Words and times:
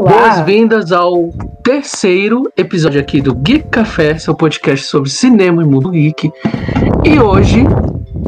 Boas-vindas 0.00 0.92
ao 0.92 1.30
terceiro 1.64 2.42
episódio 2.54 3.00
aqui 3.00 3.22
do 3.22 3.34
Geek 3.34 3.68
Café, 3.70 4.18
seu 4.18 4.34
podcast 4.34 4.84
sobre 4.84 5.08
cinema 5.08 5.62
e 5.62 5.64
mundo 5.64 5.90
geek. 5.90 6.30
E 7.02 7.18
hoje 7.18 7.64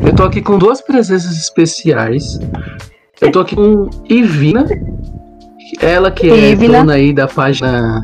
eu 0.03 0.15
tô 0.15 0.25
aqui 0.25 0.41
com 0.41 0.57
duas 0.57 0.81
presenças 0.81 1.37
especiais. 1.37 2.41
Eu 3.21 3.31
tô 3.31 3.41
aqui 3.41 3.55
com 3.55 3.91
Ivina, 4.09 4.67
ela 5.81 6.11
que 6.11 6.31
é 6.31 6.53
Ivina. 6.53 6.79
dona 6.79 6.95
aí 6.95 7.13
da 7.13 7.27
página 7.27 8.01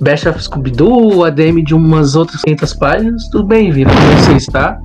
Best 0.00 0.28
of 0.28 0.42
Scooby-Doo, 0.42 1.24
ADM 1.24 1.62
de 1.62 1.72
umas 1.72 2.16
outras 2.16 2.42
500 2.42 2.74
páginas. 2.74 3.28
Tudo 3.30 3.44
bem, 3.44 3.68
Ivina? 3.68 3.92
Como 3.92 4.24
você 4.24 4.32
está? 4.32 4.76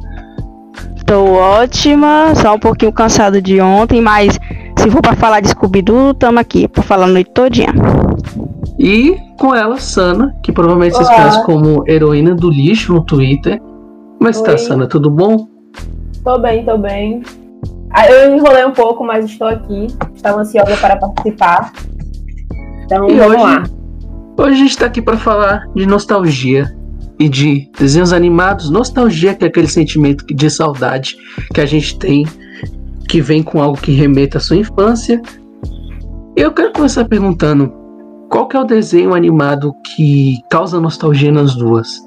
Tô 1.03 1.23
ótima, 1.33 2.35
só 2.35 2.53
um 2.53 2.59
pouquinho 2.59 2.91
cansado 2.91 3.41
de 3.41 3.59
ontem, 3.59 4.01
mas 4.01 4.39
se 4.85 4.91
for 4.91 5.01
pra 5.01 5.15
falar 5.15 5.39
de 5.39 5.49
Scooby-Doo, 5.49 6.13
tamo 6.13 6.37
aqui 6.39 6.67
pra 6.67 6.83
falar 6.83 7.05
a 7.05 7.07
noite 7.07 7.31
todinha. 7.33 7.73
E 8.77 9.17
com 9.39 9.55
ela, 9.55 9.79
Sana, 9.79 10.35
que 10.43 10.51
provavelmente 10.51 10.93
vocês 10.95 11.09
conhecem 11.09 11.43
como 11.43 11.83
heroína 11.87 12.35
do 12.35 12.51
lixo 12.51 12.93
no 12.93 13.03
Twitter. 13.03 13.59
Como 14.19 14.29
está, 14.29 14.51
Oi. 14.51 14.57
Sana? 14.59 14.87
Tudo 14.87 15.09
bom? 15.09 15.47
Tô 16.23 16.37
bem, 16.37 16.63
tô 16.63 16.77
bem. 16.77 17.23
Ah, 17.91 18.07
Eu 18.11 18.35
enrolei 18.35 18.63
um 18.65 18.71
pouco, 18.71 19.03
mas 19.03 19.25
estou 19.25 19.47
aqui. 19.47 19.87
Estava 20.13 20.41
ansiosa 20.41 20.75
para 20.77 20.97
participar. 20.97 21.71
Então, 22.85 23.09
E 23.09 23.15
vamos 23.15 23.35
hoje- 23.35 23.43
lá. 23.43 23.63
Hoje 24.37 24.51
a 24.51 24.57
gente 24.57 24.69
está 24.69 24.85
aqui 24.85 25.01
para 25.01 25.17
falar 25.17 25.65
de 25.73 25.87
nostalgia 25.87 26.71
e 27.17 27.27
de 27.27 27.71
desenhos 27.79 28.13
animados. 28.13 28.69
Nostalgia, 28.69 29.33
que 29.33 29.45
é 29.45 29.47
aquele 29.47 29.67
sentimento 29.67 30.25
de 30.27 30.49
saudade 30.49 31.15
que 31.53 31.61
a 31.61 31.65
gente 31.65 31.97
tem, 31.97 32.25
que 33.07 33.21
vem 33.21 33.43
com 33.43 33.61
algo 33.61 33.77
que 33.79 33.91
remeta 33.91 34.37
à 34.37 34.41
sua 34.41 34.57
infância. 34.57 35.21
E 36.37 36.41
eu 36.41 36.51
quero 36.51 36.73
começar 36.73 37.05
perguntando: 37.05 37.71
qual 38.29 38.47
que 38.47 38.57
é 38.57 38.59
o 38.59 38.63
desenho 38.65 39.13
animado 39.13 39.73
que 39.95 40.37
causa 40.49 40.79
nostalgia 40.79 41.31
nas 41.31 41.55
duas? 41.55 41.99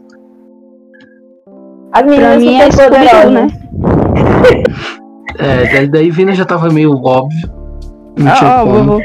As 1.92 2.02
Pra 2.02 2.10
meninas 2.10 2.42
mim 2.42 2.56
é 2.56 2.70
super 2.70 2.84
Scooby-Doo, 2.90 2.90
poderosas. 2.90 3.32
né? 3.32 3.48
É, 5.40 5.72
daí, 5.72 5.86
daí 5.88 6.10
Vina 6.10 6.34
já 6.34 6.44
tava 6.44 6.68
meio 6.68 6.90
óbvio. 7.04 7.48
Não 8.18 8.32
Ó, 8.32 8.34
tinha 8.34 8.50
ó, 8.50 8.64
como. 8.64 8.98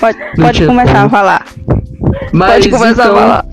Pode, 0.00 0.18
Não 0.38 0.46
pode 0.46 0.56
tinha 0.56 0.68
começar 0.68 0.92
como. 0.94 1.06
a 1.06 1.08
falar. 1.10 1.44
Mas 2.32 2.52
pode 2.52 2.70
começar 2.70 2.92
então, 3.04 3.16
a 3.16 3.20
falar. 3.20 3.44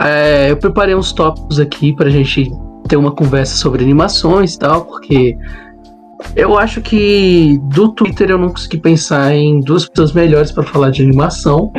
É, 0.00 0.50
eu 0.50 0.56
preparei 0.56 0.94
uns 0.94 1.12
tópicos 1.12 1.60
aqui 1.60 1.94
pra 1.94 2.08
gente 2.08 2.50
ter 2.92 2.96
uma 2.98 3.10
conversa 3.12 3.56
sobre 3.56 3.82
animações 3.82 4.52
e 4.54 4.58
tal, 4.58 4.84
porque 4.84 5.34
eu 6.36 6.58
acho 6.58 6.82
que 6.82 7.58
do 7.74 7.88
Twitter 7.94 8.28
eu 8.28 8.36
não 8.36 8.50
consegui 8.50 8.76
pensar 8.76 9.34
em 9.34 9.60
duas 9.60 9.88
pessoas 9.88 10.12
melhores 10.12 10.52
pra 10.52 10.62
falar 10.62 10.90
de 10.90 11.02
animação. 11.02 11.72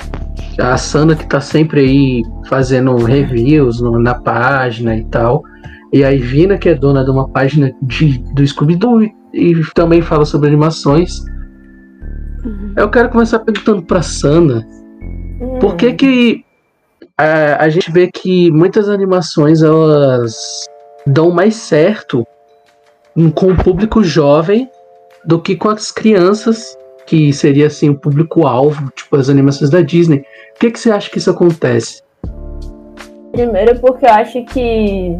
A 0.60 0.76
Sana 0.76 1.16
que 1.16 1.26
tá 1.26 1.40
sempre 1.40 1.80
aí 1.80 2.22
fazendo 2.50 2.94
reviews 2.96 3.80
no- 3.80 3.98
na 3.98 4.14
página 4.16 4.94
e 4.94 5.04
tal. 5.06 5.42
E 5.92 6.04
a 6.04 6.12
Ivina, 6.12 6.58
que 6.58 6.68
é 6.68 6.74
dona 6.74 7.02
de 7.04 7.10
uma 7.10 7.28
página 7.28 7.72
de, 7.80 8.18
do 8.34 8.44
Scooby-Doo 8.46 9.02
e, 9.04 9.12
e 9.32 9.54
também 9.72 10.02
fala 10.02 10.24
sobre 10.26 10.48
animações. 10.48 11.22
Eu 12.76 12.90
quero 12.90 13.08
começar 13.08 13.38
perguntando 13.38 13.82
pra 13.82 14.02
Sana 14.02 14.66
Hum, 15.40 15.58
por 15.60 15.76
que 15.76 15.92
que 15.92 16.44
a, 17.18 17.64
a 17.64 17.68
gente 17.68 17.90
vê 17.90 18.08
que 18.10 18.50
muitas 18.52 18.88
animações 18.88 19.62
elas 19.62 20.66
dão 21.04 21.30
mais 21.32 21.56
certo 21.56 22.24
com 23.34 23.48
o 23.48 23.56
público 23.56 24.04
jovem 24.04 24.70
do 25.24 25.40
que 25.40 25.56
com 25.56 25.68
as 25.68 25.90
crianças, 25.90 26.78
que 27.04 27.32
seria 27.32 27.66
assim 27.66 27.90
o 27.90 27.98
público-alvo, 27.98 28.90
tipo 28.94 29.16
as 29.16 29.28
animações 29.28 29.68
da 29.68 29.80
Disney. 29.80 30.24
Por 30.52 30.60
que, 30.60 30.70
que 30.70 30.78
você 30.78 30.92
acha 30.92 31.10
que 31.10 31.18
isso 31.18 31.30
acontece? 31.30 32.02
Primeiro 33.32 33.78
porque 33.80 34.06
eu 34.06 34.12
acho 34.12 34.44
que 34.44 35.16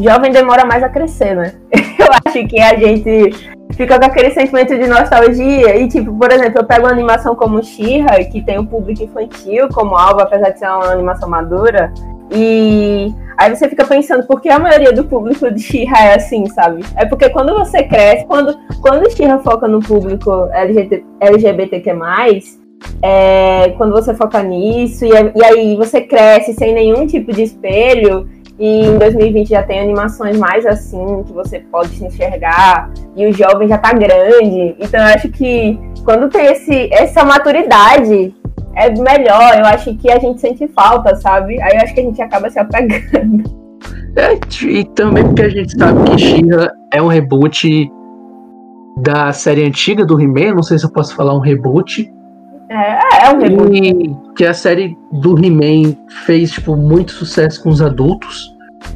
jovem 0.00 0.32
demora 0.32 0.64
mais 0.64 0.82
a 0.82 0.88
crescer, 0.88 1.36
né? 1.36 1.54
Eu 1.98 2.08
acho 2.26 2.48
que 2.48 2.60
a 2.60 2.74
gente 2.76 3.51
fica 3.72 3.98
com 3.98 4.04
aquele 4.04 4.30
sentimento 4.30 4.76
de 4.78 4.86
nostalgia 4.86 5.76
e, 5.76 5.88
tipo, 5.88 6.12
por 6.14 6.30
exemplo, 6.30 6.60
eu 6.60 6.64
pego 6.64 6.86
uma 6.86 6.92
animação 6.92 7.34
como 7.34 7.62
She-Ra, 7.62 8.24
que 8.24 8.42
tem 8.42 8.58
um 8.58 8.66
público 8.66 9.02
infantil 9.02 9.68
como 9.72 9.96
alvo, 9.96 10.20
apesar 10.20 10.50
de 10.50 10.58
ser 10.58 10.66
uma 10.66 10.92
animação 10.92 11.28
madura, 11.28 11.92
e 12.34 13.12
aí 13.36 13.54
você 13.54 13.68
fica 13.68 13.84
pensando, 13.84 14.26
por 14.26 14.40
que 14.40 14.48
a 14.48 14.58
maioria 14.58 14.92
do 14.92 15.04
público 15.04 15.50
de 15.50 15.60
She-Ra 15.60 16.06
é 16.06 16.14
assim, 16.14 16.46
sabe? 16.46 16.82
É 16.96 17.04
porque 17.04 17.28
quando 17.28 17.54
você 17.54 17.82
cresce, 17.82 18.24
quando, 18.26 18.56
quando 18.80 19.10
She-Ra 19.10 19.38
foca 19.40 19.68
no 19.68 19.80
público 19.80 20.48
LGBT, 20.52 21.04
LGBTQ+, 21.20 21.92
é, 23.02 23.74
quando 23.76 23.92
você 23.92 24.14
foca 24.14 24.42
nisso, 24.42 25.04
e, 25.04 25.10
e 25.10 25.44
aí 25.44 25.76
você 25.76 26.00
cresce 26.00 26.54
sem 26.54 26.72
nenhum 26.72 27.06
tipo 27.06 27.32
de 27.32 27.42
espelho, 27.42 28.28
e 28.58 28.86
em 28.86 28.98
2020 28.98 29.48
já 29.48 29.62
tem 29.62 29.80
animações 29.80 30.36
mais 30.36 30.64
assim, 30.66 31.22
que 31.26 31.32
você 31.32 31.60
pode 31.60 31.90
se 31.90 32.04
enxergar, 32.04 32.90
e 33.16 33.26
o 33.26 33.32
jovem 33.32 33.68
já 33.68 33.78
tá 33.78 33.92
grande. 33.92 34.76
Então 34.78 35.00
eu 35.00 35.14
acho 35.14 35.28
que 35.30 35.78
quando 36.04 36.28
tem 36.28 36.46
esse, 36.46 36.92
essa 36.92 37.24
maturidade, 37.24 38.34
é 38.74 38.90
melhor. 38.90 39.58
Eu 39.58 39.66
acho 39.66 39.94
que 39.96 40.10
a 40.10 40.18
gente 40.18 40.40
sente 40.40 40.66
falta, 40.68 41.14
sabe? 41.16 41.60
Aí 41.60 41.76
eu 41.76 41.82
acho 41.82 41.94
que 41.94 42.00
a 42.00 42.04
gente 42.04 42.22
acaba 42.22 42.50
se 42.50 42.58
apegando. 42.58 43.62
É, 44.16 44.38
e 44.66 44.84
também 44.84 45.24
porque 45.24 45.42
a 45.42 45.48
gente 45.48 45.76
sabe 45.76 46.10
que 46.10 46.18
She-Ra 46.18 46.70
é 46.92 47.00
um 47.00 47.06
reboot 47.06 47.90
da 48.98 49.32
série 49.32 49.64
antiga 49.64 50.04
do 50.04 50.20
He-Man, 50.20 50.54
não 50.54 50.62
sei 50.62 50.78
se 50.78 50.84
eu 50.84 50.92
posso 50.92 51.16
falar 51.16 51.34
um 51.34 51.40
reboot, 51.40 52.12
É, 52.72 53.26
é 53.26 53.30
um 53.34 53.38
reboot. 53.38 54.16
Que 54.36 54.46
a 54.46 54.54
série 54.54 54.96
do 55.12 55.36
He-Man 55.38 55.94
fez, 56.24 56.52
tipo, 56.52 56.74
muito 56.76 57.12
sucesso 57.12 57.62
com 57.62 57.68
os 57.68 57.82
adultos. 57.82 58.50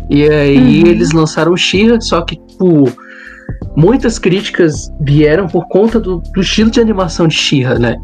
E 0.09 0.29
aí 0.29 0.83
Uhum. 0.83 0.89
eles 0.89 1.13
lançaram 1.13 1.53
o 1.53 1.57
She-Ra, 1.57 2.01
só 2.01 2.23
que, 2.23 2.37
tipo, 2.37 2.85
muitas 3.77 4.19
críticas 4.19 4.91
vieram 5.01 5.47
por 5.47 5.67
conta 5.69 6.01
do, 6.01 6.19
do 6.21 6.41
estilo 6.41 6.71
de 6.71 6.81
animação 6.81 7.29
de 7.29 7.35
She-Ra, 7.35 7.79
né? 7.79 7.97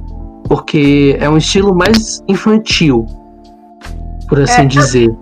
Porque 0.49 1.17
é 1.21 1.29
um 1.29 1.39
estilo 1.39 1.75
mais 1.75 2.23
infantil, 2.29 3.07
por 4.29 4.41
assim 4.41 4.63
É. 4.63 4.67
dizer. 4.67 5.15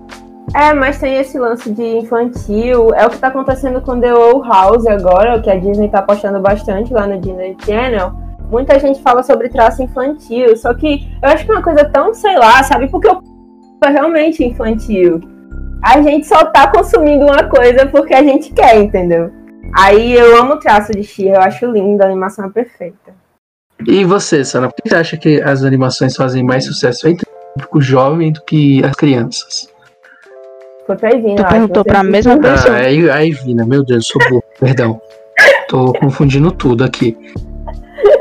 É, 0.54 0.72
mas 0.74 0.98
tem 0.98 1.14
esse 1.16 1.38
lance 1.38 1.70
de 1.70 1.98
infantil. 1.98 2.92
É 2.94 3.06
o 3.06 3.10
que 3.10 3.18
tá 3.18 3.28
acontecendo 3.28 3.80
com 3.82 4.00
The 4.00 4.12
Old 4.12 4.48
House 4.48 4.84
agora, 4.86 5.40
que 5.40 5.48
a 5.48 5.56
Disney 5.56 5.88
tá 5.88 6.00
apostando 6.00 6.40
bastante 6.40 6.92
lá 6.92 7.06
no 7.06 7.20
Disney 7.20 7.56
Channel. 7.64 8.12
Muita 8.50 8.78
gente 8.78 9.00
fala 9.02 9.22
sobre 9.22 9.48
traço 9.48 9.82
infantil, 9.82 10.56
só 10.56 10.74
que 10.74 11.06
eu 11.22 11.28
acho 11.28 11.44
que 11.44 11.50
é 11.52 11.54
uma 11.54 11.62
coisa 11.62 11.84
tão, 11.84 12.12
sei 12.12 12.36
lá, 12.36 12.62
sabe? 12.62 12.88
Porque 12.88 13.08
o 13.08 13.22
é 13.84 13.88
realmente 13.90 14.44
infantil. 14.44 15.20
A 15.82 16.02
gente 16.02 16.26
só 16.26 16.44
tá 16.46 16.66
consumindo 16.70 17.24
uma 17.24 17.44
coisa 17.44 17.86
porque 17.86 18.12
a 18.12 18.22
gente 18.22 18.52
quer, 18.52 18.76
entendeu? 18.76 19.30
Aí 19.74 20.12
eu 20.12 20.36
amo 20.38 20.54
o 20.54 20.58
traço 20.58 20.92
de 20.92 21.02
She, 21.02 21.28
eu 21.28 21.40
acho 21.40 21.64
lindo, 21.66 22.02
a 22.02 22.06
animação 22.06 22.44
é 22.44 22.50
perfeita. 22.50 23.14
E 23.86 24.04
você, 24.04 24.44
Sana, 24.44 24.68
por 24.68 24.74
que 24.82 24.88
você 24.90 24.94
acha 24.96 25.16
que 25.16 25.40
as 25.40 25.62
animações 25.64 26.14
fazem 26.14 26.42
mais 26.44 26.66
sucesso 26.66 27.08
entre 27.08 27.24
o 27.26 27.52
público 27.54 27.80
jovem 27.80 28.30
do 28.32 28.42
que 28.42 28.84
as 28.84 28.94
crianças? 28.94 29.70
Foi 30.86 30.96
pra 30.96 31.14
Ivina, 31.14 31.36
Tu 31.36 31.40
eu 31.40 31.44
acho. 31.46 31.54
perguntou 31.54 31.84
pra 31.84 32.00
disse- 32.00 32.10
mesma 32.10 32.38
pessoa. 32.38 32.74
Ah, 32.74 32.78
aí, 32.80 33.08
aí, 33.10 33.30
Vina, 33.30 33.64
meu 33.64 33.82
Deus, 33.84 34.06
sou 34.08 34.20
burro, 34.28 34.42
perdão. 34.60 35.00
Tô 35.68 35.92
confundindo 35.94 36.50
tudo 36.52 36.84
aqui. 36.84 37.16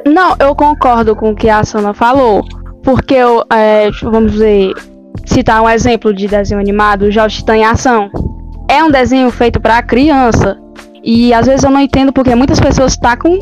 Não, 0.05 0.35
eu 0.39 0.55
concordo 0.55 1.15
com 1.15 1.31
o 1.31 1.35
que 1.35 1.49
a 1.49 1.63
Sana 1.63 1.93
falou. 1.93 2.43
Porque 2.83 3.13
eu, 3.13 3.43
é, 3.51 3.89
vamos 4.01 4.31
dizer, 4.33 4.73
citar 5.25 5.61
um 5.61 5.69
exemplo 5.69 6.13
de 6.13 6.27
desenho 6.27 6.59
animado, 6.59 7.11
Jovem 7.11 7.29
Titã 7.29 7.55
em 7.55 7.65
Ação. 7.65 8.09
É 8.67 8.83
um 8.83 8.91
desenho 8.91 9.29
feito 9.31 9.59
pra 9.59 9.81
criança. 9.81 10.57
E 11.03 11.33
às 11.33 11.47
vezes 11.47 11.63
eu 11.63 11.71
não 11.71 11.79
entendo 11.79 12.11
porque 12.11 12.35
muitas 12.35 12.59
pessoas 12.59 12.97
tacam 12.97 13.39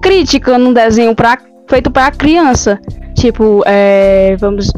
crítica 0.00 0.58
num 0.58 0.72
desenho 0.72 1.14
pra, 1.14 1.38
feito 1.68 1.90
pra 1.90 2.10
criança. 2.10 2.80
Tipo, 3.14 3.62
é, 3.66 4.36
vamos. 4.38 4.72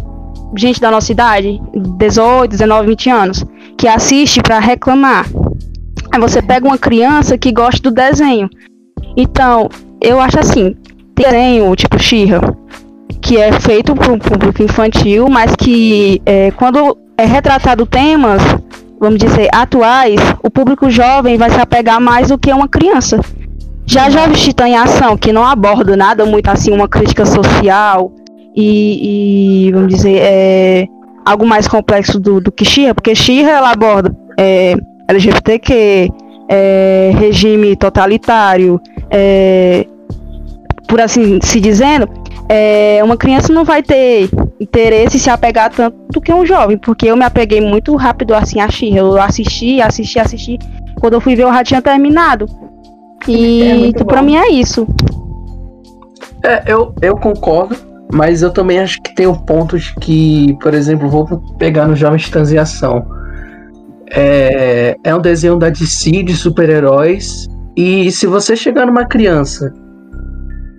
Gente 0.57 0.81
da 0.81 0.89
nossa 0.89 1.11
idade, 1.11 1.61
18, 1.99 2.51
19, 2.53 2.87
20 2.87 3.11
anos, 3.11 3.45
que 3.77 3.89
assiste 3.89 4.41
pra 4.41 4.61
reclamar. 4.61 5.27
Aí 6.13 6.21
você 6.21 6.41
pega 6.41 6.65
uma 6.65 6.79
criança 6.79 7.37
que 7.37 7.51
gosta 7.51 7.83
do 7.83 7.91
desenho. 7.91 8.49
Então, 9.17 9.69
eu 10.05 10.21
acho 10.21 10.39
assim, 10.39 10.77
tem 11.15 11.27
desenho 11.27 11.75
tipo 11.75 11.99
She-Ra, 11.99 12.41
que 13.21 13.39
é 13.39 13.53
feito 13.61 13.95
para 13.95 14.13
um 14.13 14.19
público 14.19 14.63
infantil, 14.63 15.29
mas 15.29 15.55
que 15.57 16.21
é, 16.27 16.51
quando 16.53 16.97
é 17.17 17.25
retratado 17.25 17.87
temas, 17.87 18.43
vamos 19.01 19.19
dizer, 19.19 19.49
atuais, 19.53 20.21
o 20.43 20.51
público 20.51 20.91
jovem 20.91 21.39
vai 21.39 21.51
se 21.51 21.61
apegar 21.61 22.01
mais 22.01 22.29
do 22.29 22.39
que 22.39 22.53
uma 22.53 22.69
criança. 22.69 23.19
Já 23.87 24.09
Jovem 24.09 24.35
Titã 24.35 24.67
em 24.67 24.77
Ação, 24.77 25.17
que 25.17 25.33
não 25.33 25.45
aborda 25.45 25.97
nada 25.97 26.25
muito 26.25 26.49
assim, 26.49 26.73
uma 26.73 26.89
crítica 26.89 27.27
social 27.27 28.13
e, 28.57 29.67
e, 29.69 29.73
vamos 29.73 29.95
dizer, 29.95 30.19
é, 30.23 30.87
algo 31.25 31.47
mais 31.47 31.69
complexo 31.69 32.19
do, 32.19 32.41
do 32.41 32.51
que 32.51 32.65
She-Ra, 32.65 32.95
porque 32.95 33.15
She-Ra 33.15 33.51
ela 33.51 33.71
aborda 33.71 34.15
é, 34.39 34.75
LGBTQ, 35.09 36.11
é, 36.49 37.13
regime 37.19 37.77
totalitário, 37.77 38.81
é, 39.11 39.87
por 40.87 41.01
assim 41.01 41.39
se 41.43 41.61
dizendo, 41.61 42.09
é, 42.49 43.01
uma 43.03 43.17
criança 43.17 43.53
não 43.53 43.65
vai 43.65 43.83
ter 43.83 44.29
interesse 44.61 45.17
em 45.17 45.21
se 45.21 45.31
apegar 45.31 45.71
tanto 45.71 45.97
do 46.13 46.21
que 46.21 46.33
um 46.33 46.45
jovem, 46.45 46.77
porque 46.77 47.07
eu 47.07 47.17
me 47.17 47.25
apeguei 47.25 47.61
muito 47.61 47.95
rápido 47.97 48.35
assim 48.35 48.61
a. 48.61 48.69
Eu 48.95 49.21
assisti, 49.21 49.81
assisti, 49.81 50.19
assisti. 50.19 50.59
Quando 51.01 51.15
eu 51.15 51.21
fui 51.21 51.35
ver, 51.35 51.45
eu 51.45 51.53
já 51.53 51.65
tinha 51.65 51.83
terminado. 51.83 52.47
E 53.27 53.93
é 53.97 54.05
para 54.05 54.23
mim 54.23 54.37
é 54.37 54.51
isso. 54.51 54.87
É, 56.43 56.63
eu, 56.67 56.95
eu 57.01 57.17
concordo, 57.17 57.77
mas 58.13 58.43
eu 58.43 58.51
também 58.51 58.79
acho 58.79 59.01
que 59.03 59.15
tem 59.15 59.27
um 59.27 59.35
ponto 59.35 59.79
de 59.79 59.95
que, 59.95 60.57
por 60.61 60.75
exemplo, 60.75 61.09
vou 61.09 61.27
pegar 61.59 61.87
no 61.87 61.97
Jovem 61.97 62.19
Titãs 62.19 62.53
em 62.53 62.59
Ação. 62.59 63.07
É, 64.11 64.97
é 65.03 65.15
um 65.15 65.21
desenho 65.21 65.57
da 65.57 65.71
DC 65.71 66.23
de 66.23 66.35
super-heróis. 66.37 67.49
E 67.75 68.11
se 68.13 68.27
você 68.27 68.55
chegar 68.55 68.87
numa 68.87 69.07
criança 69.07 69.73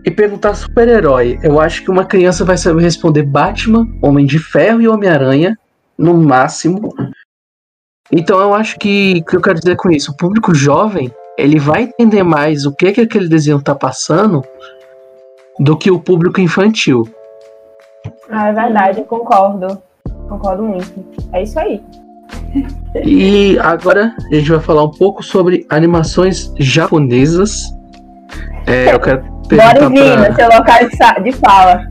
e 0.05 0.11
perguntar 0.11 0.53
super-herói, 0.53 1.39
eu 1.41 1.59
acho 1.59 1.83
que 1.83 1.89
uma 1.89 2.05
criança 2.05 2.45
vai 2.45 2.57
saber 2.57 2.83
responder 2.83 3.23
Batman, 3.23 3.87
Homem 4.01 4.25
de 4.25 4.37
Ferro 4.37 4.79
e 4.79 4.87
Homem-Aranha, 4.87 5.57
no 5.97 6.13
máximo. 6.13 6.93
Então 8.11 8.39
eu 8.39 8.53
acho 8.53 8.77
que 8.77 9.21
o 9.21 9.25
que 9.25 9.35
eu 9.35 9.41
quero 9.41 9.59
dizer 9.59 9.75
com 9.75 9.89
isso, 9.89 10.11
o 10.11 10.15
público 10.15 10.53
jovem, 10.53 11.11
ele 11.35 11.57
vai 11.57 11.83
entender 11.83 12.21
mais 12.21 12.67
o 12.67 12.71
que 12.71 12.91
que 12.91 13.01
aquele 13.01 13.27
desenho 13.27 13.59
tá 13.59 13.73
passando 13.73 14.43
do 15.59 15.75
que 15.75 15.89
o 15.89 15.99
público 15.99 16.39
infantil. 16.39 17.09
Ah, 18.29 18.49
é 18.49 18.53
verdade, 18.53 18.99
eu 18.99 19.05
concordo. 19.05 19.81
Concordo 20.29 20.63
muito. 20.63 21.03
É 21.33 21.41
isso 21.41 21.59
aí. 21.59 21.81
E 23.03 23.57
agora 23.59 24.15
a 24.31 24.35
gente 24.35 24.51
vai 24.51 24.59
falar 24.59 24.83
um 24.83 24.91
pouco 24.91 25.23
sobre 25.23 25.65
animações 25.69 26.53
japonesas. 26.59 27.63
É, 28.67 28.93
eu 28.93 28.99
quero 28.99 29.34
Bora 29.49 29.89
Vina, 29.89 30.25
pra... 30.25 30.35
seu 30.35 30.57
local 30.57 31.23
de 31.23 31.31
fala. 31.33 31.81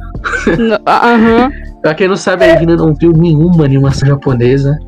Aham. 0.86 1.52
Pra 1.82 1.94
quem 1.94 2.08
não 2.08 2.16
sabe, 2.16 2.50
a 2.50 2.56
Vina 2.56 2.76
não 2.76 2.94
viu 2.94 3.12
nenhuma 3.12 3.64
animação 3.64 4.08
japonesa. 4.08 4.78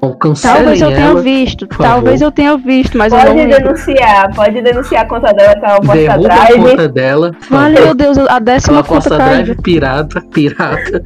Bom, 0.00 0.14
talvez 0.40 0.80
eu 0.80 0.88
tenha 0.88 1.06
ela, 1.06 1.22
visto, 1.22 1.66
talvez 1.66 2.20
eu 2.20 2.30
tenha 2.30 2.56
visto, 2.56 2.96
mas 2.96 3.12
pode 3.12 3.26
eu 3.26 3.34
não 3.34 3.48
denunciar, 3.48 4.34
pode 4.34 4.60
denunciar 4.62 5.02
a 5.02 5.08
conta 5.08 5.32
dela 5.32 5.54
que 5.54 5.64
ela 5.64 5.80
posta 5.80 5.94
Derruba 5.96 6.28
drive. 6.28 6.52
a 6.52 6.70
conta 6.70 6.88
dela. 6.88 7.30
Vale, 7.50 7.80
meu 7.80 7.94
Deus, 7.94 8.18
a 8.18 8.38
décima 8.38 8.76
ela 8.76 8.84
conta 8.86 9.16
drive 9.16 9.54
pirata, 9.56 10.20
pirata. 10.32 11.02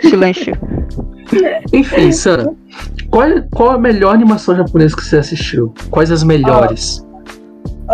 Silêncio. 0.00 0.56
Enfim, 1.72 2.12
Sam, 2.12 2.54
qual, 3.10 3.28
qual 3.52 3.72
a 3.72 3.78
melhor 3.78 4.14
animação 4.14 4.56
japonesa 4.56 4.96
que 4.96 5.04
você 5.04 5.18
assistiu? 5.18 5.74
Quais 5.90 6.10
as 6.10 6.22
melhores? 6.22 7.04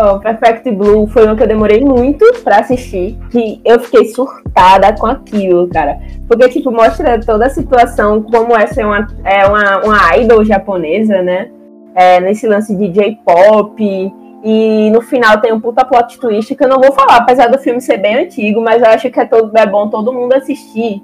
Oh, 0.01 0.21
Perfect 0.21 0.71
Blue 0.71 1.09
foi 1.09 1.25
uma 1.25 1.35
que 1.35 1.43
eu 1.43 1.49
demorei 1.49 1.81
muito 1.81 2.25
pra 2.45 2.61
assistir, 2.61 3.19
que 3.33 3.61
eu 3.65 3.81
fiquei 3.81 4.05
surtada 4.07 4.95
com 4.97 5.07
aquilo, 5.07 5.67
cara. 5.67 5.99
Porque, 6.29 6.49
tipo, 6.51 6.71
mostra 6.71 7.19
toda 7.21 7.47
a 7.47 7.51
situação, 7.51 8.23
como 8.23 8.57
essa 8.57 8.81
é 8.81 8.87
uma, 8.87 9.09
é 9.25 9.45
uma, 9.45 9.79
uma 9.85 10.17
idol 10.17 10.45
japonesa, 10.45 11.21
né? 11.21 11.51
É, 11.97 12.21
nesse 12.21 12.47
lance 12.47 12.77
de 12.77 12.87
J-pop. 12.91 14.15
E 14.45 14.91
no 14.93 15.01
final 15.01 15.41
tem 15.41 15.53
um 15.53 15.61
puta 15.61 15.85
plot 15.85 16.17
twist 16.21 16.55
que 16.55 16.63
eu 16.63 16.69
não 16.69 16.81
vou 16.81 16.93
falar, 16.93 17.17
apesar 17.17 17.49
do 17.49 17.59
filme 17.59 17.81
ser 17.81 17.97
bem 17.97 18.19
antigo, 18.19 18.61
mas 18.61 18.81
eu 18.81 18.89
acho 18.91 19.11
que 19.11 19.19
é, 19.19 19.25
todo, 19.25 19.51
é 19.59 19.67
bom 19.67 19.89
todo 19.89 20.13
mundo 20.13 20.33
assistir. 20.33 21.03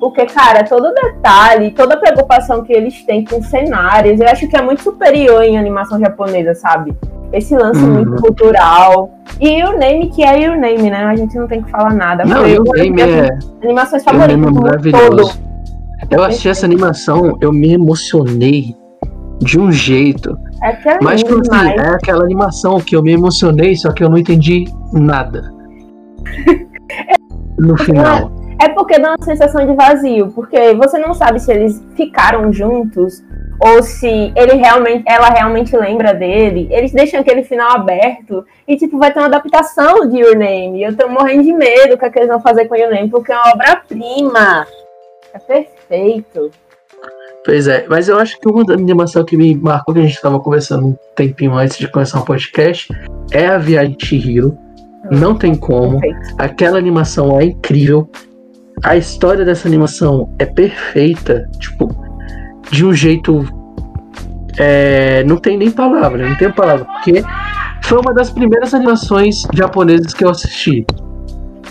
Porque, 0.00 0.26
cara, 0.26 0.64
todo 0.64 0.92
detalhe, 0.92 1.70
toda 1.70 1.96
preocupação 1.96 2.64
que 2.64 2.72
eles 2.72 3.04
têm 3.04 3.24
com 3.24 3.40
cenários, 3.40 4.18
eu 4.18 4.26
acho 4.26 4.48
que 4.48 4.56
é 4.56 4.62
muito 4.62 4.82
superior 4.82 5.44
em 5.44 5.56
animação 5.56 6.00
japonesa, 6.00 6.54
sabe? 6.54 6.92
Esse 7.32 7.56
lance 7.56 7.80
uhum. 7.80 7.94
muito 7.94 8.22
cultural. 8.22 9.10
E 9.40 9.60
Your 9.60 9.78
Name, 9.78 10.10
que 10.10 10.22
é 10.22 10.44
Your 10.44 10.58
Name, 10.58 10.90
né? 10.90 11.04
A 11.04 11.16
gente 11.16 11.36
não 11.36 11.46
tem 11.48 11.62
que 11.62 11.70
falar 11.70 11.94
nada. 11.94 12.24
Não, 12.24 12.46
Your 12.46 12.64
Name 12.76 13.00
é. 13.00 13.38
Animações 13.62 14.04
favoritas. 14.04 14.46
É 14.46 14.50
maravilhoso. 14.50 15.40
Eu 16.10 16.22
achei 16.24 16.50
essa 16.50 16.66
animação, 16.66 17.38
eu 17.40 17.52
me 17.52 17.72
emocionei 17.72 18.76
de 19.38 19.58
um 19.58 19.72
jeito. 19.72 20.36
É 20.62 20.72
que 20.72 20.88
é 20.88 20.98
Mas, 21.00 21.22
assim, 21.22 21.70
é 21.78 21.88
aquela 21.88 22.22
animação 22.22 22.80
que 22.80 22.94
eu 22.94 23.02
me 23.02 23.12
emocionei, 23.12 23.74
só 23.76 23.92
que 23.92 24.04
eu 24.04 24.10
não 24.10 24.18
entendi 24.18 24.64
nada. 24.92 25.52
no 27.58 27.76
final. 27.78 28.30
É 28.60 28.68
porque 28.68 28.98
dá 28.98 29.14
uma 29.16 29.24
sensação 29.24 29.66
de 29.66 29.74
vazio, 29.74 30.28
porque 30.34 30.74
você 30.74 30.98
não 30.98 31.14
sabe 31.14 31.40
se 31.40 31.52
eles 31.52 31.82
ficaram 31.96 32.52
juntos 32.52 33.24
ou 33.62 33.80
se 33.80 34.32
ele 34.34 34.54
realmente, 34.54 35.04
ela 35.06 35.28
realmente 35.28 35.76
lembra 35.76 36.12
dele. 36.12 36.66
Eles 36.68 36.90
deixam 36.90 37.20
aquele 37.20 37.44
final 37.44 37.70
aberto 37.70 38.44
e 38.66 38.76
tipo 38.76 38.98
vai 38.98 39.12
ter 39.12 39.20
uma 39.20 39.26
adaptação 39.26 40.08
de 40.08 40.18
Your 40.18 40.36
Name. 40.36 40.82
Eu 40.82 40.96
tô 40.96 41.08
morrendo 41.08 41.44
de 41.44 41.52
medo 41.52 41.96
com 41.96 42.04
o 42.04 42.10
que 42.10 42.18
eles 42.18 42.28
vão 42.28 42.40
fazer 42.40 42.66
com 42.66 42.74
Your 42.74 42.90
Name, 42.90 43.08
porque 43.08 43.30
é 43.30 43.36
uma 43.36 43.52
obra-prima. 43.52 44.66
É 45.32 45.38
perfeito. 45.38 46.50
Pois 47.44 47.68
é, 47.68 47.86
mas 47.88 48.08
eu 48.08 48.18
acho 48.18 48.38
que 48.40 48.48
uma 48.48 48.64
da 48.64 48.74
animação 48.74 49.24
que 49.24 49.36
me 49.36 49.54
marcou, 49.54 49.94
que 49.94 50.00
a 50.00 50.04
gente 50.04 50.14
estava 50.16 50.40
conversando 50.40 50.88
um 50.88 50.96
tempinho 51.14 51.54
antes 51.54 51.78
de 51.78 51.88
começar 51.88 52.18
o 52.18 52.22
um 52.22 52.24
podcast, 52.24 52.88
é 53.32 53.46
a 53.46 53.58
Viagem 53.58 53.96
de 53.96 54.06
Chihiro. 54.06 54.58
Hum, 55.04 55.18
Não 55.18 55.36
tem 55.36 55.54
como. 55.54 56.00
Perfeito. 56.00 56.34
Aquela 56.36 56.78
animação 56.78 57.38
é 57.40 57.44
incrível. 57.44 58.10
A 58.82 58.96
história 58.96 59.44
dessa 59.44 59.68
animação 59.68 60.34
é 60.40 60.46
perfeita. 60.46 61.48
Tipo, 61.60 62.11
de 62.72 62.84
um 62.84 62.92
jeito. 62.92 63.44
É, 64.58 65.22
não 65.24 65.36
tem 65.36 65.56
nem 65.56 65.70
palavra, 65.70 66.28
não 66.28 66.36
tem 66.36 66.50
palavra, 66.50 66.84
porque 66.84 67.22
foi 67.82 67.98
uma 67.98 68.12
das 68.12 68.30
primeiras 68.30 68.74
animações 68.74 69.46
japonesas 69.54 70.12
que 70.12 70.24
eu 70.24 70.30
assisti. 70.30 70.84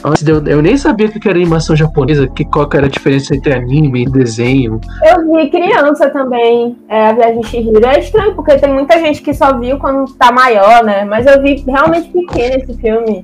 Antes 0.03 0.23
de 0.23 0.31
eu, 0.31 0.43
eu 0.47 0.63
nem 0.63 0.75
sabia 0.77 1.05
o 1.05 1.11
que 1.11 1.27
era 1.27 1.37
animação 1.37 1.75
japonesa, 1.75 2.27
que, 2.27 2.43
qual 2.43 2.67
que 2.67 2.75
era 2.75 2.87
a 2.87 2.89
diferença 2.89 3.35
entre 3.35 3.53
anime 3.53 4.01
e 4.01 4.05
desenho. 4.09 4.81
Eu 5.03 5.31
vi 5.31 5.49
criança 5.51 6.09
também, 6.09 6.75
é, 6.89 7.09
a 7.09 7.13
Viagem 7.13 7.43
Chihiro. 7.43 7.85
É 7.85 7.99
estranho, 7.99 8.33
porque 8.33 8.57
tem 8.57 8.73
muita 8.73 8.97
gente 8.97 9.21
que 9.21 9.31
só 9.31 9.59
viu 9.59 9.77
quando 9.77 10.11
tá 10.13 10.31
maior, 10.31 10.83
né? 10.83 11.05
Mas 11.05 11.27
eu 11.27 11.39
vi 11.39 11.63
realmente 11.67 12.09
pequeno 12.09 12.55
esse 12.55 12.73
filme. 12.81 13.23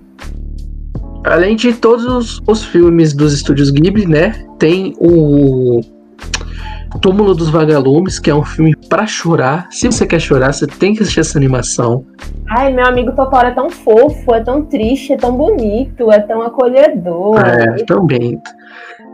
Além 1.23 1.55
de 1.55 1.73
todos 1.73 2.05
os, 2.05 2.41
os 2.45 2.63
filmes 2.63 3.11
dos 3.11 3.33
estúdios 3.33 3.71
Ghibli, 3.71 4.05
né? 4.05 4.33
Tem 4.59 4.93
o 4.99 5.81
Túmulo 7.01 7.35
dos 7.35 7.49
Vagalumes, 7.49 8.19
que 8.19 8.29
é 8.29 8.35
um 8.35 8.43
filme 8.43 8.75
para 8.89 9.05
chorar. 9.05 9.67
Se 9.69 9.87
você 9.87 10.05
quer 10.05 10.19
chorar, 10.19 10.53
você 10.53 10.65
tem 10.65 10.93
que 10.93 11.01
assistir 11.01 11.19
essa 11.19 11.37
animação. 11.37 12.05
Ai, 12.49 12.73
meu 12.73 12.85
amigo 12.85 13.11
Totoro 13.13 13.47
é 13.47 13.51
tão 13.51 13.69
fofo, 13.69 14.33
é 14.33 14.41
tão 14.41 14.63
triste, 14.63 15.13
é 15.13 15.17
tão 15.17 15.35
bonito, 15.35 16.11
é 16.11 16.19
tão 16.19 16.41
acolhedor. 16.41 17.39
É, 17.39 17.83
também. 17.83 18.41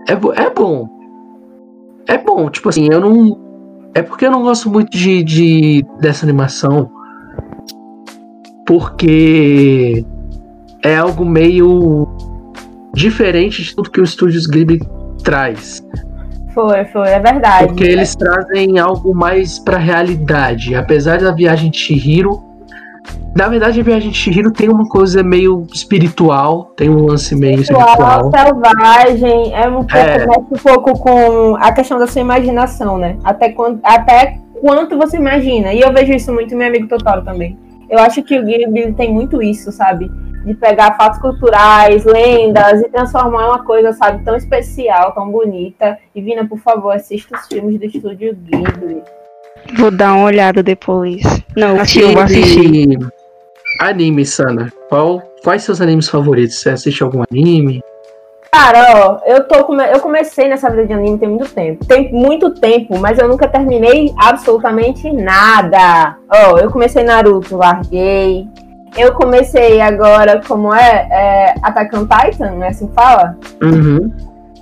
É, 0.08 0.14
é 0.14 0.50
bom. 0.50 0.88
É 2.08 2.18
bom, 2.18 2.50
tipo 2.50 2.70
assim, 2.70 2.88
eu 2.92 3.00
não. 3.00 3.40
É 3.96 4.02
porque 4.02 4.26
eu 4.26 4.32
não 4.32 4.44
gosto 4.44 4.70
muito 4.70 4.96
de, 4.96 5.24
de 5.24 5.86
dessa 6.00 6.26
animação. 6.26 6.92
Porque 8.66 10.06
é 10.84 10.96
algo 10.98 11.26
meio 11.26 12.08
diferente 12.94 13.64
de 13.64 13.76
tudo 13.76 13.90
que 13.90 14.00
o 14.00 14.04
Estúdios 14.04 14.46
Ghibli 14.46 14.80
traz. 15.24 15.84
Foi, 16.54 16.86
foi, 16.86 17.10
é 17.10 17.20
verdade. 17.20 17.68
Porque 17.68 17.84
eles 17.84 18.16
trazem 18.16 18.78
algo 18.80 19.14
mais 19.16 19.60
pra 19.60 19.78
realidade. 19.78 20.76
Apesar 20.76 21.20
da 21.20 21.32
viagem 21.32 21.72
de 21.72 21.78
Shihiro. 21.78 22.44
Na 23.36 23.48
verdade, 23.48 23.80
a 23.80 23.84
viagem 23.84 24.12
de 24.12 24.18
Shihiro 24.18 24.52
tem 24.52 24.70
uma 24.70 24.88
coisa 24.88 25.24
meio 25.24 25.66
espiritual, 25.74 26.66
tem 26.78 26.88
um 26.88 27.08
lance 27.08 27.36
meio 27.36 27.62
espiritual. 27.62 28.30
selvagem, 28.32 29.54
é 29.56 29.68
um 29.68 29.84
pouco, 29.84 29.98
é. 29.98 30.26
um 30.26 30.58
pouco 30.58 31.00
com 31.00 31.56
a 31.56 31.72
questão 31.72 31.98
da 31.98 32.06
sua 32.06 32.22
imaginação, 32.22 33.00
né? 33.00 33.18
Até, 33.24 33.50
quando, 33.50 33.80
até 33.84 34.38
quanto 34.62 34.96
você 34.98 35.18
imagina. 35.18 35.74
E 35.74 35.82
eu 35.82 35.92
vejo 35.92 36.14
isso 36.14 36.32
muito 36.32 36.52
no 36.52 36.60
meu 36.60 36.68
amigo 36.68 36.88
Totoro 36.88 37.24
também. 37.24 37.58
Eu 37.90 38.00
acho 38.00 38.22
que 38.22 38.38
o 38.38 38.46
Ghibli 38.46 38.94
tem 38.94 39.12
muito 39.12 39.42
isso, 39.42 39.72
sabe? 39.72 40.12
De 40.44 40.54
pegar 40.54 40.96
fatos 40.98 41.20
culturais, 41.20 42.04
lendas 42.06 42.82
e 42.82 42.90
transformar 42.90 43.48
uma 43.48 43.64
coisa, 43.64 43.94
sabe, 43.94 44.24
tão 44.24 44.36
especial, 44.36 45.14
tão 45.14 45.30
bonita. 45.30 45.98
E 46.14 46.22
Vina, 46.22 46.46
por 46.48 46.60
favor, 46.60 46.92
assista 46.92 47.38
os 47.38 47.48
filmes 47.48 47.80
do 47.80 47.86
estúdio 47.86 48.36
Ghibli. 48.36 49.02
Vou 49.78 49.90
dar 49.90 50.14
uma 50.14 50.26
olhada 50.26 50.62
depois. 50.62 51.22
Não, 51.56 51.78
eu 51.78 52.12
vou 52.12 52.22
assistir. 52.22 52.98
Anime, 53.80 54.26
Sana. 54.26 54.72
Qual, 54.90 55.22
quais 55.44 55.64
seus 55.64 55.82
animes 55.82 56.08
favoritos? 56.08 56.60
Você 56.60 56.70
assiste 56.70 57.02
algum 57.02 57.24
anime? 57.32 57.82
Cara, 58.52 59.08
ó, 59.08 59.20
eu, 59.26 59.48
tô 59.48 59.64
come... 59.64 59.84
eu 59.92 60.00
comecei 60.00 60.48
nessa 60.48 60.70
vida 60.70 60.86
de 60.86 60.94
anime 60.94 61.18
tem 61.18 61.28
muito 61.28 61.50
tempo. 61.50 61.86
Tem 61.86 62.14
muito 62.14 62.54
tempo, 62.54 63.00
mas 63.00 63.18
eu 63.18 63.28
nunca 63.28 63.48
terminei 63.48 64.14
absolutamente 64.16 65.12
nada. 65.12 66.18
Ó, 66.30 66.60
eu 66.60 66.70
comecei 66.70 67.04
Naruto, 67.04 67.58
larguei. 67.58 68.48
Eu 68.98 69.14
comecei 69.14 69.82
agora, 69.82 70.42
como 70.48 70.74
é, 70.74 71.08
é 71.12 71.56
Attack 71.64 71.96
on 71.96 72.06
Titan, 72.08 72.52
não 72.52 72.64
é 72.64 72.70
assim 72.70 72.88
que 72.88 72.94
fala? 72.94 73.38
Uhum. 73.62 74.12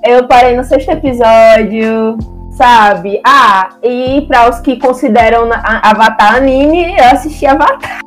Eu 0.05 0.27
parei 0.27 0.55
no 0.55 0.63
sexto 0.63 0.89
episódio, 0.91 2.17
sabe? 2.57 3.19
Ah, 3.25 3.69
e 3.83 4.21
para 4.27 4.49
os 4.49 4.59
que 4.59 4.77
consideram 4.77 5.49
Avatar 5.53 6.35
anime, 6.37 6.95
eu 6.97 7.05
assisti 7.05 7.45
Avatar. 7.45 7.99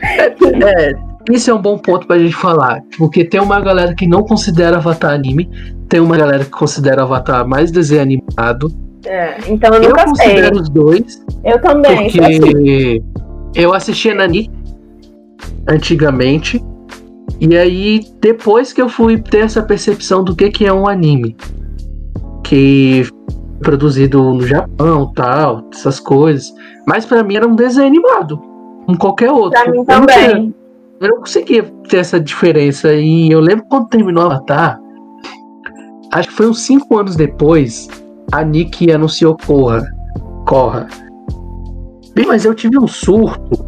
É, 0.42 0.92
isso 1.30 1.50
é 1.50 1.54
um 1.54 1.60
bom 1.60 1.76
ponto 1.76 2.06
pra 2.06 2.18
gente 2.18 2.34
falar. 2.34 2.80
Porque 2.96 3.22
tem 3.22 3.38
uma 3.40 3.60
galera 3.60 3.94
que 3.94 4.06
não 4.06 4.22
considera 4.22 4.78
Avatar 4.78 5.12
anime, 5.12 5.50
tem 5.90 6.00
uma 6.00 6.16
galera 6.16 6.42
que 6.44 6.50
considera 6.50 7.02
Avatar 7.02 7.46
mais 7.46 7.70
desenho 7.70 8.00
animado. 8.00 8.72
É, 9.04 9.36
então 9.48 9.74
eu 9.74 9.82
Eu 9.82 9.88
nunca 9.90 10.00
sei. 10.14 10.28
considero 10.28 10.56
os 10.60 10.68
dois, 10.70 11.22
Eu 11.44 11.60
também. 11.60 12.10
porque 12.10 13.02
eu 13.54 13.74
assistia 13.74 14.14
Nani 14.14 14.50
antigamente. 15.68 16.62
E 17.40 17.56
aí, 17.56 18.00
depois 18.20 18.72
que 18.72 18.82
eu 18.82 18.88
fui 18.88 19.18
ter 19.20 19.38
essa 19.44 19.62
percepção 19.62 20.22
do 20.22 20.34
que, 20.36 20.50
que 20.50 20.66
é 20.66 20.72
um 20.72 20.86
anime, 20.86 21.36
que 22.44 23.02
é 23.60 23.62
produzido 23.64 24.22
no 24.34 24.46
Japão, 24.46 25.12
tal, 25.14 25.64
essas 25.72 25.98
coisas. 26.00 26.52
Mas 26.86 27.04
pra 27.06 27.22
mim 27.22 27.36
era 27.36 27.46
um 27.46 27.54
desenho 27.54 27.86
animado, 27.86 28.38
como 28.86 28.98
qualquer 28.98 29.30
outro. 29.30 29.60
pra 29.62 29.70
mim 29.70 29.78
Eu 29.78 29.84
não 29.84 30.06
tinha- 30.06 30.28
também. 30.30 30.54
eu 31.00 31.08
não 31.08 31.16
conseguia 31.18 31.62
ter 31.88 31.98
essa 31.98 32.18
diferença. 32.20 32.92
E 32.92 33.30
eu 33.30 33.40
lembro 33.40 33.64
quando 33.70 33.88
terminou 33.88 34.24
Avatar, 34.24 34.78
acho 36.12 36.28
que 36.28 36.34
foi 36.34 36.48
uns 36.48 36.60
5 36.60 36.98
anos 36.98 37.16
depois, 37.16 37.88
a 38.32 38.44
Nick 38.44 38.90
anunciou 38.92 39.36
Corra. 39.46 39.82
Corra. 40.46 40.88
Bem, 42.14 42.26
mas 42.26 42.44
eu 42.44 42.54
tive 42.54 42.78
um 42.78 42.88
surto, 42.88 43.64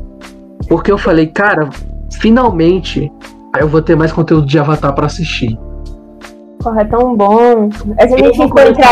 porque 0.72 0.90
eu 0.90 0.96
falei, 0.96 1.26
cara, 1.26 1.68
finalmente 2.18 3.12
eu 3.60 3.68
vou 3.68 3.82
ter 3.82 3.94
mais 3.94 4.10
conteúdo 4.10 4.46
de 4.46 4.58
Avatar 4.58 4.94
pra 4.94 5.04
assistir. 5.04 5.54
Corra 6.62 6.80
é 6.80 6.84
tão 6.86 7.14
bom. 7.14 7.70
Se 7.70 7.82
a 7.98 8.04
Eu 8.06 8.18
gente 8.24 8.40
em 8.40 8.44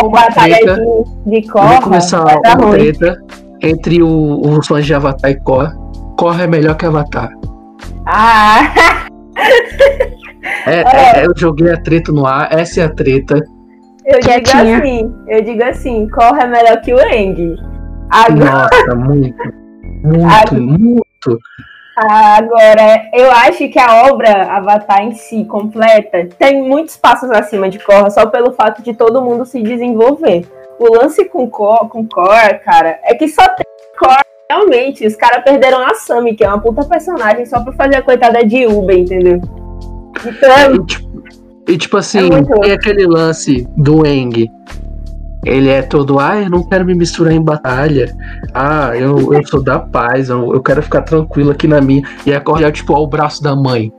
uma 0.02 0.10
batalha 0.10 0.56
treta. 0.58 0.76
de, 1.24 1.40
de 1.40 1.46
Eu 1.46 1.52
Corra, 1.52 1.68
vou 1.72 1.80
começar 1.82 2.20
uma 2.22 2.54
ruim. 2.66 2.70
treta 2.92 3.18
entre 3.62 4.02
o- 4.02 4.40
os 4.42 4.66
fãs 4.66 4.84
de 4.84 4.92
Avatar 4.92 5.30
e 5.30 5.40
Korra. 5.40 5.74
Korra 6.18 6.42
é 6.42 6.46
melhor 6.46 6.76
que 6.76 6.84
Avatar. 6.84 7.30
Ah, 8.06 8.58
É, 10.66 11.20
é, 11.20 11.26
eu 11.26 11.32
joguei 11.36 11.72
a 11.72 11.80
treta 11.80 12.12
no 12.12 12.26
ar, 12.26 12.48
essa 12.52 12.80
é 12.82 12.84
a 12.84 12.88
treta. 12.90 13.36
eu 14.04 14.18
Quietinha. 14.20 14.64
digo 14.64 14.82
assim, 14.82 15.12
eu 15.28 15.42
digo 15.44 15.64
assim, 15.64 16.08
Corra 16.10 16.42
é 16.42 16.46
melhor 16.46 16.80
que 16.82 16.92
o 16.92 17.00
Eng. 17.00 17.56
Agora, 18.10 18.68
Nossa, 18.68 18.94
muito. 18.96 19.36
Muito, 20.02 20.26
Agora- 20.28 20.60
muito. 20.60 21.38
Agora, 21.96 23.08
eu 23.12 23.30
acho 23.30 23.68
que 23.68 23.78
a 23.78 24.06
obra 24.06 24.44
Avatar 24.52 25.02
em 25.02 25.14
si, 25.14 25.44
completa, 25.44 26.28
tem 26.38 26.62
muitos 26.62 26.96
passos 26.96 27.30
acima 27.30 27.68
de 27.68 27.78
Korra, 27.78 28.10
só 28.10 28.26
pelo 28.26 28.52
fato 28.52 28.82
de 28.82 28.94
todo 28.94 29.22
mundo 29.22 29.44
se 29.44 29.62
desenvolver. 29.62 30.46
O 30.78 30.94
lance 30.94 31.24
com, 31.26 31.48
Cor, 31.48 31.88
com 31.88 32.06
Korra, 32.06 32.54
cara, 32.54 32.98
é 33.04 33.14
que 33.14 33.28
só 33.28 33.42
tem 33.48 33.66
Korra 33.98 34.22
realmente. 34.50 35.06
Os 35.06 35.14
caras 35.14 35.44
perderam 35.44 35.80
a 35.80 35.94
Sami, 35.94 36.34
que 36.34 36.42
é 36.42 36.48
uma 36.48 36.60
puta 36.60 36.84
personagem, 36.84 37.46
só 37.46 37.60
pra 37.60 37.72
fazer 37.72 37.96
a 37.96 38.02
coitada 38.02 38.44
de 38.44 38.66
Uber, 38.66 38.98
entendeu? 38.98 39.40
Então, 40.24 40.74
E 40.74 40.86
tipo, 40.86 41.10
e, 41.68 41.78
tipo 41.78 41.96
assim, 41.96 42.28
É 42.28 42.60
tem 42.60 42.72
aquele 42.72 43.06
lance 43.06 43.68
do 43.76 44.06
Eng. 44.06 44.50
Ele 45.44 45.70
é 45.70 45.80
todo, 45.80 46.18
ah, 46.18 46.38
eu 46.38 46.50
não 46.50 46.62
quero 46.62 46.84
me 46.84 46.94
misturar 46.94 47.32
em 47.32 47.42
batalha. 47.42 48.14
Ah, 48.52 48.90
eu, 48.94 49.32
eu 49.32 49.46
sou 49.46 49.62
da 49.62 49.78
paz, 49.78 50.28
eu, 50.28 50.52
eu 50.52 50.62
quero 50.62 50.82
ficar 50.82 51.02
tranquilo 51.02 51.50
aqui 51.50 51.66
na 51.66 51.80
minha. 51.80 52.02
E 52.26 52.32
a 52.34 52.40
Korra 52.40 52.66
é 52.66 52.70
tipo, 52.70 52.92
ó, 52.92 53.02
o 53.02 53.06
braço 53.06 53.42
da 53.42 53.56
mãe. 53.56 53.90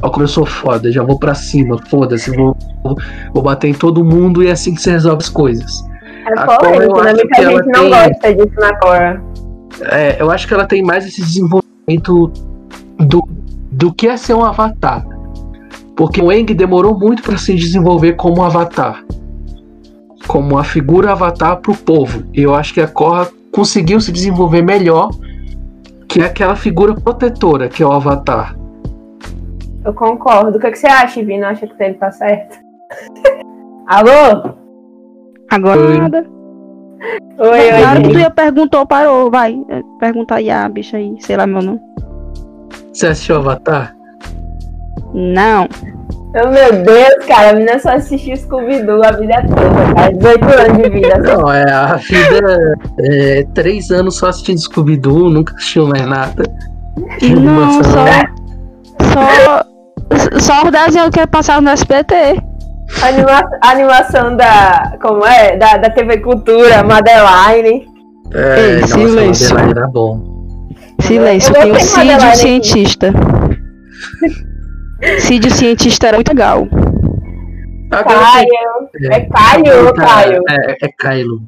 Ó, 0.00 0.08
como 0.08 0.24
eu 0.24 0.28
sou 0.28 0.46
foda, 0.46 0.92
já 0.92 1.02
vou 1.02 1.18
pra 1.18 1.34
cima, 1.34 1.78
foda-se, 1.88 2.30
vou, 2.36 2.56
vou, 2.82 2.96
vou 3.32 3.42
bater 3.42 3.68
em 3.68 3.74
todo 3.74 4.04
mundo 4.04 4.42
e 4.42 4.48
é 4.48 4.52
assim 4.52 4.74
que 4.74 4.80
você 4.80 4.92
resolve 4.92 5.22
as 5.22 5.28
coisas. 5.28 5.84
é 6.26 6.38
a 6.38 6.46
polêmico, 6.46 6.98
eu 6.98 7.04
né? 7.04 7.12
Muita 7.12 7.42
gente 7.42 7.66
não 7.66 7.72
tem- 7.72 7.90
gosta 7.90 8.34
disso 8.34 8.60
na 8.60 8.78
Korra. 8.78 9.22
É, 9.90 10.22
eu 10.22 10.30
acho 10.30 10.46
que 10.46 10.54
ela 10.54 10.66
tem 10.66 10.82
mais 10.82 11.04
esse 11.04 11.20
desenvolvimento 11.20 12.30
do, 13.00 13.28
do 13.72 13.92
que 13.92 14.06
é 14.06 14.16
ser 14.16 14.34
um 14.34 14.44
avatar. 14.44 15.04
Porque 15.96 16.20
o 16.20 16.30
Eng 16.30 16.46
demorou 16.54 16.96
muito 16.98 17.22
para 17.22 17.36
se 17.36 17.54
desenvolver 17.54 18.12
como 18.14 18.40
um 18.40 18.44
avatar. 18.44 19.02
Como 20.26 20.54
uma 20.54 20.64
figura 20.64 21.12
avatar 21.12 21.56
pro 21.58 21.74
povo. 21.74 22.24
E 22.32 22.42
eu 22.42 22.54
acho 22.54 22.74
que 22.74 22.80
a 22.80 22.88
Korra 22.88 23.28
conseguiu 23.52 24.00
se 24.00 24.10
desenvolver 24.10 24.62
melhor 24.62 25.10
que 26.08 26.20
aquela 26.20 26.56
figura 26.56 26.94
protetora 26.94 27.68
que 27.68 27.82
é 27.82 27.86
o 27.86 27.92
avatar. 27.92 28.56
Eu 29.84 29.92
concordo. 29.92 30.56
O 30.56 30.60
que, 30.60 30.70
que 30.70 30.78
você 30.78 30.86
acha, 30.86 31.22
Vino? 31.22 31.44
Acha 31.44 31.66
que 31.66 31.82
ele 31.82 31.94
tá 31.94 32.10
certo? 32.10 32.58
Alô? 33.86 34.54
Agora 35.50 35.80
Oi. 35.80 35.98
nada. 35.98 36.26
Oi, 37.38 37.48
oi, 37.48 37.68
Claro 37.80 38.02
que 38.02 38.08
tu 38.08 38.18
ia 38.18 38.30
perguntou, 38.30 38.86
parou, 38.86 39.30
vai. 39.30 39.60
É, 39.68 39.82
Pergunta 40.00 40.36
aí 40.36 40.50
a 40.50 40.68
bicha 40.68 40.96
aí, 40.96 41.14
sei 41.20 41.36
lá 41.36 41.46
meu 41.46 41.60
nome. 41.60 41.80
Você 42.92 43.08
assistiu 43.08 43.36
Avatar? 43.36 43.94
Não. 45.12 45.68
Oh, 46.36 46.48
meu 46.50 46.72
Deus, 46.84 47.24
cara, 47.28 47.50
a 47.50 47.52
menina 47.52 47.78
só 47.78 47.90
assistiu 47.90 48.36
Scooby-Doo 48.36 49.02
a 49.04 49.12
vida 49.12 49.34
toda, 49.46 49.94
cara. 49.94 50.12
18 50.12 50.44
anos 50.44 50.82
de 50.82 50.90
vida. 50.90 51.24
só. 51.24 51.36
Não, 51.38 51.52
é 51.52 51.70
a 51.70 51.94
vida. 51.96 52.74
É, 52.98 53.46
três 53.54 53.90
anos 53.92 54.16
só 54.16 54.28
assistindo 54.28 54.58
Scooby-Doo, 54.60 55.30
nunca 55.30 55.54
assistiu 55.54 55.86
mais 55.86 56.04
nada. 56.06 56.42
Não, 57.22 57.82
só. 57.84 58.04
Só. 59.12 59.64
Só 60.40 60.64
os 60.64 60.70
desenhos 60.72 61.10
que 61.10 61.26
passavam 61.28 61.62
no 61.62 61.70
SBT. 61.70 62.42
Anima- 63.02 63.48
animação 63.62 64.36
da. 64.36 64.96
Como 65.00 65.24
é? 65.24 65.56
Da, 65.56 65.76
da 65.76 65.90
TV 65.90 66.18
Cultura, 66.18 66.82
Madeline. 66.82 67.86
É, 68.34 68.60
Ei, 68.74 68.80
nossa, 68.80 68.94
silêncio. 68.94 69.54
Madeline 69.54 69.78
era 69.78 69.86
bom. 69.88 70.34
Silêncio, 71.00 71.54
Eu 71.56 71.62
tem 71.62 71.72
o 71.72 71.80
Cid, 71.80 72.08
o 72.10 72.14
aqui. 72.26 72.36
cientista. 72.38 73.12
Cid, 75.20 75.46
o 75.48 75.50
cientista 75.50 76.08
era 76.08 76.16
muito 76.16 76.28
legal. 76.28 76.66
Agora 77.90 78.18
Caio. 78.18 78.48
É 79.10 79.20
Caio 79.20 79.82
ou 79.82 79.88
aproveitar- 79.88 80.14
Caio? 80.14 80.42
É, 80.48 80.86
é 80.86 80.88
Kylo. 80.88 81.42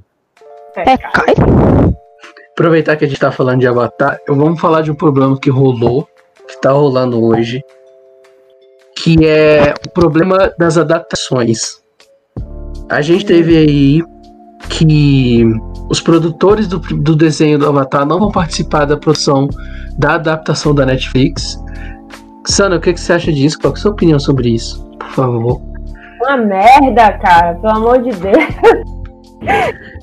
É, 0.76 0.96
cai. 0.98 1.34
Aproveitar 2.52 2.96
que 2.96 3.04
a 3.04 3.08
gente 3.08 3.18
tá 3.20 3.32
falando 3.32 3.60
de 3.60 3.66
Avatar, 3.66 4.18
eu 4.28 4.34
vamos 4.36 4.60
falar 4.60 4.82
de 4.82 4.90
um 4.90 4.94
problema 4.94 5.38
que 5.38 5.50
rolou, 5.50 6.06
que 6.46 6.60
tá 6.60 6.70
rolando 6.70 7.22
hoje, 7.24 7.62
que 8.94 9.26
é 9.26 9.74
o 9.86 9.90
problema 9.90 10.52
das 10.58 10.76
adaptações. 10.78 11.80
A 12.88 13.00
gente 13.02 13.24
teve 13.24 13.56
aí 13.56 14.02
que 14.68 15.44
os 15.90 16.00
produtores 16.00 16.66
do, 16.68 16.78
do 16.78 17.16
desenho 17.16 17.58
do 17.58 17.66
Avatar 17.68 18.04
não 18.06 18.18
vão 18.18 18.30
participar 18.30 18.84
da 18.84 18.96
produção 18.96 19.48
da 19.98 20.14
adaptação 20.14 20.74
da 20.74 20.84
Netflix. 20.86 21.58
Sana, 22.46 22.76
o 22.76 22.80
que, 22.80 22.92
que 22.92 23.00
você 23.00 23.12
acha 23.12 23.32
disso? 23.32 23.58
Qual 23.58 23.72
que 23.72 23.78
é 23.78 23.80
a 23.80 23.82
sua 23.82 23.90
opinião 23.92 24.18
sobre 24.18 24.50
isso? 24.50 24.88
Por 24.98 25.08
favor. 25.10 25.60
Uma 26.22 26.36
merda, 26.36 27.12
cara, 27.18 27.54
pelo 27.54 27.76
amor 27.76 28.02
de 28.02 28.10
Deus. 28.10 28.36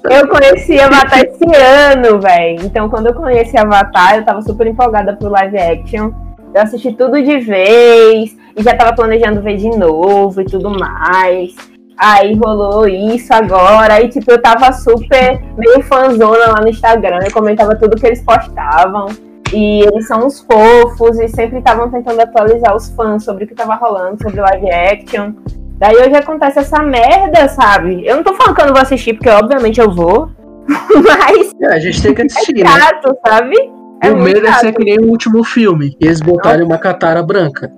Eu 0.03 0.27
conheci 0.27 0.79
Avatar 0.79 1.21
esse 1.21 1.55
ano, 1.55 2.19
velho. 2.19 2.65
Então, 2.65 2.89
quando 2.89 3.07
eu 3.07 3.13
conheci 3.13 3.57
Avatar, 3.57 4.17
eu 4.17 4.25
tava 4.25 4.41
super 4.41 4.67
empolgada 4.67 5.15
pro 5.15 5.29
live 5.29 5.57
action. 5.57 6.11
Eu 6.53 6.61
assisti 6.61 6.93
tudo 6.93 7.21
de 7.21 7.39
vez 7.39 8.37
e 8.55 8.61
já 8.61 8.75
tava 8.75 8.93
planejando 8.93 9.41
ver 9.41 9.57
de 9.57 9.69
novo 9.69 10.41
e 10.41 10.45
tudo 10.45 10.69
mais. 10.69 11.55
Aí 11.97 12.35
rolou 12.35 12.87
isso 12.87 13.33
agora. 13.33 13.95
Aí, 13.95 14.09
tipo, 14.09 14.29
eu 14.29 14.41
tava 14.41 14.71
super 14.73 15.41
meio 15.57 15.81
fanzona 15.83 16.47
lá 16.47 16.61
no 16.61 16.69
Instagram. 16.69 17.19
Eu 17.23 17.31
comentava 17.31 17.75
tudo 17.75 17.95
que 17.95 18.05
eles 18.05 18.21
postavam. 18.21 19.07
E 19.53 19.81
eles 19.81 20.07
são 20.07 20.25
uns 20.25 20.39
fofos 20.39 21.19
e 21.19 21.27
sempre 21.27 21.59
estavam 21.59 21.89
tentando 21.89 22.19
atualizar 22.19 22.75
os 22.75 22.89
fãs 22.89 23.23
sobre 23.23 23.45
o 23.45 23.47
que 23.47 23.53
tava 23.53 23.75
rolando, 23.75 24.21
sobre 24.21 24.41
live 24.41 24.71
action. 24.71 25.33
Daí 25.77 25.95
hoje 25.95 26.15
acontece 26.15 26.59
essa 26.59 26.81
merda, 26.81 27.47
sabe? 27.49 28.05
Eu 28.05 28.15
não 28.17 28.23
tô 28.23 28.33
falando 28.33 28.55
que 28.55 28.61
eu 28.61 28.65
não 28.67 28.73
vou 28.73 28.81
assistir, 28.81 29.13
porque 29.13 29.29
obviamente 29.29 29.79
eu 29.79 29.91
vou. 29.91 30.29
Mas 30.67 31.51
É, 31.61 31.75
a 31.75 31.79
gente 31.79 32.01
tem 32.01 32.13
que 32.13 32.21
é 32.21 32.25
assistir, 32.25 32.63
né? 32.63 32.69
chato, 32.69 33.15
sabe? 33.27 33.55
É 34.01 34.11
o 34.11 34.17
medo 34.17 34.45
é 34.45 34.51
chato. 34.51 34.61
ser 34.61 34.73
que 34.73 34.83
nem 34.83 34.99
o 34.99 35.09
último 35.09 35.43
filme, 35.43 35.91
que 35.91 36.05
eles 36.05 36.19
botarem 36.19 36.65
uma 36.65 36.77
catara 36.77 37.21
branca. 37.21 37.71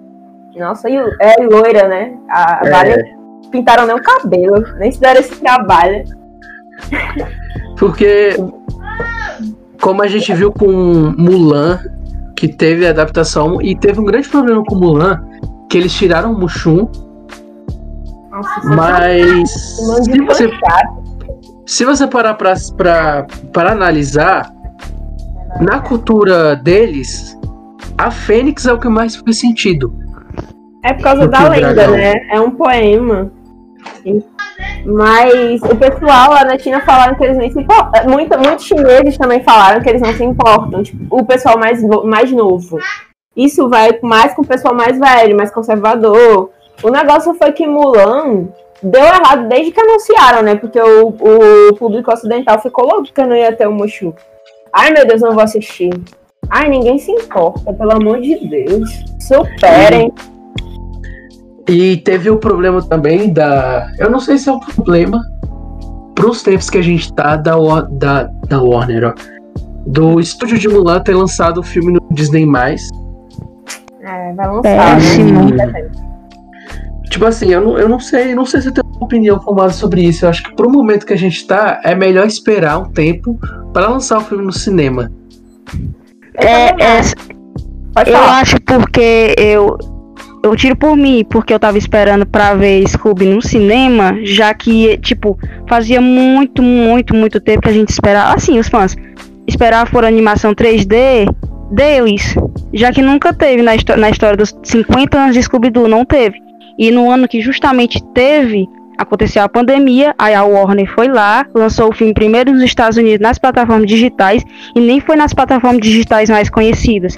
Nossa, 0.56 0.90
e 0.90 0.96
é 0.96 1.36
loira, 1.44 1.88
né? 1.88 2.14
A 2.30 2.62
É. 2.64 2.70
Vale 2.70 3.16
pintaram 3.52 3.86
nem 3.86 3.96
o 3.96 4.02
cabelo, 4.02 4.64
nem 4.78 4.92
se 4.92 5.00
deram 5.00 5.20
esse 5.20 5.36
trabalho. 5.40 6.04
Porque, 7.78 8.36
como 9.86 10.02
a 10.02 10.08
gente 10.08 10.34
viu 10.34 10.52
com 10.52 11.14
Mulan, 11.16 11.80
que 12.36 12.48
teve 12.48 12.88
a 12.88 12.90
adaptação, 12.90 13.62
e 13.62 13.76
teve 13.76 14.00
um 14.00 14.04
grande 14.04 14.28
problema 14.28 14.64
com 14.64 14.74
Mulan, 14.74 15.24
que 15.70 15.78
eles 15.78 15.94
tiraram 15.94 16.34
o 16.34 16.40
Mushu, 16.40 16.90
Nossa, 18.32 18.60
isso 18.60 18.76
mas 18.76 19.50
se 20.06 20.22
você, 20.22 20.50
se 21.68 21.86
você 21.86 22.08
parar 22.08 22.34
pra, 22.34 22.56
pra, 22.76 23.28
pra 23.54 23.74
analisar, 23.74 24.52
na 25.62 25.80
cultura 25.80 26.56
deles, 26.56 27.38
a 27.96 28.10
Fênix 28.10 28.66
é 28.66 28.74
o 28.74 28.80
que 28.80 28.90
mais 28.90 29.16
faz 29.16 29.38
sentido. 29.38 29.96
É 30.84 30.94
por 30.94 31.04
causa 31.04 31.26
Do 31.26 31.30
da 31.30 31.48
lenda, 31.48 31.88
né? 31.90 32.14
É 32.32 32.42
um 32.42 32.50
poema. 32.50 33.32
Mas 34.86 35.62
o 35.64 35.76
pessoal 35.76 36.32
lá 36.32 36.46
na 36.46 36.58
China 36.60 36.80
falaram 36.82 37.16
que 37.16 37.24
eles 37.24 37.38
nem 37.38 37.52
se 37.52 37.60
importam. 37.60 38.06
Muito, 38.08 38.38
muitos 38.38 38.66
chineses 38.66 39.18
também 39.18 39.44
falaram 39.44 39.82
que 39.82 39.90
eles 39.90 40.02
não 40.02 40.14
se 40.14 40.24
importam. 40.24 40.84
Tipo, 40.84 41.16
o 41.16 41.26
pessoal 41.26 41.58
mais, 41.58 41.82
mais 42.04 42.32
novo. 42.32 42.78
isso 43.36 43.68
vai 43.68 43.98
mais 44.02 44.34
com 44.34 44.44
o 44.44 44.48
pessoal 44.48 44.76
mais 44.76 45.00
velho, 45.00 45.36
mais 45.36 45.52
conservador. 45.52 46.52
O 46.84 46.90
negócio 46.90 47.34
foi 47.34 47.52
que 47.52 47.66
Mulan 47.68 48.48
deu 48.82 49.02
errado 49.02 49.48
desde 49.48 49.72
que 49.72 49.80
anunciaram, 49.80 50.44
né? 50.44 50.56
Porque 50.56 50.80
o, 50.80 51.08
o 51.08 51.76
público 51.76 52.12
ocidental 52.12 52.62
ficou 52.62 52.86
louco 52.86 53.12
que 53.12 53.24
não 53.24 53.36
ia 53.36 53.56
ter 53.56 53.68
o 53.68 53.72
Mushu. 53.72 54.14
Ai, 54.72 54.92
meu 54.92 55.08
Deus, 55.08 55.22
não 55.22 55.32
vou 55.32 55.44
assistir. 55.44 55.90
Ai, 56.50 56.70
ninguém 56.70 57.00
se 57.00 57.12
importa, 57.12 57.74
pelo 57.74 57.94
amor 57.94 58.22
de 58.22 58.36
Deus. 58.48 58.90
Superem. 59.20 60.14
E 61.68 61.98
teve 61.98 62.30
o 62.30 62.38
problema 62.38 62.82
também 62.82 63.34
da. 63.34 63.92
Eu 63.98 64.10
não 64.10 64.20
sei 64.20 64.38
se 64.38 64.50
é 64.50 64.52
um 64.52 64.60
problema 64.60 65.20
para 66.14 66.30
os 66.30 66.44
tempos 66.44 66.70
que 66.70 66.78
a 66.78 66.82
gente 66.82 67.12
tá 67.14 67.36
da, 67.36 67.56
da, 67.92 68.24
da 68.48 68.62
Warner, 68.62 69.10
ó. 69.10 69.14
Do 69.88 70.20
estúdio 70.20 70.58
de 70.58 70.68
Mulan 70.68 71.02
ter 71.02 71.16
lançado 71.16 71.60
o 71.60 71.64
filme 71.64 71.94
no 71.94 72.00
Disney. 72.12 72.48
É, 74.02 74.34
vai 74.34 74.48
lançar. 74.48 75.00
Né? 75.00 75.92
Tipo 77.10 77.26
assim, 77.26 77.52
eu 77.52 77.62
não, 77.62 77.78
eu 77.78 77.90
não 77.90 78.00
sei, 78.00 78.36
não 78.36 78.46
sei 78.46 78.62
se 78.62 78.68
eu 78.68 78.74
tenho 78.74 78.88
uma 78.88 79.06
opinião 79.06 79.40
formada 79.40 79.72
sobre 79.72 80.02
isso. 80.02 80.26
Eu 80.26 80.30
acho 80.30 80.44
que 80.44 80.56
pro 80.56 80.70
momento 80.70 81.06
que 81.06 81.14
a 81.14 81.18
gente 81.18 81.46
tá, 81.48 81.82
é 81.84 81.96
melhor 81.96 82.26
esperar 82.26 82.78
um 82.80 82.92
tempo 82.92 83.40
para 83.74 83.88
lançar 83.88 84.20
o 84.20 84.22
filme 84.22 84.46
no 84.46 84.54
cinema. 84.54 85.12
É, 86.36 86.70
é 86.84 87.02
eu 88.08 88.18
acho 88.18 88.58
porque 88.62 89.34
eu 89.38 89.78
eu 90.46 90.56
tiro 90.56 90.76
por 90.76 90.96
mim, 90.96 91.26
porque 91.28 91.54
eu 91.54 91.60
tava 91.60 91.78
esperando 91.78 92.26
pra 92.26 92.54
ver 92.54 92.88
Scooby 92.88 93.26
no 93.26 93.42
cinema, 93.42 94.18
já 94.24 94.54
que, 94.54 94.98
tipo, 95.00 95.38
fazia 95.68 96.00
muito, 96.00 96.62
muito, 96.62 97.16
muito 97.16 97.40
tempo 97.40 97.64
que 97.64 97.70
a 97.70 97.74
gente 97.74 97.90
esperava. 97.90 98.36
Assim, 98.36 98.60
os 98.60 98.68
fãs 98.68 98.96
esperavam 99.48 99.92
por 99.92 100.06
animação 100.06 100.54
3D 100.54 101.28
deles, 101.72 102.36
já 102.74 102.92
que 102.92 103.02
nunca 103.02 103.34
teve 103.34 103.64
na, 103.64 103.72
na 103.98 104.10
história 104.10 104.38
dos 104.38 104.56
50 104.64 105.18
anos 105.18 105.34
de 105.36 105.42
Scooby-Doo, 105.42 105.88
não 105.88 106.06
teve. 106.06 106.38
E 106.78 106.92
no 106.92 107.10
ano 107.10 107.28
que 107.28 107.42
justamente 107.42 108.04
teve, 108.14 108.68
aconteceu 109.00 109.42
a 109.42 109.50
pandemia, 109.50 110.14
aí 110.18 110.36
a 110.36 110.44
Warner 110.44 110.94
foi 110.94 111.08
lá, 111.08 111.46
lançou 111.56 111.90
o 111.90 111.94
filme 111.94 112.14
primeiro 112.14 112.52
nos 112.52 112.62
Estados 112.62 112.98
Unidos 112.98 113.20
nas 113.20 113.40
plataformas 113.40 113.88
digitais 113.88 114.44
e 114.76 114.80
nem 114.80 115.00
foi 115.00 115.16
nas 115.16 115.34
plataformas 115.34 115.82
digitais 115.82 116.30
mais 116.30 116.50
conhecidas. 116.50 117.18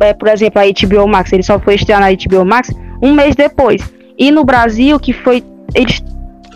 É, 0.00 0.14
por 0.14 0.28
exemplo, 0.28 0.60
a 0.60 0.64
HBO 0.64 1.06
Max, 1.06 1.32
ele 1.32 1.42
só 1.42 1.58
foi 1.58 1.74
estrear 1.74 2.00
na 2.00 2.08
HBO 2.10 2.44
Max 2.44 2.70
um 3.02 3.12
mês 3.12 3.36
depois. 3.36 3.82
E 4.18 4.30
no 4.30 4.44
Brasil, 4.44 4.98
que 4.98 5.12
foi. 5.12 5.44
Eles, 5.74 6.02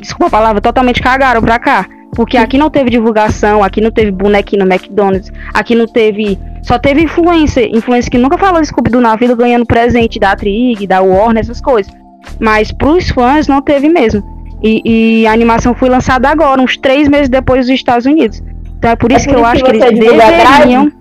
desculpa 0.00 0.26
a 0.26 0.30
palavra, 0.30 0.60
totalmente 0.60 1.02
cagaram 1.02 1.42
pra 1.42 1.58
cá. 1.58 1.86
Porque 2.14 2.36
aqui 2.36 2.58
não 2.58 2.68
teve 2.68 2.90
divulgação, 2.90 3.64
aqui 3.64 3.80
não 3.80 3.90
teve 3.90 4.10
bonequinho 4.10 4.64
no 4.64 4.70
McDonald's, 4.70 5.32
aqui 5.54 5.74
não 5.74 5.86
teve. 5.86 6.38
Só 6.62 6.78
teve 6.78 7.02
influência, 7.02 7.66
influência 7.66 8.10
que 8.10 8.18
nunca 8.18 8.36
falou 8.36 8.62
Scooby-Doo 8.62 9.00
na 9.00 9.16
vida 9.16 9.34
ganhando 9.34 9.64
presente 9.64 10.18
da 10.18 10.36
Trig, 10.36 10.86
da 10.86 11.00
Warner, 11.00 11.40
essas 11.40 11.60
coisas. 11.60 11.92
Mas 12.38 12.70
pros 12.70 13.08
fãs 13.10 13.48
não 13.48 13.62
teve 13.62 13.88
mesmo. 13.88 14.22
E, 14.62 15.22
e, 15.22 15.26
a 15.26 15.32
animação 15.32 15.74
foi 15.74 15.88
lançada 15.88 16.28
agora, 16.28 16.60
uns 16.60 16.76
três 16.76 17.08
meses 17.08 17.28
depois 17.28 17.66
dos 17.66 17.74
Estados 17.74 18.06
Unidos. 18.06 18.40
Então 18.78 18.90
é 18.90 18.96
por 18.96 19.10
isso 19.10 19.28
é 19.28 19.32
por 19.32 19.34
que 19.34 19.40
eu 19.40 19.46
acho 19.46 19.64
que 19.64 19.70
eles 19.70 19.98
deveriam. 19.98 20.92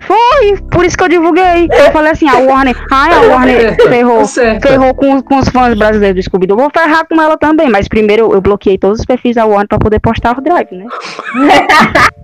Foi, 0.00 0.56
por 0.70 0.84
isso 0.84 0.96
que 0.96 1.04
eu 1.04 1.08
divulguei. 1.08 1.68
Eu 1.70 1.92
falei 1.92 2.12
assim, 2.12 2.28
a 2.28 2.38
Warner, 2.38 2.76
ai, 2.90 3.12
a 3.12 3.20
Warner 3.20 3.76
ferrou, 3.76 4.26
ferrou 4.26 4.94
com, 4.94 5.22
com 5.22 5.38
os 5.38 5.48
fãs 5.48 5.76
brasileiros 5.76 6.16
do 6.16 6.24
Scooby-Doo. 6.24 6.56
Vou 6.56 6.70
ferrar 6.70 7.06
com 7.06 7.20
ela 7.20 7.36
também, 7.36 7.68
mas 7.68 7.86
primeiro 7.86 8.32
eu, 8.32 8.40
bloqueei 8.40 8.78
todos 8.78 9.00
os 9.00 9.06
perfis 9.06 9.36
da 9.36 9.44
Warner 9.44 9.68
pra 9.68 9.78
poder 9.78 10.00
postar 10.00 10.38
o 10.38 10.40
drive, 10.40 10.72
né? 10.72 10.86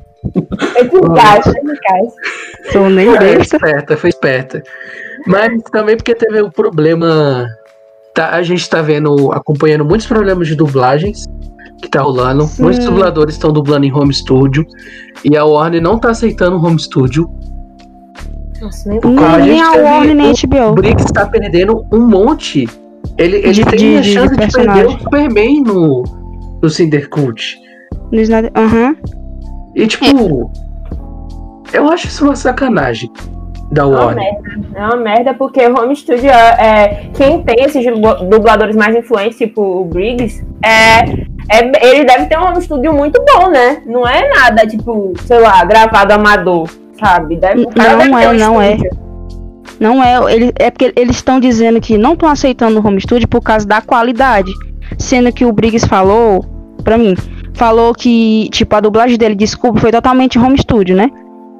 é 0.74 0.80
eficaz, 0.80 1.46
é. 1.46 2.72
Sou 2.72 2.90
nem 2.90 3.06
foi 3.06 3.18
besta. 3.18 3.56
esperta, 3.56 3.96
foi 3.96 4.10
esperta. 4.10 4.62
Mas 5.26 5.62
também 5.70 5.96
porque 5.96 6.14
teve 6.14 6.40
o 6.40 6.46
um 6.46 6.50
problema. 6.50 7.46
Tá, 8.14 8.30
a 8.30 8.42
gente 8.42 8.68
tá 8.68 8.80
vendo, 8.80 9.30
acompanhando 9.32 9.84
muitos 9.84 10.06
problemas 10.06 10.48
de 10.48 10.54
dublagens 10.54 11.26
que 11.82 11.88
tá 11.88 12.00
rolando. 12.00 12.44
Sim. 12.44 12.62
Muitos 12.62 12.84
dubladores 12.84 13.34
estão 13.34 13.52
dublando 13.52 13.84
em 13.84 13.92
home 13.92 14.14
studio. 14.14 14.64
E 15.24 15.36
a 15.36 15.44
Warner 15.44 15.82
não 15.82 15.98
tá 15.98 16.10
aceitando 16.10 16.56
o 16.56 16.64
home 16.64 16.78
studio. 16.78 17.28
Nossa, 18.60 18.88
nem, 18.88 19.00
nem 19.00 19.62
a, 19.62 19.68
a 19.68 19.76
Warner 19.76 20.14
nem 20.14 20.30
a 20.30 20.32
HBO. 20.32 20.70
O 20.70 20.74
Briggs 20.74 21.04
está 21.04 21.26
perdendo 21.26 21.86
um 21.92 22.08
monte. 22.08 22.68
Ele, 23.18 23.36
ele 23.36 23.52
de, 23.52 23.64
tem 23.64 23.78
de, 23.78 23.96
a 23.96 24.02
chance 24.02 24.36
de, 24.36 24.46
de 24.46 24.52
perder 24.52 24.86
o 24.86 24.90
Superman 24.92 25.62
no, 25.62 26.02
no 26.62 26.70
Cindercult. 26.70 27.56
Aham. 28.54 28.88
Uhum. 28.88 28.96
E 29.74 29.86
tipo, 29.86 30.50
eu 31.72 31.88
acho 31.90 32.06
isso 32.06 32.24
uma 32.24 32.36
sacanagem 32.36 33.10
da 33.70 33.86
Warner. 33.86 34.24
É 34.24 34.30
uma 34.30 34.40
merda, 34.40 34.78
é 34.78 34.86
uma 34.86 34.96
merda 34.96 35.34
porque 35.34 35.66
o 35.66 35.78
Home 35.78 35.94
Studio 35.94 36.30
é, 36.30 37.08
quem 37.14 37.42
tem 37.42 37.64
esses 37.64 37.84
dubladores 38.30 38.74
mais 38.74 38.96
influentes, 38.96 39.36
tipo 39.36 39.60
o 39.60 39.84
Briggs, 39.84 40.44
é, 40.64 41.26
é, 41.50 41.86
ele 41.86 42.04
deve 42.04 42.26
ter 42.26 42.38
um 42.38 42.44
home 42.44 42.62
studio 42.62 42.92
muito 42.92 43.22
bom, 43.24 43.48
né? 43.48 43.82
Não 43.86 44.06
é 44.06 44.28
nada, 44.28 44.66
tipo, 44.66 45.12
sei 45.24 45.38
lá, 45.38 45.64
gravado 45.64 46.12
amador 46.12 46.68
sabe? 46.98 47.36
Deve, 47.36 47.66
não 47.74 48.18
é, 48.18 48.32
não 48.32 48.62
é. 48.62 48.78
Não 49.78 50.02
é, 50.02 50.34
ele, 50.34 50.52
é 50.56 50.70
porque 50.70 50.92
eles 50.96 51.16
estão 51.16 51.38
dizendo 51.38 51.80
que 51.80 51.98
não 51.98 52.14
estão 52.14 52.28
aceitando 52.28 52.80
o 52.80 52.86
home 52.86 53.00
studio 53.00 53.28
por 53.28 53.42
causa 53.42 53.66
da 53.66 53.80
qualidade. 53.80 54.52
Sendo 54.98 55.32
que 55.32 55.44
o 55.44 55.52
Briggs 55.52 55.86
falou, 55.86 56.44
pra 56.82 56.96
mim, 56.96 57.14
falou 57.54 57.92
que, 57.92 58.48
tipo, 58.50 58.74
a 58.74 58.80
dublagem 58.80 59.18
dele, 59.18 59.34
desculpa, 59.34 59.80
foi 59.80 59.90
totalmente 59.90 60.38
home 60.38 60.56
studio, 60.58 60.96
né? 60.96 61.10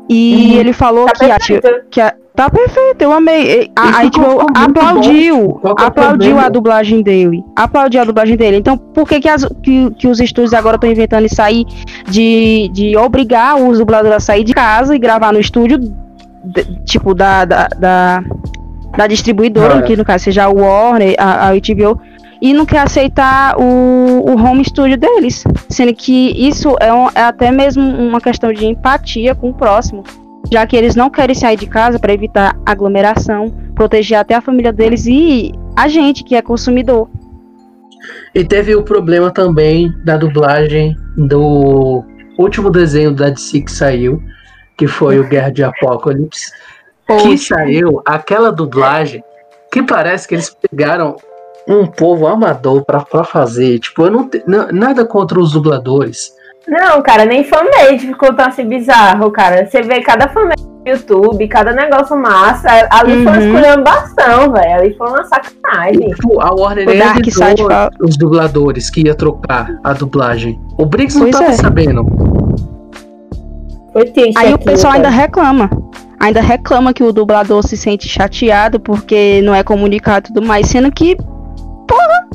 E 0.09 0.53
uhum. 0.53 0.61
ele 0.61 0.73
falou 0.73 1.07
tá 1.07 1.13
que, 1.13 1.25
a, 1.25 1.61
que 1.91 2.01
a, 2.01 2.15
Tá 2.37 2.51
perfeito, 2.51 3.01
eu 3.01 3.15
amei. 3.15 3.71
A, 3.75 4.01
a 4.01 4.05
HBO 4.05 4.47
aplaudiu, 4.55 5.59
aplaudiu 5.79 6.39
a 6.39 6.51
dublagem 6.51 7.01
dele. 7.03 7.43
Aplaudiu 7.57 8.03
a 8.03 8.05
dublagem 8.05 8.37
dele. 8.37 8.59
Então, 8.59 8.77
por 8.77 9.09
que, 9.09 9.21
que, 9.21 9.29
as, 9.29 9.49
que, 9.63 9.91
que 9.93 10.07
os 10.07 10.21
estúdios 10.21 10.53
agora 10.53 10.77
estão 10.77 10.91
inventando 10.91 11.25
isso 11.25 11.41
aí 11.41 11.65
de, 12.11 12.69
de 12.75 12.95
obrigar 12.95 13.57
os 13.57 13.79
dubladores 13.79 14.19
a 14.19 14.21
sair 14.21 14.45
de 14.45 14.53
casa 14.53 14.95
e 14.95 14.99
gravar 14.99 15.33
no 15.33 15.41
estúdio, 15.41 15.79
de, 15.79 16.85
tipo, 16.85 17.15
da, 17.15 17.47
da, 17.47 17.69
da, 17.69 18.23
da 18.99 19.07
distribuidora, 19.07 19.79
é. 19.79 19.83
que 19.83 19.97
no 19.97 20.05
caso 20.05 20.25
seja 20.25 20.45
a 20.45 20.51
Warner, 20.51 21.15
a, 21.19 21.49
a 21.49 21.53
HBO, 21.55 21.99
e 22.41 22.53
não 22.53 22.67
quer 22.67 22.81
aceitar 22.81 23.57
o, 23.59 24.25
o 24.27 24.35
home 24.35 24.65
studio 24.65 24.97
deles. 24.97 25.45
Sendo 25.69 25.95
que 25.95 26.33
isso 26.37 26.77
é, 26.81 26.93
um, 26.93 27.09
é 27.15 27.23
até 27.23 27.51
mesmo 27.51 27.83
uma 27.83 28.21
questão 28.21 28.53
de 28.53 28.67
empatia 28.67 29.35
com 29.35 29.51
o 29.51 29.55
próximo 29.55 30.05
já 30.51 30.67
que 30.67 30.77
eles 30.77 30.95
não 30.95 31.11
querem 31.11 31.35
sair 31.35 31.57
de 31.57 31.67
casa 31.67 31.99
para 31.99 32.13
evitar 32.13 32.57
aglomeração, 32.65 33.53
proteger 33.75 34.19
até 34.19 34.35
a 34.35 34.41
família 34.41 34.73
deles 34.73 35.07
e 35.07 35.53
a 35.77 35.89
gente 35.89 36.23
que 36.23 36.35
é 36.35 36.43
consumidor. 36.43 37.09
E 38.35 38.45
teve 38.45 38.75
o 38.75 38.83
problema 38.83 39.31
também 39.31 39.93
da 40.05 40.17
dublagem 40.17 40.97
do 41.17 42.05
último 42.39 42.71
desenho 42.71 43.13
da 43.13 43.31
DC 43.31 43.63
que 43.63 43.73
saiu, 43.73 44.23
que 44.77 44.87
foi 44.87 45.19
o 45.19 45.29
Guerra 45.29 45.51
de 45.51 45.65
Apocalipse, 45.65 46.53
que 47.23 47.37
saiu 47.39 48.03
aquela 48.05 48.53
dublagem 48.53 49.23
que 49.73 49.83
parece 49.83 50.29
que 50.29 50.35
eles 50.35 50.55
pegaram 50.71 51.17
um 51.69 51.87
povo 51.87 52.27
amador 52.27 52.85
para 52.85 53.25
fazer. 53.25 53.79
Tipo, 53.79 54.05
eu 54.05 54.11
não 54.11 54.29
tenho 54.29 54.45
nada 54.73 55.05
contra 55.05 55.39
os 55.41 55.53
dubladores. 55.53 56.35
Não, 56.69 57.01
cara, 57.01 57.25
nem 57.25 57.45
fanmade 57.45 57.99
ficou 58.01 58.33
tão 58.35 58.47
assim 58.47 58.67
bizarro, 58.67 59.31
cara. 59.31 59.67
Você 59.67 59.83
vê 59.83 60.01
cada 60.01 60.29
fanmade 60.29 60.63
no 60.65 60.91
YouTube, 60.91 61.47
cada 61.49 61.73
negócio 61.73 62.17
massa. 62.17 62.69
Ali 62.91 63.19
uhum. 63.19 63.23
foi 63.23 63.33
uma 63.33 63.45
esculhambação, 63.45 64.53
velho. 64.53 64.75
Ali 64.75 64.95
foi 64.97 65.09
uma 65.09 65.25
sacanagem. 65.25 66.11
Tipo, 66.11 66.41
a 66.41 66.53
Warner 66.53 66.87
nem 66.87 67.03
avisou 67.03 67.47
os 68.01 68.17
dubladores 68.17 68.91
que 68.91 69.07
ia 69.07 69.15
trocar 69.15 69.79
a 69.85 69.93
dublagem. 69.93 70.61
O 70.77 70.85
Briggs 70.85 71.19
não 71.19 71.31
tava 71.31 71.45
é. 71.45 71.53
sabendo. 71.53 72.05
Foi 73.93 74.05
triste 74.07 74.37
Aí 74.37 74.53
aqui, 74.53 74.55
o 74.55 74.59
pessoal 74.59 74.93
cara. 74.93 75.07
ainda 75.07 75.23
reclama. 75.23 75.71
Ainda 76.19 76.41
reclama 76.41 76.93
que 76.93 77.03
o 77.03 77.13
dublador 77.13 77.63
se 77.63 77.77
sente 77.77 78.09
chateado 78.09 78.81
porque 78.81 79.41
não 79.43 79.55
é 79.55 79.63
comunicado 79.63 80.29
e 80.29 80.35
tudo 80.35 80.47
mais, 80.47 80.67
sendo 80.67 80.91
que, 80.91 81.17
porra, 81.87 82.29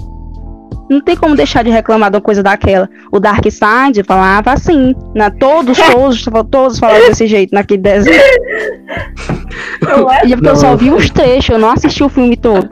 não 0.91 0.99
tem 0.99 1.15
como 1.15 1.35
deixar 1.35 1.63
de 1.63 1.69
reclamar 1.69 2.11
de 2.11 2.17
uma 2.17 2.21
coisa 2.21 2.43
daquela. 2.43 2.89
O 3.11 3.19
Dark 3.19 3.45
Side 3.45 4.03
falava 4.05 4.51
assim, 4.51 4.93
na 5.15 5.29
né? 5.29 5.35
todos, 5.39 5.77
todos, 5.77 6.25
todos 6.51 6.79
falavam 6.79 7.07
desse 7.07 7.27
jeito 7.27 7.53
naquele 7.53 7.81
desenho. 7.81 8.21
É? 9.81 10.27
E 10.27 10.35
porque 10.35 10.49
eu 10.49 10.55
só 10.55 10.75
vi 10.75 10.91
os 10.91 11.09
trechos, 11.09 11.49
eu 11.49 11.59
não 11.59 11.71
assisti 11.71 12.03
o 12.03 12.09
filme 12.09 12.37
todo. 12.37 12.69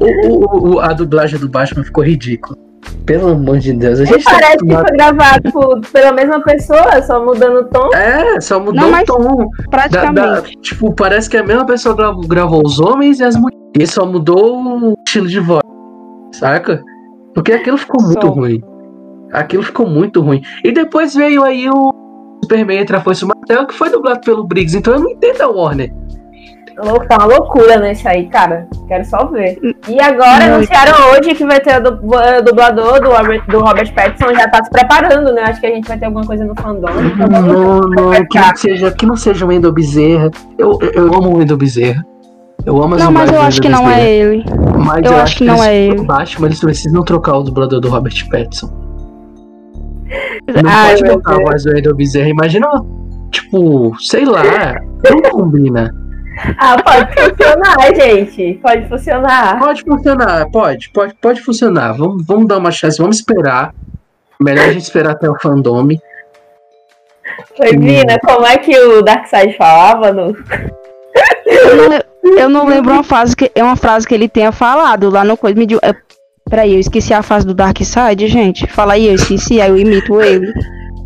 O, 0.00 0.74
o, 0.74 0.80
a 0.80 0.92
dublagem 0.92 1.38
do 1.38 1.48
Batman 1.48 1.84
ficou 1.84 2.02
ridícula. 2.02 2.56
Pelo 3.04 3.30
amor 3.30 3.58
de 3.58 3.72
Deus. 3.72 4.00
A 4.00 4.04
gente 4.04 4.24
tá 4.24 4.32
parece 4.32 4.58
que 4.58 4.72
foi 4.72 4.96
gravado 4.96 5.52
por, 5.52 5.80
pela 5.92 6.12
mesma 6.12 6.40
pessoa, 6.42 7.02
só 7.02 7.24
mudando 7.24 7.60
o 7.60 7.64
tom. 7.64 7.94
É, 7.94 8.40
só 8.40 8.58
mudou 8.58 8.90
não, 8.90 9.00
o 9.00 9.04
tom. 9.04 9.50
Praticamente. 9.70 10.14
Da, 10.14 10.40
da, 10.40 10.42
tipo, 10.62 10.94
parece 10.94 11.28
que 11.28 11.36
a 11.36 11.44
mesma 11.44 11.66
pessoa 11.66 11.94
gravou, 11.94 12.26
gravou 12.26 12.62
os 12.64 12.80
homens 12.80 13.20
e 13.20 13.24
as 13.24 13.36
mulheres. 13.36 13.66
E 13.78 13.86
só 13.86 14.06
mudou 14.06 14.56
o 14.56 14.94
estilo 15.06 15.28
de 15.28 15.40
voz. 15.40 15.65
Saca? 16.38 16.82
Porque 17.34 17.52
aquilo 17.52 17.76
ficou 17.76 18.02
muito 18.02 18.28
ruim. 18.28 18.62
Aquilo 19.32 19.62
ficou 19.62 19.86
muito 19.86 20.20
ruim. 20.20 20.42
E 20.64 20.72
depois 20.72 21.14
veio 21.14 21.42
aí 21.42 21.68
o 21.68 21.92
Superman 22.42 22.78
Entra 22.78 23.00
Foi 23.00 23.14
o 23.22 23.26
Martelo, 23.26 23.66
que 23.66 23.74
foi 23.74 23.90
dublado 23.90 24.20
pelo 24.20 24.44
Briggs. 24.44 24.76
Então 24.76 24.94
eu 24.94 25.00
não 25.00 25.10
entendo 25.10 25.42
a 25.42 25.48
Warner. 25.48 25.92
Louco, 26.78 27.06
tá 27.08 27.16
uma 27.16 27.24
loucura 27.24 27.78
nesse 27.78 28.06
aí, 28.06 28.28
cara. 28.28 28.68
Quero 28.86 29.02
só 29.06 29.24
ver. 29.28 29.58
E 29.88 29.98
agora 29.98 30.40
Muito. 30.44 30.54
anunciaram 30.56 31.10
hoje 31.10 31.34
que 31.34 31.46
vai 31.46 31.58
ter 31.58 31.78
o 31.78 31.82
du- 31.90 32.06
o 32.06 32.42
dublador 32.42 33.00
do 33.00 33.08
Robert, 33.08 33.46
do 33.48 33.60
Robert 33.60 33.94
Pattinson, 33.94 34.34
já 34.34 34.46
tá 34.46 34.62
se 34.62 34.68
preparando, 34.70 35.32
né? 35.32 35.42
Acho 35.44 35.58
que 35.58 35.66
a 35.66 35.74
gente 35.74 35.88
vai 35.88 35.98
ter 35.98 36.04
alguma 36.04 36.26
coisa 36.26 36.44
no 36.44 36.54
fandom. 36.54 36.88
Então 37.14 37.28
Não, 37.28 37.80
não, 37.80 38.26
que 38.26 38.38
não 38.38 38.56
seja, 38.56 38.90
que 38.90 39.06
não 39.06 39.16
seja 39.16 39.46
o 39.46 39.48
Wendel 39.48 39.72
Bezerra. 39.72 40.30
Eu, 40.58 40.78
eu, 40.82 40.90
eu 40.92 41.14
amo 41.14 41.30
o 41.30 41.38
Wendel 41.38 41.56
Bezerra. 41.56 42.04
Eu 42.66 42.82
amo 42.82 42.96
as 42.96 43.00
Não, 43.00 43.12
mas 43.12 43.32
eu 43.32 43.40
acho 43.40 43.62
que 43.62 43.68
não 43.68 43.88
é 43.88 44.10
ele. 44.10 44.44
Mas 44.84 45.04
eu 45.04 45.16
acho 45.16 45.36
que 45.36 45.44
não 45.44 45.62
é 45.62 45.76
ele. 45.76 46.02
Baixo, 46.02 46.38
mas 46.40 46.50
eles 46.50 46.60
precisam 46.60 47.04
trocar 47.04 47.38
o 47.38 47.42
dublador 47.44 47.80
do 47.80 47.88
Robert 47.88 48.28
Pattinson. 48.28 48.66
Não 50.46 50.70
Ai, 50.70 50.96
pode 50.96 51.14
botar 51.14 51.34
a 51.34 51.38
voz 51.38 51.64
do 51.64 51.72
Wendel 51.72 51.96
Bezerra. 51.96 52.28
Imagina, 52.28 52.68
tipo, 53.32 53.96
sei 53.98 54.24
lá, 54.24 54.44
não 55.02 55.30
combina. 55.30 55.92
Ah, 56.58 56.76
pode 56.80 57.12
funcionar, 57.12 57.94
gente. 57.96 58.60
Pode 58.62 58.88
funcionar. 58.88 59.58
Pode 59.58 59.82
funcionar, 59.82 60.50
pode, 60.50 60.90
pode, 60.90 61.14
pode 61.14 61.40
funcionar. 61.40 61.94
Vamos, 61.94 62.24
vamos 62.24 62.46
dar 62.46 62.58
uma 62.58 62.70
chance, 62.70 62.98
vamos 62.98 63.16
esperar. 63.16 63.74
Melhor 64.40 64.68
a 64.68 64.72
gente 64.72 64.82
esperar 64.82 65.12
até 65.12 65.28
o 65.28 65.36
fandom. 65.40 65.88
Oi, 67.58 67.76
Vina, 67.76 68.18
como 68.24 68.46
é 68.46 68.56
que 68.58 68.78
o 68.78 69.02
Darkseid 69.02 69.56
falava 69.56 70.12
no. 70.12 70.36
Eu, 72.26 72.32
não, 72.32 72.34
le- 72.34 72.40
eu 72.42 72.48
não 72.48 72.66
lembro 72.66 72.92
uma 72.92 73.02
frase 73.02 73.36
que 73.36 73.50
é 73.54 73.62
uma 73.62 73.76
frase 73.76 74.06
que 74.06 74.14
ele 74.14 74.28
tenha 74.28 74.52
falado 74.52 75.08
lá 75.10 75.24
no 75.24 75.36
coisa. 75.36 75.58
Me 75.58 75.66
diu- 75.66 75.78
é, 75.82 75.94
peraí, 76.48 76.74
eu 76.74 76.80
esqueci 76.80 77.12
a 77.14 77.22
frase 77.22 77.46
do 77.46 77.54
Dark 77.54 77.78
Side, 77.82 78.26
gente. 78.28 78.66
Fala 78.66 78.94
aí, 78.94 79.06
eu 79.08 79.14
esqueci, 79.14 79.60
aí 79.60 79.68
eu 79.70 79.76
imito 79.78 80.20
ele. 80.20 80.52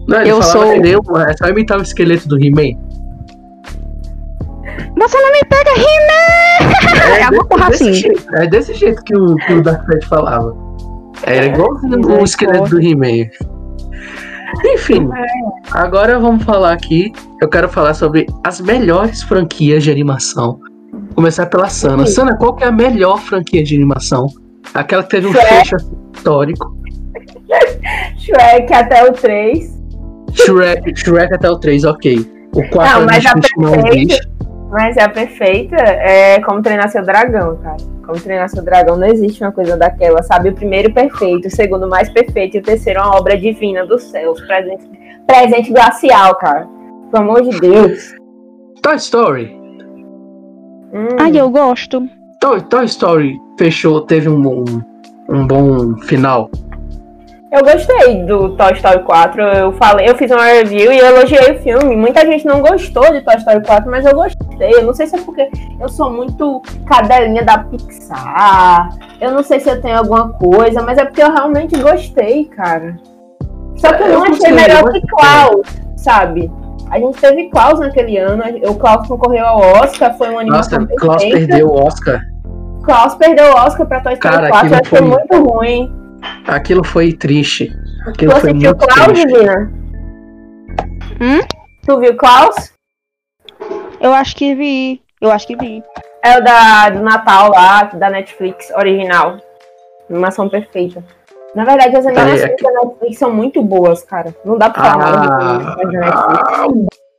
Não, 0.08 0.20
ele 0.20 0.30
Eu 0.30 0.42
sou- 0.42 0.64
um- 0.64 1.18
é 1.20 1.36
só 1.36 1.48
imitar 1.48 1.78
o 1.78 1.82
esqueleto 1.82 2.26
do 2.28 2.36
He-Man. 2.42 2.78
Você 4.96 5.18
não 5.20 5.32
me 5.32 5.40
pega, 5.48 5.70
He-Man! 5.70 7.20
É 7.20 7.28
uma 7.30 7.44
porra 7.46 7.70
desse 7.70 7.82
assim. 7.84 7.92
jeito, 7.94 8.34
é 8.36 8.46
desse 8.46 8.74
jeito 8.74 9.02
que 9.04 9.16
o, 9.16 9.36
que 9.36 9.52
o 9.54 9.62
Darkseid 9.62 10.06
falava. 10.06 10.54
Era 11.22 11.46
igualzinho 11.46 12.20
o 12.20 12.24
esqueleto 12.24 12.70
do 12.70 12.80
He-Man. 12.80 13.28
Enfim, 14.64 15.08
agora 15.70 16.18
vamos 16.18 16.42
falar 16.44 16.72
aqui. 16.72 17.12
Eu 17.40 17.48
quero 17.48 17.68
falar 17.68 17.94
sobre 17.94 18.26
as 18.44 18.60
melhores 18.60 19.22
franquias 19.22 19.82
de 19.84 19.90
animação. 19.90 20.58
Começar 21.20 21.44
pela 21.44 21.68
Sana. 21.68 22.06
Sim. 22.06 22.12
Sana, 22.14 22.34
qual 22.34 22.56
que 22.56 22.64
é 22.64 22.68
a 22.68 22.72
melhor 22.72 23.20
franquia 23.20 23.62
de 23.62 23.76
animação? 23.76 24.26
Aquela 24.72 25.02
que 25.02 25.10
teve 25.10 25.26
um 25.26 25.32
Shrek. 25.32 25.48
fecho 25.48 25.76
histórico. 26.16 26.74
Shrek 28.16 28.72
até 28.72 29.04
o 29.04 29.12
3. 29.12 29.78
Shrek, 30.32 30.96
Shrek 30.96 31.34
até 31.34 31.50
o 31.50 31.58
3, 31.58 31.84
ok. 31.84 32.26
O 32.54 32.66
4 32.70 32.72
Não, 32.72 33.02
a 33.02 33.04
mas 33.04 33.26
a 33.26 33.34
perfeita-. 33.34 34.28
Mas 34.70 34.96
a 34.96 35.08
perfeita 35.10 35.76
é 35.76 36.40
como 36.40 36.62
treinar 36.62 36.88
seu 36.88 37.04
dragão, 37.04 37.54
cara. 37.56 37.76
Como 38.06 38.18
treinar 38.18 38.48
seu 38.48 38.64
dragão 38.64 38.96
não 38.96 39.06
existe 39.06 39.44
uma 39.44 39.52
coisa 39.52 39.76
daquela, 39.76 40.22
sabe? 40.22 40.48
O 40.48 40.54
primeiro 40.54 40.90
perfeito, 40.94 41.48
o 41.48 41.50
segundo 41.50 41.86
mais 41.86 42.08
perfeito 42.08 42.56
e 42.56 42.60
o 42.60 42.62
terceiro 42.62 42.98
uma 42.98 43.18
obra 43.18 43.36
divina 43.36 43.84
dos 43.84 44.04
céus. 44.04 44.40
Presente, 44.40 44.88
presente 45.26 45.70
glacial, 45.70 46.34
cara. 46.36 46.66
Pelo 47.12 47.24
amor 47.24 47.42
de 47.42 47.60
Deus. 47.60 48.14
Toy 48.80 48.96
Story. 48.96 49.59
Hum. 50.92 51.16
Ai, 51.18 51.32
eu 51.38 51.50
gosto. 51.50 52.08
Toy, 52.40 52.60
Toy 52.62 52.84
Story 52.86 53.38
fechou, 53.58 54.00
teve 54.02 54.28
um, 54.28 54.40
um, 54.48 54.64
um 55.28 55.46
bom 55.46 55.96
final. 55.98 56.50
Eu 57.52 57.64
gostei 57.64 58.22
do 58.24 58.50
Toy 58.50 58.72
Story 58.74 59.02
4. 59.02 59.42
Eu 59.42 59.72
falei, 59.72 60.08
eu 60.08 60.16
fiz 60.16 60.30
uma 60.30 60.44
review 60.44 60.92
e 60.92 60.98
elogiei 60.98 61.50
o 61.50 61.58
filme. 61.58 61.96
Muita 61.96 62.24
gente 62.24 62.46
não 62.46 62.60
gostou 62.60 63.12
de 63.12 63.22
Toy 63.22 63.34
Story 63.36 63.66
4, 63.66 63.90
mas 63.90 64.06
eu 64.06 64.14
gostei. 64.14 64.72
Eu 64.72 64.84
não 64.84 64.94
sei 64.94 65.08
se 65.08 65.16
é 65.16 65.20
porque 65.20 65.50
eu 65.80 65.88
sou 65.88 66.10
muito 66.12 66.62
cadelinha 66.86 67.44
da 67.44 67.58
Pixar. 67.58 68.96
Eu 69.20 69.32
não 69.32 69.42
sei 69.42 69.58
se 69.58 69.68
eu 69.68 69.80
tenho 69.82 69.98
alguma 69.98 70.28
coisa, 70.30 70.80
mas 70.80 70.96
é 70.96 71.04
porque 71.04 71.22
eu 71.22 71.32
realmente 71.32 71.76
gostei, 71.76 72.44
cara. 72.44 72.96
Só 73.76 73.92
que 73.94 74.02
eu 74.04 74.06
Eu 74.06 74.12
não 74.12 74.22
achei 74.22 74.36
gostei, 74.36 74.52
melhor 74.52 74.92
que. 74.92 75.00
Klaus, 75.08 75.66
sabe? 75.96 76.50
A 76.90 76.98
gente 76.98 77.20
teve 77.20 77.48
Klaus 77.50 77.78
naquele 77.78 78.18
ano, 78.18 78.42
o 78.68 78.74
Klaus 78.74 79.06
concorreu 79.06 79.46
ao 79.46 79.58
Oscar, 79.60 80.16
foi 80.18 80.28
Nossa, 80.28 80.40
animação 80.76 80.86
Klaus 80.98 81.22
perfeita. 81.22 81.46
perdeu 81.48 81.68
o 81.68 81.84
Oscar. 81.86 82.20
Klaus 82.82 83.14
perdeu 83.14 83.44
o 83.52 83.54
Oscar 83.54 83.86
pra 83.86 84.00
Toy 84.00 84.14
Story 84.14 84.34
Cara, 84.34 84.48
4, 84.48 84.68
eu 84.68 84.74
aquilo 84.76 84.96
achei 84.96 84.98
foi- 84.98 85.08
muito 85.40 85.50
ruim. 85.50 85.92
Aquilo 86.46 86.84
foi 86.84 87.12
triste. 87.12 87.70
Aquilo 88.06 88.32
Tu 88.34 88.40
foi 88.40 88.50
assistiu 88.50 88.70
muito 88.70 88.86
Klaus, 88.86 89.06
triste. 89.08 89.26
Divina? 89.26 89.72
Hum? 91.20 91.40
Tu 91.86 92.00
viu 92.00 92.16
Klaus? 92.16 92.72
Eu 94.00 94.12
acho 94.14 94.34
que 94.34 94.54
vi. 94.54 95.00
Eu 95.20 95.30
acho 95.30 95.46
que 95.46 95.56
vi. 95.56 95.82
É 96.24 96.38
o 96.38 96.42
da, 96.44 96.90
do 96.90 97.00
Natal 97.02 97.50
lá, 97.50 97.84
da 97.84 98.10
Netflix, 98.10 98.70
original. 98.76 99.36
Animação 100.08 100.48
perfeita. 100.48 101.04
Na 101.54 101.64
verdade, 101.64 101.96
as 101.96 102.06
animações 102.06 102.40
é 102.42 102.46
da 102.62 102.70
Netflix 102.84 103.18
são 103.18 103.32
muito 103.34 103.62
boas, 103.62 104.02
cara. 104.04 104.34
Não 104.44 104.56
dá 104.56 104.70
pra 104.70 104.84
falar 104.84 105.04
Ah, 105.04 105.76
animações 105.80 105.92
Netflix. 105.92 106.42
ah, 106.48 106.66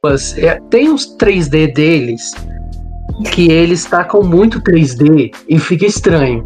mas, 0.04 0.38
é, 0.38 0.60
tem 0.70 0.90
uns 0.90 1.16
3D 1.18 1.68
deles 1.74 2.32
que 3.34 3.52
eles 3.52 3.86
tacam 3.86 4.24
muito 4.24 4.62
3D 4.62 5.32
e 5.50 5.60
fica 5.60 5.86
estranho. 5.86 6.44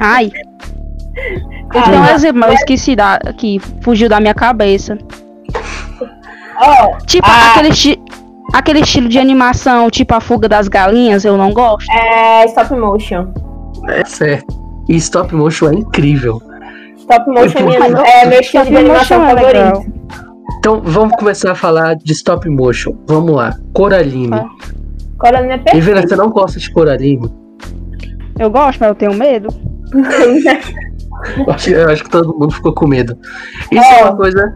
Ai. 0.00 0.30
Eu 1.74 1.82
tenho 1.82 2.00
um 2.00 2.06
exemplo, 2.10 2.44
eu 2.44 2.52
esqueci 2.52 2.94
da, 2.96 3.18
que 3.36 3.58
fugiu 3.82 4.08
da 4.08 4.20
minha 4.20 4.34
cabeça. 4.34 4.98
Ó, 6.60 6.98
Tipo, 7.06 7.26
Ah. 7.28 7.50
aquele, 7.52 7.68
esti- 7.68 8.00
aquele 8.52 8.80
estilo 8.80 9.08
de 9.08 9.18
animação, 9.18 9.88
tipo 9.90 10.12
a 10.14 10.20
fuga 10.20 10.48
das 10.48 10.66
galinhas, 10.68 11.24
eu 11.24 11.36
não 11.36 11.52
gosto. 11.52 11.90
é 11.92 12.44
stop 12.46 12.74
motion. 12.74 13.28
É 13.88 14.04
certo. 14.04 14.58
E 14.88 14.96
stop 14.96 15.34
motion 15.34 15.68
é 15.70 15.74
incrível. 15.74 16.42
Stop 17.10 17.30
motion 17.30 17.70
é, 18.04 18.22
é 18.22 18.26
meu 18.26 18.40
estilo 18.40 18.64
stop 18.64 18.70
de 18.70 18.76
animação 18.76 19.20
motion 19.20 19.30
é 19.30 19.34
legal. 19.42 19.74
favorito. 19.74 19.98
Então 20.58 20.80
vamos 20.84 21.16
começar 21.16 21.52
a 21.52 21.54
falar 21.54 21.94
de 21.96 22.12
stop 22.12 22.48
motion. 22.50 22.92
Vamos 23.06 23.34
lá. 23.34 23.54
Coraline. 23.72 24.34
Ah. 24.34 24.46
Coraline 25.18 25.52
é 25.54 25.58
perfeito. 25.58 25.84
Vina, 25.84 26.02
você 26.02 26.16
não 26.16 26.30
gosta 26.30 26.58
de 26.58 26.70
Coraline? 26.70 27.30
Eu 28.38 28.50
gosto, 28.50 28.78
mas 28.80 28.88
eu 28.90 28.94
tenho 28.94 29.14
medo. 29.14 29.48
Eu 29.92 31.52
acho, 31.52 31.70
eu 31.70 31.88
acho 31.90 32.04
que 32.04 32.10
todo 32.10 32.32
mundo 32.38 32.52
ficou 32.52 32.72
com 32.72 32.86
medo. 32.86 33.18
Isso 33.72 33.82
é, 33.82 34.00
É. 34.00 34.04
uma 34.04 34.16
coisa. 34.16 34.54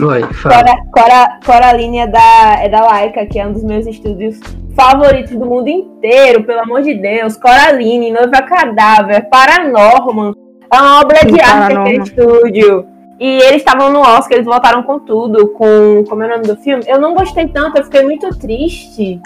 Oi, 0.00 0.22
fala. 0.32 0.54
Cora, 0.64 0.76
Cora, 0.94 1.38
Coraline 1.44 1.98
é 1.98 2.06
da, 2.06 2.58
é 2.62 2.68
da 2.68 2.80
Laika, 2.86 3.26
que 3.26 3.38
é 3.38 3.46
um 3.46 3.52
dos 3.52 3.62
meus 3.64 3.86
estúdios 3.86 4.40
favoritos 4.74 5.32
do 5.32 5.44
mundo 5.44 5.68
inteiro, 5.68 6.44
pelo 6.44 6.60
amor 6.60 6.82
de 6.82 6.94
Deus. 6.94 7.36
Coraline, 7.36 8.10
Noiva 8.12 8.40
Cadáver, 8.42 9.28
Paranorman. 9.28 10.32
É 10.72 10.80
uma 10.80 11.00
obra 11.00 11.18
de 11.24 11.32
Sim, 11.34 11.40
arte 11.40 11.76
aquele 11.76 12.02
estúdio. 12.02 12.86
E 13.18 13.26
eles 13.42 13.56
estavam 13.56 13.92
no 13.92 14.00
Oscar, 14.00 14.32
eles 14.32 14.46
voltaram 14.46 14.82
com 14.82 14.98
tudo, 14.98 15.48
com. 15.48 16.02
Como 16.08 16.22
é 16.22 16.26
o 16.26 16.30
nome 16.30 16.42
do 16.44 16.56
filme? 16.56 16.82
Eu 16.86 16.98
não 16.98 17.14
gostei 17.14 17.46
tanto, 17.48 17.76
eu 17.76 17.84
fiquei 17.84 18.02
muito 18.02 18.30
triste. 18.38 19.20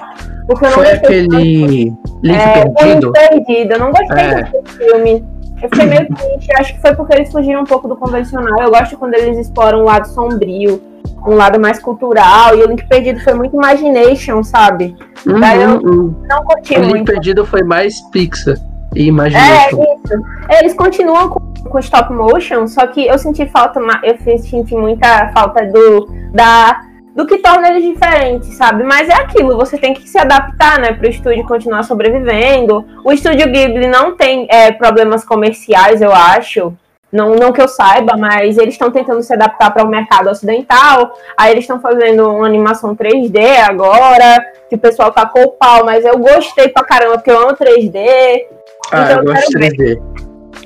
Porque 0.48 0.64
eu 0.64 0.70
não 0.70 0.74
Foi 0.78 0.84
gostei 0.84 0.98
aquele 0.98 1.28
Link 1.28 1.96
é, 2.34 2.68
Perdido? 2.68 3.12
perdido. 3.12 3.72
Eu 3.74 3.78
não 3.78 3.90
gostei 3.92 4.18
É. 4.18 4.42
tanto 4.42 4.62
desse 4.62 4.76
filme. 4.78 5.24
Eu 5.62 5.68
fiquei 5.70 5.86
meio 5.86 6.08
triste. 6.08 6.52
Acho 6.58 6.74
que 6.74 6.80
foi 6.80 6.94
porque 6.96 7.14
eles 7.14 7.30
fugiram 7.30 7.60
um 7.60 7.64
pouco 7.64 7.86
do 7.86 7.94
convencional. 7.94 8.60
Eu 8.60 8.70
gosto 8.70 8.96
quando 8.98 9.14
eles 9.14 9.38
exploram 9.38 9.80
um 9.82 9.84
lado 9.84 10.08
sombrio, 10.08 10.82
um 11.24 11.34
lado 11.36 11.60
mais 11.60 11.78
cultural. 11.78 12.56
E 12.58 12.64
o 12.64 12.66
Link 12.66 12.84
Perdido 12.88 13.20
foi 13.20 13.34
muito 13.34 13.54
imagination, 13.54 14.42
sabe? 14.42 14.96
Uhum, 15.24 15.38
Daí 15.38 15.62
eu- 15.62 15.78
uhum. 15.80 16.14
Não 16.28 16.42
curti 16.44 16.74
O 16.74 16.80
Link 16.80 16.90
muito. 16.90 17.12
Perdido 17.12 17.46
foi 17.46 17.62
mais 17.62 18.00
Pixar 18.10 18.56
e 18.94 19.02
É, 19.02 19.06
Imagination. 19.06 19.82
isso. 19.82 20.22
Eles 20.58 20.74
continuam 20.74 21.28
com, 21.28 21.40
com 21.68 21.78
stop 21.78 22.12
motion, 22.12 22.66
só 22.66 22.86
que 22.86 23.06
eu 23.06 23.18
senti 23.18 23.46
falta, 23.46 23.80
eu 24.02 24.38
senti 24.38 24.74
muita 24.74 25.30
falta 25.32 25.66
do, 25.66 26.08
da, 26.32 26.80
do 27.14 27.26
que 27.26 27.38
torna 27.38 27.68
eles 27.68 27.84
diferentes, 27.84 28.54
sabe? 28.54 28.82
Mas 28.84 29.08
é 29.08 29.14
aquilo, 29.14 29.56
você 29.56 29.78
tem 29.78 29.94
que 29.94 30.08
se 30.08 30.18
adaptar, 30.18 30.78
né, 30.80 30.92
pro 30.92 31.08
estúdio 31.08 31.46
continuar 31.46 31.84
sobrevivendo. 31.84 32.84
O 33.04 33.12
estúdio 33.12 33.50
Ghibli 33.50 33.86
não 33.86 34.16
tem 34.16 34.46
é, 34.50 34.72
problemas 34.72 35.24
comerciais, 35.24 36.02
eu 36.02 36.12
acho. 36.12 36.72
Não, 37.14 37.36
não 37.36 37.52
que 37.52 37.62
eu 37.62 37.68
saiba, 37.68 38.16
mas 38.16 38.58
eles 38.58 38.74
estão 38.74 38.90
tentando 38.90 39.22
se 39.22 39.32
adaptar 39.32 39.70
para 39.72 39.84
o 39.84 39.88
mercado 39.88 40.28
ocidental. 40.28 41.14
Aí 41.36 41.52
eles 41.52 41.62
estão 41.62 41.80
fazendo 41.80 42.28
uma 42.28 42.44
animação 42.44 42.96
3D 42.96 43.60
agora, 43.68 44.44
que 44.68 44.74
o 44.74 44.78
pessoal 44.78 45.12
tacou 45.12 45.44
o 45.44 45.50
pau, 45.52 45.84
mas 45.84 46.04
eu 46.04 46.18
gostei 46.18 46.68
pra 46.70 46.82
caramba, 46.82 47.14
porque 47.14 47.30
eu 47.30 47.38
amo 47.38 47.56
3D. 47.56 48.46
Ah, 48.92 49.02
Então 49.04 49.16
eu 49.16 49.24
eu 49.24 49.34
gosto 49.34 49.50
de 49.50 49.58
quero 49.58 49.76
3D. 49.76 50.02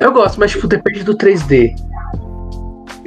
Eu 0.01 0.13
gosto, 0.13 0.39
mas 0.41 0.51
tipo, 0.53 0.67
depende 0.67 1.03
do 1.03 1.17
3D. 1.17 1.75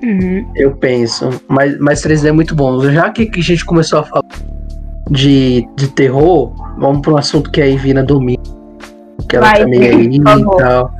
Uhum. 0.04 0.52
Eu 0.56 0.71
penso. 0.76 1.30
Mas, 1.47 1.78
mas 1.80 2.02
3D 2.02 2.26
é 2.28 2.32
muito 2.32 2.56
bom. 2.56 2.80
Já 2.91 3.10
que, 3.10 3.26
que 3.28 3.39
a 3.39 3.43
gente 3.43 3.63
começou 3.65 4.00
a 4.00 4.04
falar 4.04 4.26
de, 5.10 5.67
de 5.76 5.88
terror, 5.89 6.54
vamos 6.78 7.02
para 7.02 7.13
um 7.13 7.17
assunto 7.17 7.52
que 7.52 7.62
a 7.62 7.67
Ivina 7.67 8.04
domina. 8.04 8.41
Que 9.30 9.38
ela 9.38 9.47
Vai, 9.47 9.63
aí 9.63 10.19
por 10.19 10.24
favor. 10.26 10.54
e 10.54 10.63
tal. 10.63 10.91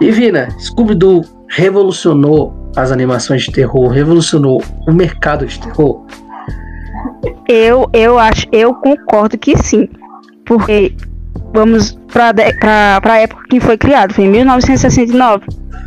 Ivina, 0.00 0.48
Scooby-Doo 0.58 1.22
revolucionou 1.48 2.54
as 2.76 2.92
animações 2.92 3.42
de 3.42 3.52
terror, 3.52 3.88
revolucionou 3.88 4.62
o 4.86 4.92
mercado 4.92 5.44
de 5.44 5.60
terror. 5.60 6.04
Eu, 7.48 7.90
eu 7.92 8.18
acho, 8.18 8.46
eu 8.52 8.72
concordo 8.74 9.36
que 9.36 9.56
sim. 9.58 9.88
Porque 10.46 10.94
vamos 11.52 11.98
para 12.12 13.00
a 13.02 13.18
época 13.18 13.42
que 13.48 13.60
foi 13.60 13.76
criado, 13.76 14.14
foi 14.14 14.24
em 14.24 14.28
1969. 14.28 15.44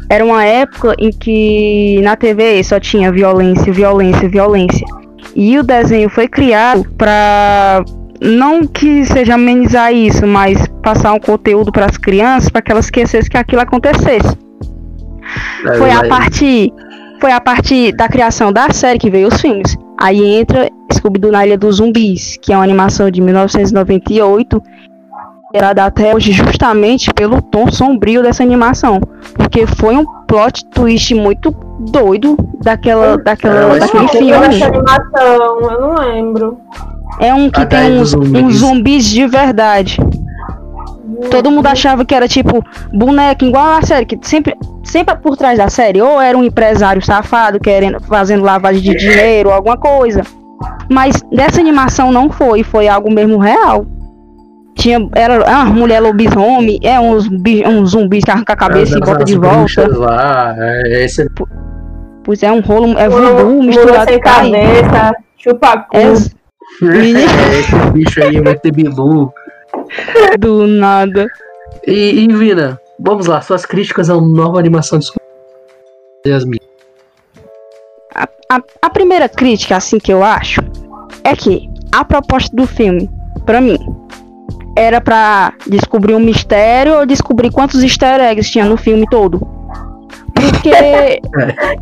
Era 0.10 0.23
uma 0.23 0.43
época 0.43 0.95
em 0.99 1.12
que 1.12 1.99
na 2.03 2.15
TV 2.15 2.63
só 2.63 2.79
tinha 2.79 3.12
violência, 3.12 3.71
violência, 3.71 4.29
violência. 4.29 4.86
E 5.36 5.58
o 5.58 5.63
desenho 5.63 6.10
foi 6.10 6.27
criado 6.27 6.86
para 6.97 7.84
não 8.21 8.65
que 8.65 9.06
seja 9.06 9.36
amenizar 9.36 9.93
isso, 9.93 10.25
mas 10.27 10.67
passar 10.82 11.13
um 11.13 11.19
conteúdo 11.19 11.71
para 11.71 11.86
as 11.86 11.97
crianças 11.97 12.49
para 12.49 12.62
que 12.62 12.71
elas 12.71 12.86
esquecessem 12.86 13.29
que 13.29 13.38
aquilo 13.38 13.62
acontecesse. 13.62 14.38
É, 15.67 15.77
foi 15.77 15.91
a 15.91 16.08
partir 16.08 16.71
foi 17.19 17.32
a 17.32 17.39
partir 17.39 17.93
da 17.93 18.10
criação 18.10 18.51
da 18.51 18.69
série 18.71 18.99
que 18.99 19.10
veio 19.10 19.29
os 19.29 19.39
filmes. 19.39 19.77
Aí 19.97 20.21
entra 20.36 20.69
Scooby-Doo 20.91 21.32
na 21.32 21.45
Ilha 21.45 21.58
dos 21.58 21.77
Zumbis, 21.77 22.38
que 22.41 22.51
é 22.51 22.56
uma 22.58 22.63
animação 22.63 23.10
de 23.10 23.21
1998 23.21 24.62
considerada 25.54 25.86
até 25.86 26.16
hoje 26.16 26.32
justamente 26.32 27.13
pelo 27.13 27.39
tom 27.42 27.72
sombrio 27.72 28.24
dessa 28.24 28.42
animação, 28.42 29.00
porque 29.36 29.68
foi 29.68 29.96
um 29.96 30.06
plot 30.26 30.66
twist 30.72 31.13
muito 31.13 31.52
doido 31.92 32.36
daquela, 32.63 33.18
daquela, 33.18 33.76
é, 33.76 33.80
daquele 33.80 34.08
filme. 34.08 34.32
Essa 34.32 34.66
animação, 34.66 35.62
eu 35.62 35.82
não 35.82 35.96
lembro. 35.96 36.58
É 37.20 37.34
um 37.34 37.52
que 37.52 37.66
tem 37.68 38.00
uns, 38.00 38.13
uns 38.16 38.56
zumbis 38.56 39.06
de 39.06 39.28
verdade. 39.28 39.98
Todo 41.30 41.52
mundo 41.52 41.68
achava 41.68 42.04
que 42.04 42.16
era 42.16 42.28
tipo 42.28 42.66
boneco, 42.92 43.46
igual 43.46 43.78
a 43.78 43.82
série, 43.84 44.06
que 44.06 44.18
sempre, 44.24 44.58
sempre 44.84 45.16
por 45.18 45.38
trás 45.38 45.60
da 45.60 45.70
série, 45.70 46.02
ou 46.02 46.20
era 46.20 46.36
um 46.36 46.44
empresário 46.44 47.06
safado 47.06 47.60
querendo, 47.60 48.02
fazendo 48.02 48.44
lavagem 48.44 48.82
de 48.82 48.96
dinheiro, 48.96 49.52
alguma 49.52 49.78
coisa. 49.78 50.24
Mas 50.89 51.22
dessa 51.32 51.62
animação 51.62 52.12
não 52.12 52.32
foi, 52.32 52.63
foi 52.63 52.88
algo 52.88 53.13
mesmo 53.13 53.38
real. 53.38 53.86
Tinha, 54.76 55.08
era 55.14 55.44
uma 55.44 55.66
mulher 55.66 56.00
lobisomem, 56.00 56.80
é 56.82 57.00
uns, 57.00 57.30
uns 57.30 57.92
zumbis 57.92 58.24
que 58.24 58.32
arranca 58.32 58.54
a 58.54 58.58
cabeça 58.58 58.96
é, 58.96 58.98
e 58.98 59.02
bota 59.02 59.24
de 59.24 59.38
volta. 59.38 59.98
Lá, 59.98 60.56
é, 60.58 61.06
esse... 61.06 61.28
Pois 62.24 62.42
é, 62.42 62.52
um 62.52 62.62
rolo, 62.62 62.98
é 62.98 63.08
voodoo 63.08 63.62
misturado 63.62 64.12
com 64.12 64.20
cabeça, 64.20 65.12
chupa 65.38 65.78
cu. 65.90 65.98
É, 65.98 66.14
esse 67.60 67.76
bicho 67.92 68.24
aí, 68.24 68.40
o 68.40 68.48
ET 68.48 68.62
Bilu. 68.72 69.32
Do 70.40 70.66
nada. 70.66 71.28
E, 71.86 72.24
e 72.24 72.28
Vina, 72.28 72.80
vamos 73.00 73.28
lá, 73.28 73.42
suas 73.42 73.66
críticas 73.66 74.10
à 74.10 74.16
nova 74.16 74.58
animação 74.58 75.00
de 75.00 75.12
Yasmin. 76.26 76.58
A, 78.16 78.28
a, 78.50 78.62
a 78.82 78.90
primeira 78.90 79.28
crítica, 79.28 79.76
assim 79.76 80.00
que 80.00 80.14
eu 80.14 80.24
acho, 80.24 80.62
é 81.24 81.36
que 81.36 81.70
a 81.92 82.06
proposta 82.06 82.56
do 82.56 82.66
filme, 82.66 83.10
para 83.46 83.60
mim, 83.60 83.78
era 84.76 85.00
para 85.00 85.54
descobrir 85.68 86.16
um 86.16 86.20
mistério 86.20 87.00
ou 87.00 87.06
descobrir 87.06 87.52
quantos 87.52 87.84
easter 87.84 88.20
eggs 88.20 88.52
tinha 88.52 88.66
no 88.66 88.78
filme 88.78 89.06
todo. 89.10 89.42
Porque. 90.34 91.22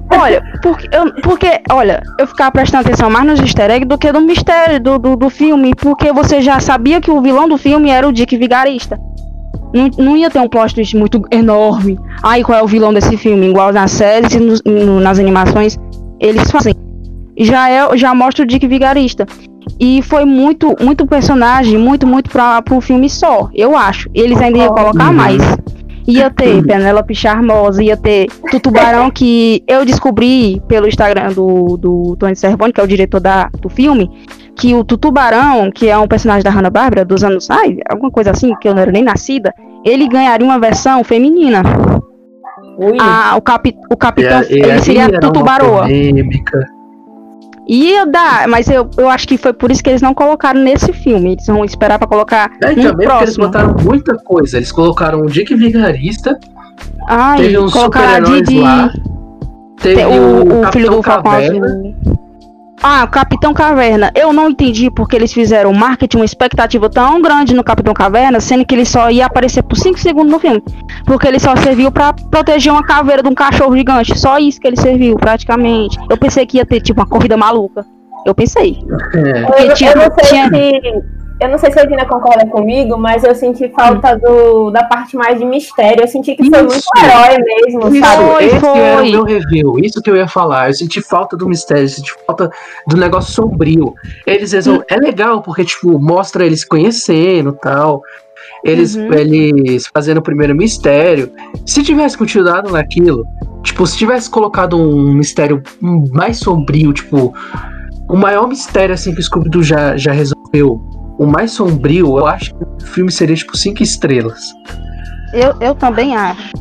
olha, 0.11 0.43
porque, 0.61 0.89
eu, 0.91 1.13
porque, 1.21 1.61
olha, 1.71 2.03
eu 2.19 2.27
ficava 2.27 2.51
prestando 2.51 2.87
atenção 2.87 3.09
mais 3.09 3.25
nos 3.25 3.39
easter 3.39 3.69
eggs 3.71 3.87
do 3.87 3.97
que 3.97 4.11
no 4.11 4.21
mistério 4.21 4.79
do, 4.79 4.99
do, 4.99 5.15
do, 5.15 5.29
filme. 5.29 5.73
Porque 5.75 6.11
você 6.11 6.41
já 6.41 6.59
sabia 6.59 6.99
que 6.99 7.09
o 7.09 7.21
vilão 7.21 7.47
do 7.47 7.57
filme 7.57 7.89
era 7.89 8.07
o 8.07 8.11
Dick 8.11 8.35
Vigarista. 8.37 8.99
Não, 9.73 9.89
não 9.97 10.17
ia 10.17 10.29
ter 10.29 10.39
um 10.39 10.49
plot 10.49 10.75
twist 10.75 10.97
muito 10.97 11.21
enorme. 11.31 11.97
Aí 12.21 12.43
qual 12.43 12.59
é 12.59 12.63
o 12.63 12.67
vilão 12.67 12.93
desse 12.93 13.15
filme? 13.15 13.47
Igual 13.47 13.71
nas 13.71 13.91
séries 13.91 14.33
e 14.33 14.39
no, 14.39 14.55
no, 14.65 14.99
nas 14.99 15.17
animações, 15.17 15.77
eles 16.19 16.51
fazem. 16.51 16.73
Já, 17.39 17.69
é, 17.69 17.97
já 17.97 18.13
mostra 18.13 18.43
o 18.43 18.47
Dick 18.47 18.67
Vigarista. 18.67 19.25
E 19.79 20.01
foi 20.01 20.25
muito, 20.25 20.75
muito 20.79 21.05
personagem, 21.07 21.77
muito, 21.77 22.05
muito 22.05 22.29
para 22.29 22.63
um 22.71 22.81
filme 22.81 23.09
só, 23.09 23.49
eu 23.53 23.75
acho. 23.75 24.09
Eles 24.13 24.39
ainda 24.39 24.57
iam 24.57 24.73
colocar 24.73 25.07
uhum. 25.07 25.13
mais. 25.13 25.41
Ia 26.07 26.29
ter 26.31 26.63
Penélope 26.63 27.13
Charmosa, 27.13 27.83
ia 27.83 27.95
ter 27.95 28.27
Tutubarão, 28.49 29.09
que 29.11 29.63
eu 29.67 29.85
descobri 29.85 30.61
pelo 30.67 30.87
Instagram 30.87 31.31
do, 31.33 31.77
do 31.77 32.15
Tony 32.17 32.35
Cervoni, 32.35 32.73
que 32.73 32.81
é 32.81 32.83
o 32.83 32.87
diretor 32.87 33.19
da, 33.19 33.49
do 33.59 33.69
filme, 33.69 34.09
que 34.55 34.73
o 34.73 34.83
Tutubarão, 34.83 35.71
que 35.71 35.87
é 35.87 35.97
um 35.97 36.07
personagem 36.07 36.43
da 36.43 36.49
Hanna-Barbera 36.49 37.05
dos 37.05 37.23
anos, 37.23 37.49
ai, 37.49 37.77
alguma 37.89 38.11
coisa 38.11 38.31
assim, 38.31 38.53
que 38.59 38.67
eu 38.67 38.73
não 38.73 38.81
era 38.81 38.91
nem 38.91 39.03
nascida, 39.03 39.53
ele 39.85 40.07
ganharia 40.07 40.45
uma 40.45 40.59
versão 40.59 41.03
feminina. 41.03 41.61
Ah, 42.99 43.35
o, 43.37 43.41
capi, 43.41 43.75
o 43.91 43.97
capitão, 43.97 44.41
e, 44.43 44.55
e 44.55 44.61
ele 44.61 44.79
seria 44.81 45.19
Tutubaroa. 45.19 45.83
Polêmica. 45.83 46.65
Ia 47.67 48.05
dar, 48.05 48.47
mas 48.47 48.67
eu, 48.69 48.89
eu 48.97 49.07
acho 49.09 49.27
que 49.27 49.37
foi 49.37 49.53
por 49.53 49.71
isso 49.71 49.83
que 49.83 49.89
eles 49.89 50.01
não 50.01 50.13
colocaram 50.13 50.59
nesse 50.59 50.91
filme. 50.91 51.33
Eles 51.33 51.45
vão 51.45 51.63
esperar 51.63 51.99
pra 51.99 52.07
colocar. 52.07 52.51
É, 52.61 52.71
um 52.71 52.75
também 52.75 53.07
porque 53.07 53.23
eles 53.23 53.37
botaram 53.37 53.75
muita 53.81 54.15
coisa. 54.17 54.57
Eles 54.57 54.71
colocaram 54.71 55.21
o 55.21 55.27
Dick 55.27 55.53
Vigarista. 55.55 56.37
Ai, 57.07 57.37
teve 57.37 57.59
uns 57.59 57.71
super-heróis 57.71 58.49
lá. 58.53 58.91
Teve 59.81 60.05
o, 60.05 60.11
o, 60.11 60.61
o 60.61 60.71
filho 60.71 60.89
do 60.89 61.03
Falcão 61.03 61.31
ah, 62.83 63.05
Capitão 63.07 63.53
Caverna. 63.53 64.11
Eu 64.15 64.33
não 64.33 64.49
entendi 64.49 64.89
porque 64.89 65.15
eles 65.15 65.31
fizeram 65.31 65.71
marketing, 65.73 66.17
uma 66.17 66.25
expectativa 66.25 66.89
tão 66.89 67.21
grande 67.21 67.53
no 67.53 67.63
Capitão 67.63 67.93
Caverna, 67.93 68.39
sendo 68.39 68.65
que 68.65 68.73
ele 68.73 68.85
só 68.85 69.09
ia 69.09 69.25
aparecer 69.25 69.61
por 69.63 69.77
5 69.77 69.99
segundos 69.99 70.31
no 70.31 70.39
filme. 70.39 70.63
Porque 71.05 71.27
ele 71.27 71.39
só 71.39 71.55
serviu 71.55 71.91
para 71.91 72.13
proteger 72.13 72.73
uma 72.73 72.83
caveira 72.83 73.21
de 73.21 73.29
um 73.29 73.35
cachorro 73.35 73.75
gigante. 73.77 74.17
Só 74.17 74.39
isso 74.39 74.59
que 74.59 74.67
ele 74.67 74.77
serviu, 74.77 75.15
praticamente. 75.15 75.97
Eu 76.09 76.17
pensei 76.17 76.45
que 76.45 76.57
ia 76.57 76.65
ter, 76.65 76.81
tipo, 76.81 76.99
uma 76.99 77.07
corrida 77.07 77.37
maluca. 77.37 77.85
Eu 78.25 78.33
pensei. 78.33 78.77
É. 79.13 79.65
Eu, 79.67 79.73
tinha, 79.73 79.91
eu 79.91 79.97
não 79.97 80.15
sei 80.15 80.29
tinha... 80.29 80.49
se 80.49 81.20
eu 81.41 81.49
não 81.49 81.57
sei 81.57 81.71
se 81.71 81.79
a 81.79 81.85
Dina 81.85 82.05
concorda 82.05 82.45
comigo, 82.45 82.95
mas 82.99 83.23
eu 83.23 83.33
senti 83.33 83.67
falta 83.69 84.15
do, 84.15 84.69
da 84.69 84.83
parte 84.83 85.15
mais 85.15 85.39
de 85.39 85.45
mistério. 85.45 86.03
Eu 86.03 86.07
senti 86.07 86.35
que 86.35 86.47
foi 86.47 86.61
muito 86.61 86.83
herói 87.03 87.37
mesmo, 87.43 87.95
isso, 87.95 88.05
sabe? 88.05 88.45
Esse 88.45 88.59
foi. 88.59 88.79
era 88.79 89.01
o 89.01 89.11
meu 89.11 89.23
review, 89.23 89.79
isso 89.79 89.99
que 90.03 90.11
eu 90.11 90.15
ia 90.15 90.27
falar. 90.27 90.69
Eu 90.69 90.75
senti 90.75 91.01
falta 91.01 91.35
do 91.35 91.49
mistério, 91.49 91.85
eu 91.85 91.89
senti 91.89 92.13
falta 92.27 92.51
do 92.87 92.95
negócio 92.95 93.33
sombrio. 93.33 93.95
Eles 94.27 94.51
resolvem. 94.51 94.83
Hum. 94.83 94.85
É 94.87 94.97
legal, 94.97 95.41
porque, 95.41 95.65
tipo, 95.65 95.97
mostra 95.97 96.45
eles 96.45 96.63
conhecendo 96.63 97.53
tal. 97.53 98.03
Eles, 98.63 98.95
uhum. 98.95 99.11
eles 99.11 99.87
fazendo 99.91 100.19
o 100.19 100.21
primeiro 100.21 100.55
mistério. 100.55 101.31
Se 101.65 101.81
tivesse 101.81 102.15
continuado 102.15 102.71
naquilo, 102.71 103.25
tipo, 103.63 103.87
se 103.87 103.97
tivesse 103.97 104.29
colocado 104.29 104.77
um 104.77 105.11
mistério 105.11 105.63
mais 106.11 106.37
sombrio, 106.37 106.93
tipo, 106.93 107.33
o 108.07 108.15
maior 108.15 108.47
mistério 108.47 108.93
assim 108.93 109.11
que 109.15 109.21
o 109.21 109.23
Scooby-Doo 109.23 109.63
já, 109.63 109.97
já 109.97 110.11
resolveu 110.11 110.90
o 111.21 111.27
mais 111.27 111.51
sombrio, 111.51 112.17
eu 112.17 112.25
acho 112.25 112.51
que 112.55 112.63
o 112.63 112.87
filme 112.87 113.11
seria 113.11 113.35
tipo 113.35 113.55
cinco 113.55 113.83
estrelas. 113.83 114.55
Eu, 115.31 115.53
eu 115.61 115.75
também 115.75 116.15
acho. 116.15 116.51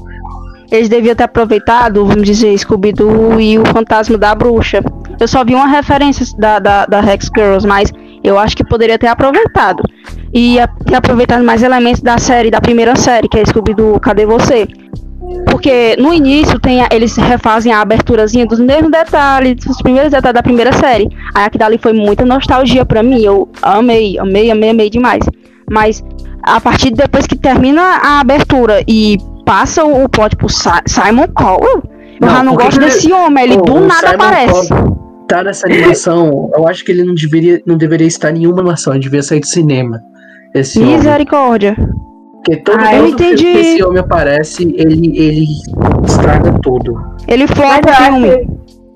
Eles 0.70 0.86
deviam 0.86 1.14
ter 1.14 1.24
aproveitado, 1.24 2.04
vamos 2.04 2.24
dizer, 2.24 2.56
Scooby-Doo 2.58 3.40
e 3.40 3.58
o 3.58 3.64
Fantasma 3.64 4.18
da 4.18 4.34
Bruxa. 4.34 4.82
Eu 5.18 5.26
só 5.26 5.42
vi 5.46 5.54
uma 5.54 5.66
referência 5.66 6.26
da, 6.36 6.58
da, 6.58 6.84
da 6.84 7.00
Rex 7.00 7.30
Girls, 7.34 7.66
mas 7.66 7.90
eu 8.22 8.38
acho 8.38 8.54
que 8.54 8.62
poderia 8.62 8.98
ter 8.98 9.06
aproveitado. 9.06 9.82
E 10.32 10.58
ter 10.84 10.94
aproveitado 10.94 11.42
mais 11.42 11.62
elementos 11.62 12.02
da 12.02 12.18
série, 12.18 12.50
da 12.50 12.60
primeira 12.60 12.94
série, 12.96 13.30
que 13.30 13.38
é 13.38 13.44
Scooby-Doo 13.46 13.98
Cadê 13.98 14.26
Você? 14.26 14.68
Porque 15.50 15.96
no 15.98 16.12
início 16.12 16.58
tem 16.58 16.82
a, 16.82 16.88
eles 16.92 17.16
refazem 17.16 17.72
a 17.72 17.80
aberturazinha 17.80 18.46
dos 18.46 18.58
mesmos 18.58 18.90
detalhes, 18.90 19.56
dos 19.64 19.80
primeiros 19.82 20.10
detalhes 20.10 20.34
da 20.34 20.42
primeira 20.42 20.72
série. 20.72 21.08
Aí 21.34 21.44
aqui 21.44 21.58
dali 21.58 21.78
foi 21.78 21.92
muita 21.92 22.24
nostalgia 22.24 22.84
para 22.84 23.02
mim. 23.02 23.20
Eu 23.22 23.48
amei, 23.62 24.18
amei, 24.18 24.50
amei, 24.50 24.70
amei 24.70 24.90
demais. 24.90 25.24
Mas 25.70 26.02
a 26.42 26.60
partir 26.60 26.90
de 26.90 26.96
depois 26.96 27.26
que 27.26 27.36
termina 27.36 27.82
a 27.82 28.20
abertura 28.20 28.82
e 28.88 29.18
passa 29.44 29.84
o 29.84 30.08
plot 30.08 30.36
pro 30.36 30.48
Simon 30.48 31.28
Cowell, 31.34 31.82
eu 32.20 32.28
já 32.28 32.42
não 32.42 32.54
gosto 32.54 32.78
desse 32.80 33.12
homem, 33.12 33.44
ele 33.44 33.56
do 33.56 33.80
nada 33.80 34.10
Simon 34.10 34.24
aparece. 34.24 34.68
tá 35.26 35.42
nessa 35.42 35.66
animação, 35.66 36.50
eu 36.54 36.68
acho 36.68 36.84
que 36.84 36.92
ele 36.92 37.02
não 37.02 37.14
deveria, 37.14 37.62
não 37.66 37.76
deveria 37.76 38.06
estar 38.06 38.30
em 38.30 38.40
nenhuma 38.40 38.60
animação, 38.60 38.92
ele 38.92 39.02
devia 39.02 39.22
sair 39.22 39.40
do 39.40 39.46
cinema. 39.46 40.00
Esse 40.54 40.80
Misericórdia. 40.80 41.76
Homem. 41.78 42.09
Porque 42.44 42.56
todo, 42.56 42.80
ah, 42.80 42.90
todo 42.92 43.16
que 43.16 43.46
esse 43.46 43.82
homem 43.84 44.00
aparece, 44.00 44.62
ele, 44.62 45.18
ele 45.18 45.46
estraga 46.04 46.58
tudo. 46.62 46.98
Ele 47.28 47.46
flopa 47.46 47.90
o 47.90 47.94
filme. 47.94 48.48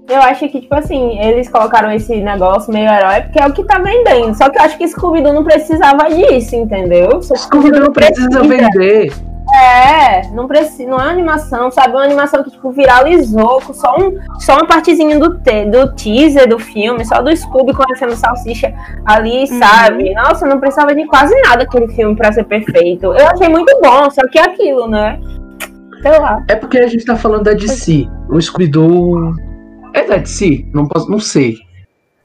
eu 0.09 0.23
acho 0.23 0.49
que, 0.49 0.63
tipo 0.63 0.75
assim, 0.75 1.19
eles 1.19 1.49
colocaram 1.51 1.93
esse 1.93 2.17
negócio 2.23 2.73
meio 2.73 2.89
herói 2.89 3.21
porque 3.23 3.39
é 3.39 3.47
o 3.47 3.53
que 3.53 3.63
tá 3.65 3.79
vendendo. 3.79 4.35
Só 4.35 4.49
que 4.49 4.59
eu 4.59 4.63
acho 4.63 4.79
que 4.79 4.89
Scooby-Doo 4.89 5.35
não 5.35 5.45
precisava 5.45 6.09
disso, 6.09 6.57
entendeu? 6.57 7.21
Scooby-Doo 7.23 7.85
não 7.85 7.93
precisa, 7.93 8.29
precisa 8.29 8.43
vender. 8.43 9.13
É, 9.55 10.29
não 10.33 10.49
precisa, 10.49 10.89
não 10.89 10.99
é 10.99 11.09
animação, 11.09 11.71
sabe? 11.71 11.95
Uma 11.95 12.03
animação 12.03 12.43
que 12.43 12.51
tipo 12.51 12.73
viralizou 12.73 13.61
com 13.61 13.73
só, 13.73 13.95
um, 13.97 14.19
só 14.41 14.57
uma 14.57 14.67
partezinha 14.67 15.17
do, 15.17 15.39
te, 15.39 15.67
do 15.67 15.95
teaser 15.95 16.49
do 16.49 16.59
filme, 16.59 17.05
só 17.05 17.23
do 17.23 17.35
Scooby 17.35 17.73
conhecendo 17.73 18.17
salsicha 18.17 18.75
ali, 19.05 19.41
uhum. 19.41 19.59
sabe? 19.59 20.13
Nossa, 20.15 20.47
não 20.47 20.59
precisava 20.59 20.93
de 20.93 21.07
quase 21.07 21.35
nada 21.43 21.63
aquele 21.63 21.87
filme 21.89 22.17
para 22.17 22.33
ser 22.33 22.45
perfeito. 22.45 23.07
Eu 23.07 23.29
achei 23.29 23.49
muito 23.49 23.79
bom, 23.81 24.11
só 24.11 24.27
que 24.27 24.39
é 24.39 24.43
aquilo, 24.43 24.89
né? 24.89 25.21
Sei 26.03 26.19
lá. 26.19 26.43
É 26.49 26.57
porque 26.57 26.79
a 26.79 26.89
gente 26.89 27.05
tá 27.05 27.15
falando 27.15 27.45
da 27.45 27.53
DC. 27.53 28.09
O 28.29 28.41
Scooby-Doo 28.41 29.35
é 29.95 30.05
da 30.05 30.17
DC? 30.17 30.67
Não 30.75 30.89
posso, 30.89 31.09
não 31.09 31.21
sei. 31.21 31.57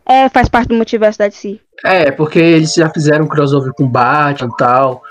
É, 0.06 0.28
faz 0.30 0.50
parte 0.50 0.70
do 0.70 0.76
multiverso 0.76 1.20
da 1.20 1.28
DC. 1.28 1.60
É, 1.86 2.10
porque 2.12 2.40
eles 2.40 2.74
já 2.74 2.90
fizeram 2.90 3.26
um 3.26 3.28
crossover 3.28 3.72
com 3.74 3.88
Batman 3.88 4.50
e 4.52 4.58
tal. 4.58 5.04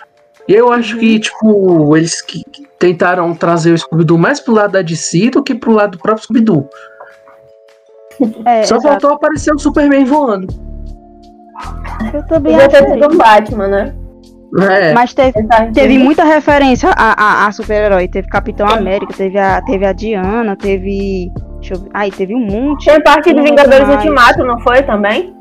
E 0.48 0.54
eu 0.54 0.72
acho 0.72 0.96
que, 0.96 1.20
tipo, 1.20 1.94
eles 1.96 2.22
que 2.22 2.42
tentaram 2.78 3.34
trazer 3.34 3.72
o 3.72 3.78
Scooby-Doo 3.78 4.16
mais 4.16 4.40
pro 4.40 4.54
lado 4.54 4.72
da 4.72 4.82
DC 4.82 5.30
do 5.30 5.42
que 5.42 5.54
pro 5.54 5.72
lado 5.72 5.92
do 5.92 5.98
próprio 5.98 6.24
Scooby-Doo. 6.24 6.68
É, 8.46 8.62
Só 8.64 8.76
exato. 8.76 8.82
faltou 8.82 9.10
aparecer 9.12 9.54
o 9.54 9.58
Superman 9.58 10.04
voando. 10.04 10.46
Eu 12.14 12.26
também 12.26 12.54
sido 12.58 13.14
um 13.14 13.16
Batman, 13.18 13.68
né? 13.68 13.94
É, 14.60 14.94
Mas 14.94 15.12
teve, 15.12 15.38
Exato. 15.38 15.72
teve 15.72 15.98
muita 15.98 16.24
referência 16.24 16.90
a, 16.96 17.44
a, 17.44 17.46
a 17.46 17.52
super-herói. 17.52 18.08
Teve 18.08 18.28
Capitão 18.28 18.66
América, 18.66 19.12
teve 19.12 19.38
a, 19.38 19.60
teve 19.60 19.84
a 19.84 19.92
Diana, 19.92 20.56
teve. 20.56 21.30
Deixa 21.60 21.74
eu 21.74 21.80
ver. 21.80 21.90
Ai, 21.92 22.10
teve 22.10 22.34
um 22.34 22.40
monte. 22.40 22.86
Tem 22.86 23.02
parte 23.02 23.28
de 23.28 23.34
Não 23.34 23.44
Vingadores 23.44 23.86
mais. 23.86 23.96
Ultimato, 24.02 24.44
não 24.44 24.58
foi 24.60 24.82
também? 24.82 25.34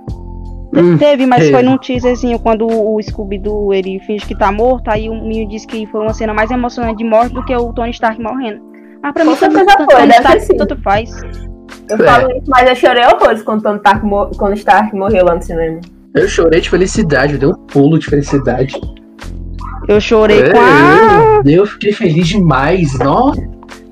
Hum, 0.82 0.98
Teve, 0.98 1.26
mas 1.26 1.40
teve. 1.42 1.52
foi 1.54 1.64
num 1.64 1.78
teaserzinho, 1.78 2.40
quando 2.40 2.66
o 2.68 3.02
Scooby-Doo 3.02 3.74
ele 3.74 4.00
finge 4.00 4.26
que 4.26 4.36
tá 4.36 4.52
morto, 4.52 4.90
aí 4.90 5.10
o 5.10 5.14
menino 5.14 5.50
disse 5.50 5.66
que 5.68 5.86
foi 5.88 6.02
uma 6.02 6.14
cena 6.14 6.34
mais 6.34 6.50
emocionante 6.52 6.98
de 6.98 7.04
morte 7.04 7.34
do 7.34 7.44
que 7.44 7.56
o 7.56 7.74
Tony 7.74 7.92
Stark 7.92 8.22
morrendo. 8.22 8.62
Mas 9.02 9.14
pra 9.14 9.24
Com 9.24 9.32
mim, 9.32 9.38
tanto, 9.38 9.54
certeza 9.54 9.78
tanto, 9.78 9.92
foi, 9.92 10.00
Tony 10.02 10.12
Stark, 10.14 10.40
sido. 10.42 10.58
tanto 10.58 10.82
faz. 10.82 11.12
Eu 11.90 11.96
É. 11.96 12.04
falo 12.04 12.32
isso, 12.32 12.44
mas 12.50 12.70
eu 12.70 12.76
chorei 12.76 13.04
horrores 13.06 13.42
quando 13.44 13.62
Tony 13.64 13.78
Stark, 13.78 14.06
mor- 14.06 14.32
quando 14.38 14.54
Stark 14.56 14.96
morreu 14.96 15.26
lá 15.26 15.36
no 15.36 15.42
cinema. 15.42 15.80
eu 16.16 16.28
chorei 16.28 16.60
de 16.62 16.70
felicidade, 16.70 17.34
eu 17.34 17.40
dei 17.40 17.50
um 17.50 17.54
pulo 17.54 17.98
de 18.00 18.08
felicidade. 18.08 18.74
Eu 19.88 20.02
chorei 20.02 20.42
É, 20.42 20.50
com 20.50 20.58
a. 20.60 21.42
eu, 21.46 21.52
eu 21.60 21.66
fiquei 21.66 21.94
feliz 21.94 22.28
demais. 22.28 22.98
Nossa, 23.00 23.42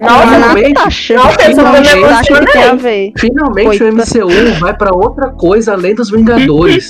Nossa, 0.05 0.27
finalmente, 0.35 0.73
tá 0.73 0.83
achando 0.85 1.23
nossa, 1.23 1.41
eu 1.41 1.55
só 1.55 1.71
me 1.71 1.83
finalmente, 1.83 3.13
eu 3.15 3.19
finalmente 3.19 3.83
o. 3.83 3.93
MCU 3.93 4.59
vai 4.59 4.75
pra 4.77 4.91
outra 4.95 5.29
coisa 5.31 5.73
além 5.73 5.95
dos 5.95 6.09
Vingadores. 6.09 6.89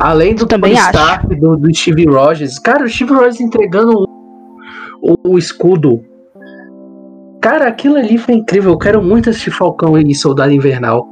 Além 0.00 0.34
do 0.34 0.44
Também 0.46 0.74
Tony. 0.74 0.84
Stark, 0.86 1.34
do, 1.36 1.56
do 1.56 1.74
Steve 1.74 2.04
Rogers. 2.06 2.58
Cara, 2.58 2.84
o 2.84 2.88
Steve 2.88 3.12
Rogers 3.12 3.40
entregando 3.40 3.92
o, 5.00 5.12
o, 5.12 5.30
o 5.34 5.38
escudo. 5.38 6.02
Cara, 7.40 7.68
aquilo 7.68 7.96
ali 7.96 8.18
foi 8.18 8.34
incrível. 8.34 8.72
Eu 8.72 8.78
quero 8.78 9.00
muito 9.02 9.30
assistir 9.30 9.50
Falcão 9.52 9.96
e 9.98 10.14
Soldado 10.14 10.50
Invernal. 10.52 11.06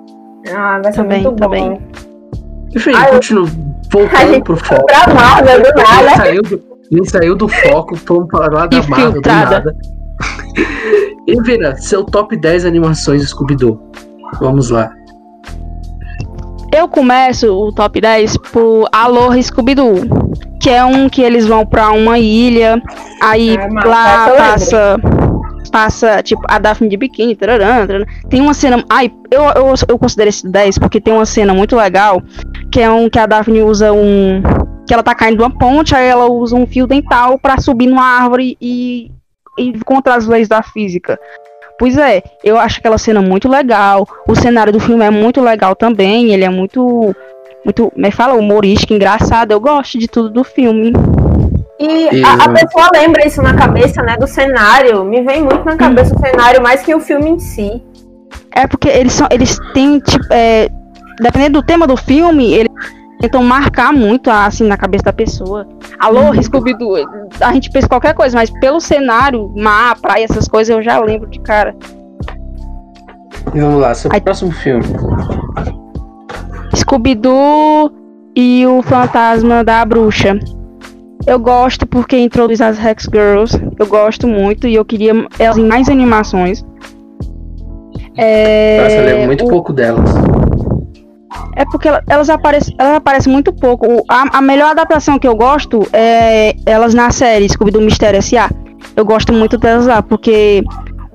Ah, 0.52 0.80
vai 0.82 0.92
ser 0.92 1.02
Também, 1.02 1.22
muito 1.22 1.36
bom. 1.36 1.44
também. 1.48 1.78
Enfim, 2.74 2.90
eu- 2.90 3.06
continuo 3.12 3.46
voltando 3.92 4.42
pro 4.42 4.56
foco. 4.56 4.86
Pra 4.86 5.14
Marvel, 5.14 5.62
do 5.62 5.68
Ele 5.68 5.82
nada. 5.82 6.16
saiu 6.16 6.42
do, 6.42 6.62
ele 6.90 7.04
saiu 7.08 7.36
do 7.36 7.48
foco, 7.48 7.96
fomos 7.96 8.26
para 8.28 8.52
lá 8.52 8.66
da 8.66 8.82
Marvel 8.88 9.12
do 9.12 9.28
nada. 9.28 9.76
E 11.32 11.40
Vira, 11.40 11.74
seu 11.78 12.04
top 12.04 12.36
10 12.36 12.66
animações 12.66 13.22
de 13.22 13.28
Scooby-Doo. 13.28 13.80
Vamos 14.38 14.68
lá. 14.68 14.92
Eu 16.70 16.86
começo 16.86 17.50
o 17.50 17.72
top 17.72 18.02
10 18.02 18.36
por 18.52 18.86
Alô 18.92 19.32
Scooby-Doo, 19.40 19.94
que 20.60 20.68
é 20.68 20.84
um 20.84 21.08
que 21.08 21.22
eles 21.22 21.46
vão 21.46 21.64
pra 21.64 21.90
uma 21.90 22.18
ilha, 22.18 22.82
aí 23.22 23.56
mas 23.72 23.84
lá 23.84 24.28
eu 24.28 24.36
passa 24.36 24.96
passa 25.70 26.22
tipo 26.22 26.42
a 26.50 26.58
Daphne 26.58 26.90
de 26.90 26.98
biquíni, 26.98 27.34
tararã, 27.34 27.86
tararã. 27.86 28.04
tem 28.28 28.42
uma 28.42 28.52
cena, 28.52 28.84
ai, 28.90 29.10
eu, 29.30 29.42
eu, 29.42 29.74
eu 29.88 29.98
considero 29.98 30.28
esse 30.28 30.46
10 30.46 30.76
porque 30.76 31.00
tem 31.00 31.14
uma 31.14 31.24
cena 31.24 31.54
muito 31.54 31.74
legal, 31.74 32.22
que 32.70 32.78
é 32.78 32.90
um 32.90 33.08
que 33.08 33.18
a 33.18 33.24
Daphne 33.24 33.62
usa 33.62 33.90
um 33.90 34.42
que 34.86 34.92
ela 34.92 35.02
tá 35.02 35.14
caindo 35.14 35.38
de 35.38 35.42
uma 35.42 35.58
ponte, 35.58 35.94
aí 35.94 36.06
ela 36.06 36.30
usa 36.30 36.56
um 36.56 36.66
fio 36.66 36.86
dental 36.86 37.38
pra 37.38 37.58
subir 37.58 37.86
numa 37.86 38.04
árvore 38.04 38.56
e, 38.60 39.10
e 39.56 39.78
contra 39.84 40.14
as 40.14 40.26
leis 40.26 40.48
da 40.48 40.62
física. 40.62 41.18
Pois 41.78 41.96
é, 41.98 42.22
eu 42.44 42.58
acho 42.58 42.78
aquela 42.78 42.98
cena 42.98 43.20
muito 43.20 43.48
legal. 43.48 44.06
O 44.28 44.36
cenário 44.36 44.72
do 44.72 44.80
filme 44.80 45.04
é 45.04 45.10
muito 45.10 45.40
legal 45.40 45.74
também. 45.74 46.32
Ele 46.32 46.44
é 46.44 46.48
muito. 46.48 47.14
Muito. 47.64 47.92
Me 47.96 48.10
fala, 48.10 48.34
humorístico, 48.34 48.94
engraçado. 48.94 49.52
Eu 49.52 49.60
gosto 49.60 49.98
de 49.98 50.06
tudo 50.06 50.30
do 50.30 50.44
filme. 50.44 50.92
E 51.78 52.22
a, 52.24 52.44
a 52.44 52.48
pessoa 52.50 52.88
lembra 52.94 53.26
isso 53.26 53.42
na 53.42 53.54
cabeça, 53.54 54.02
né? 54.02 54.16
Do 54.16 54.26
cenário. 54.26 55.04
Me 55.04 55.22
vem 55.22 55.42
muito 55.42 55.64
na 55.64 55.76
cabeça 55.76 56.14
o 56.14 56.20
cenário 56.20 56.62
mais 56.62 56.82
que 56.82 56.94
o 56.94 57.00
filme 57.00 57.30
em 57.30 57.38
si. 57.38 57.82
É 58.54 58.66
porque 58.66 58.88
eles 58.88 59.12
são. 59.12 59.26
Eles 59.30 59.58
têm, 59.74 59.98
tipo. 59.98 60.24
É, 60.30 60.68
dependendo 61.20 61.60
do 61.60 61.66
tema 61.66 61.86
do 61.86 61.96
filme, 61.96 62.52
eles 62.54 62.68
tentam 63.22 63.42
marcar 63.42 63.92
muito 63.92 64.28
assim 64.30 64.64
na 64.66 64.76
cabeça 64.76 65.04
da 65.04 65.12
pessoa. 65.12 65.66
Alô, 66.00 66.34
Scooby-Doo. 66.42 66.96
A 67.40 67.52
gente 67.52 67.70
pensa 67.70 67.88
qualquer 67.88 68.14
coisa, 68.14 68.36
mas 68.36 68.50
pelo 68.58 68.80
cenário, 68.80 69.52
mar, 69.56 69.96
praia, 70.00 70.24
essas 70.24 70.48
coisas, 70.48 70.74
eu 70.74 70.82
já 70.82 70.98
lembro 70.98 71.30
de 71.30 71.38
cara. 71.40 71.74
E 73.54 73.60
vamos 73.60 73.80
lá, 73.80 73.94
seu 73.94 74.10
Ai. 74.12 74.20
próximo 74.20 74.50
filme. 74.50 74.84
Scooby-Doo 76.76 77.90
e 78.36 78.66
o 78.66 78.82
Fantasma 78.82 79.62
da 79.62 79.84
Bruxa. 79.84 80.38
Eu 81.24 81.38
gosto 81.38 81.86
porque 81.86 82.18
introduz 82.18 82.60
as 82.60 82.76
Rex 82.78 83.04
Girls. 83.12 83.56
Eu 83.78 83.86
gosto 83.86 84.26
muito 84.26 84.66
e 84.66 84.74
eu 84.74 84.84
queria 84.84 85.12
elas 85.38 85.56
em 85.56 85.64
mais 85.66 85.88
animações. 85.88 86.64
É, 88.16 88.82
Nossa, 88.82 88.96
eu 88.96 89.04
lembro 89.06 89.26
muito 89.26 89.44
o- 89.44 89.48
pouco 89.48 89.72
delas. 89.72 90.10
É 91.56 91.64
porque 91.64 91.88
ela- 91.88 92.02
elas 92.08 92.28
aparecem, 92.30 92.74
elas 92.78 92.96
aparecem 92.96 93.32
muito 93.32 93.52
pouco. 93.52 93.86
O- 93.86 94.04
A, 94.08 94.38
a 94.38 94.42
melhor 94.42 94.70
adaptação 94.70 95.18
que 95.18 95.26
eu 95.28 95.34
gosto 95.36 95.86
é 95.92 96.54
elas 96.66 96.94
na 96.94 97.10
série 97.10 97.48
Scooby-Doo 97.48 97.82
Mistério 97.82 98.18
S.A. 98.18 98.50
Eu 98.96 99.04
gosto 99.04 99.32
muito 99.32 99.56
delas 99.58 99.86
lá, 99.86 100.02
porque 100.02 100.62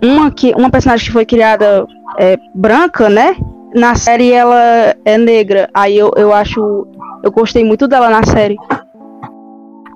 uma, 0.03 0.31
que, 0.31 0.53
uma 0.55 0.69
personagem 0.69 1.05
que 1.05 1.11
foi 1.13 1.25
criada 1.25 1.85
é, 2.17 2.37
branca, 2.55 3.09
né? 3.09 3.35
Na 3.75 3.95
série 3.95 4.31
ela 4.31 4.95
é 5.05 5.17
negra. 5.17 5.69
Aí 5.73 5.97
eu, 5.97 6.11
eu 6.15 6.33
acho. 6.33 6.87
Eu 7.23 7.31
gostei 7.31 7.63
muito 7.63 7.87
dela 7.87 8.09
na 8.09 8.23
série. 8.23 8.55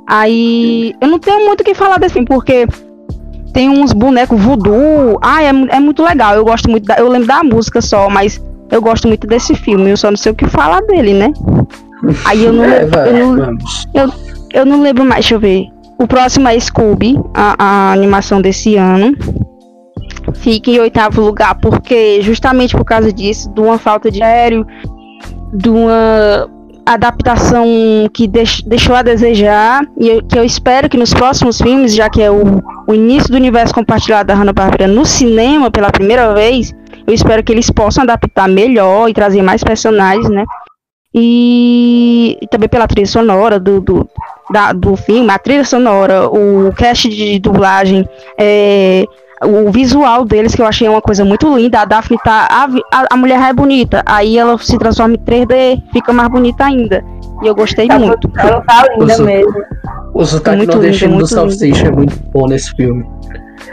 Aí. 0.08 0.94
Eu 1.02 1.08
não 1.08 1.20
tenho 1.20 1.46
muito 1.46 1.62
o 1.62 1.64
que 1.64 1.74
falar 1.74 1.98
desse 1.98 2.14
filme, 2.14 2.28
porque 2.28 2.68
tem 3.54 3.70
uns 3.70 3.94
bonecos 3.94 4.40
voodoo. 4.40 5.18
Ah, 5.22 5.42
é, 5.44 5.48
é 5.48 5.80
muito 5.80 6.04
legal. 6.04 6.36
Eu 6.36 6.44
gosto 6.44 6.70
muito 6.70 6.86
da, 6.86 6.96
Eu 6.96 7.08
lembro 7.08 7.28
da 7.28 7.44
música 7.44 7.82
só, 7.82 8.10
mas 8.10 8.42
eu 8.72 8.82
gosto 8.82 9.08
muito 9.08 9.28
desse 9.28 9.54
filme. 9.56 9.90
Eu 9.92 9.98
só 9.98 10.10
não 10.10 10.18
sei 10.18 10.32
o 10.32 10.36
que 10.36 10.48
falar 10.48 10.82
dele, 10.82 11.14
né? 11.14 11.32
Aí 12.26 12.44
eu 12.46 12.54
não, 12.54 12.64
É, 12.64 12.80
lembro- 12.80 12.90
vai, 12.90 13.10
eu 13.10 13.28
não, 13.28 13.46
vamos. 13.46 13.88
eu 14.54 14.66
não 14.66 14.82
lembro 14.82 15.04
mais, 15.04 15.16
deixa 15.26 15.36
eu 15.36 15.40
ver. 15.40 15.66
O 16.00 16.08
próximo 16.08 16.48
é 16.48 16.60
Scooby, 16.60 17.20
a, 17.34 17.56
a 17.60 17.92
animação 17.94 18.42
desse 18.42 18.76
ano. 18.76 19.16
Fica 20.36 20.72
em 20.72 20.80
oitavo 20.80 21.22
lugar, 21.22 21.56
porque 21.62 22.22
justamente 22.22 22.76
por 22.76 22.86
causa 22.86 23.12
disso, 23.14 23.52
de 23.54 23.62
uma 23.62 23.78
falta 23.78 24.10
de 24.10 24.24
aéreo, 24.24 24.66
de 25.54 25.70
uma 25.70 26.50
adaptação 26.86 27.66
que 28.14 28.28
deix- 28.28 28.62
deixou 28.66 28.96
a 28.96 29.04
desejar, 29.04 29.84
e 30.00 30.10
eu- 30.10 30.24
que 30.24 30.38
eu 30.38 30.44
espero 30.44 30.90
que 30.90 30.98
nos 30.98 31.14
próximos 31.14 31.62
filmes, 31.62 31.94
já 31.94 32.10
que 32.10 32.22
é 32.22 32.32
o, 32.32 32.42
o 32.88 32.94
início 32.94 33.30
do 33.30 33.36
universo 33.36 33.74
compartilhado 33.74 34.28
da 34.28 34.34
Hanna-Barbera 34.34 34.88
no 34.88 35.06
cinema 35.06 35.70
pela 35.70 35.92
primeira 35.92 36.34
vez, 36.34 36.74
eu 37.12 37.16
espero 37.16 37.44
que 37.44 37.52
eles 37.52 37.70
possam 37.70 38.04
adaptar 38.04 38.48
melhor 38.48 39.10
e 39.10 39.14
trazer 39.14 39.42
mais 39.42 39.64
personagens, 39.64 40.30
né? 40.30 40.46
E, 41.14 42.38
e 42.42 42.48
também 42.48 42.70
pela 42.70 42.88
trilha 42.88 43.06
sonora 43.06 43.60
do, 43.60 43.82
do, 43.82 44.10
da- 44.50 44.72
do 44.72 44.96
filme, 44.96 45.30
a 45.30 45.38
trilha 45.38 45.66
sonora, 45.66 46.30
o 46.30 46.72
cast 46.74 47.10
de 47.10 47.38
dublagem, 47.38 48.08
é, 48.40 49.04
o 49.44 49.70
visual 49.72 50.24
deles, 50.24 50.56
que 50.56 50.62
eu 50.62 50.66
achei 50.66 50.88
uma 50.88 51.02
coisa 51.02 51.26
muito 51.26 51.54
linda. 51.54 51.82
A 51.82 51.86
Daphne 51.86 52.18
tá. 52.24 52.48
A, 52.50 52.64
a, 52.98 53.06
a 53.12 53.18
mulher 53.18 53.42
é 53.42 53.52
bonita, 53.54 54.02
aí 54.06 54.38
ela 54.38 54.58
se 54.58 54.78
transforma 54.78 55.16
em 55.16 55.18
3D, 55.18 55.84
fica 55.92 56.14
mais 56.14 56.30
bonita 56.30 56.64
ainda. 56.66 57.04
E 57.44 57.48
eu 57.48 57.56
gostei 57.56 57.88
Tá, 57.88 58.00
muito. 58.00 58.32
ela 58.38 58.62
tá 58.62 58.86
linda 58.98 59.14
Uso- 59.14 59.26
mesmo. 59.26 59.54
O 60.14 60.26
sotaque 60.26 60.58
Muito 60.58 60.72
nordestino 60.74 61.12
lindo, 61.14 61.26
do 61.26 61.30
muito 61.30 61.34
Salsicha 61.34 61.88
é 61.88 61.92
muito 61.92 62.16
bom 62.32 62.46
nesse 62.48 62.72
filme. 62.76 63.04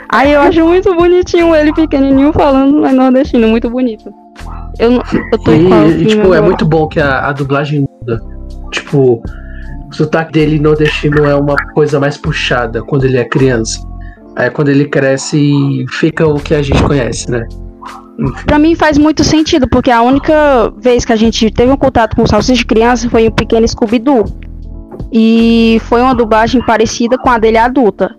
Aí 0.09 0.31
eu 0.31 0.41
acho 0.41 0.63
muito 0.65 0.93
bonitinho 0.95 1.55
ele 1.55 1.73
pequenininho 1.73 2.33
falando 2.33 2.81
mas 2.81 2.95
nordestino, 2.95 3.47
muito 3.47 3.69
bonito. 3.69 4.11
Eu, 4.79 4.91
não- 4.91 5.03
eu 5.31 5.37
tô 5.39 5.51
em 5.51 5.67
qual 5.67 5.83
E, 5.83 5.87
e, 5.87 5.91
filme 5.91 6.05
tipo, 6.07 6.21
é 6.21 6.25
agora? 6.25 6.41
muito 6.43 6.65
bom 6.65 6.87
que 6.87 6.99
a, 6.99 7.27
a 7.27 7.31
dublagem 7.33 7.85
muda. 8.01 8.21
Tipo, 8.71 9.21
o 9.89 9.93
sotaque 9.93 10.31
dele 10.33 10.59
nordestino 10.59 11.25
é 11.25 11.35
uma 11.35 11.55
coisa 11.73 11.99
mais 11.99 12.17
puxada 12.17 12.81
quando 12.83 13.05
ele 13.05 13.17
é 13.17 13.25
criança. 13.25 13.79
Aí 14.35 14.49
quando 14.49 14.69
ele 14.69 14.85
cresce, 14.85 15.85
fica 15.89 16.25
o 16.27 16.35
que 16.39 16.53
a 16.53 16.61
gente 16.61 16.81
conhece, 16.83 17.29
né? 17.29 17.45
Pra 18.45 18.59
mim 18.59 18.75
faz 18.75 18.97
muito 18.97 19.23
sentido, 19.23 19.67
porque 19.69 19.89
a 19.91 20.01
única 20.01 20.71
vez 20.77 21.05
que 21.05 21.13
a 21.13 21.15
gente 21.15 21.49
teve 21.51 21.71
um 21.71 21.77
contato 21.77 22.15
com 22.15 22.23
o 22.23 22.27
Salsicha 22.27 22.59
de 22.59 22.65
criança 22.65 23.09
foi 23.09 23.27
o 23.27 23.31
pequeno 23.31 23.67
Scooby-Doo. 23.67 24.25
E 25.11 25.81
foi 25.85 26.01
uma 26.01 26.13
dublagem 26.13 26.61
parecida 26.65 27.17
com 27.17 27.29
a 27.29 27.37
dele 27.39 27.57
adulta. 27.57 28.15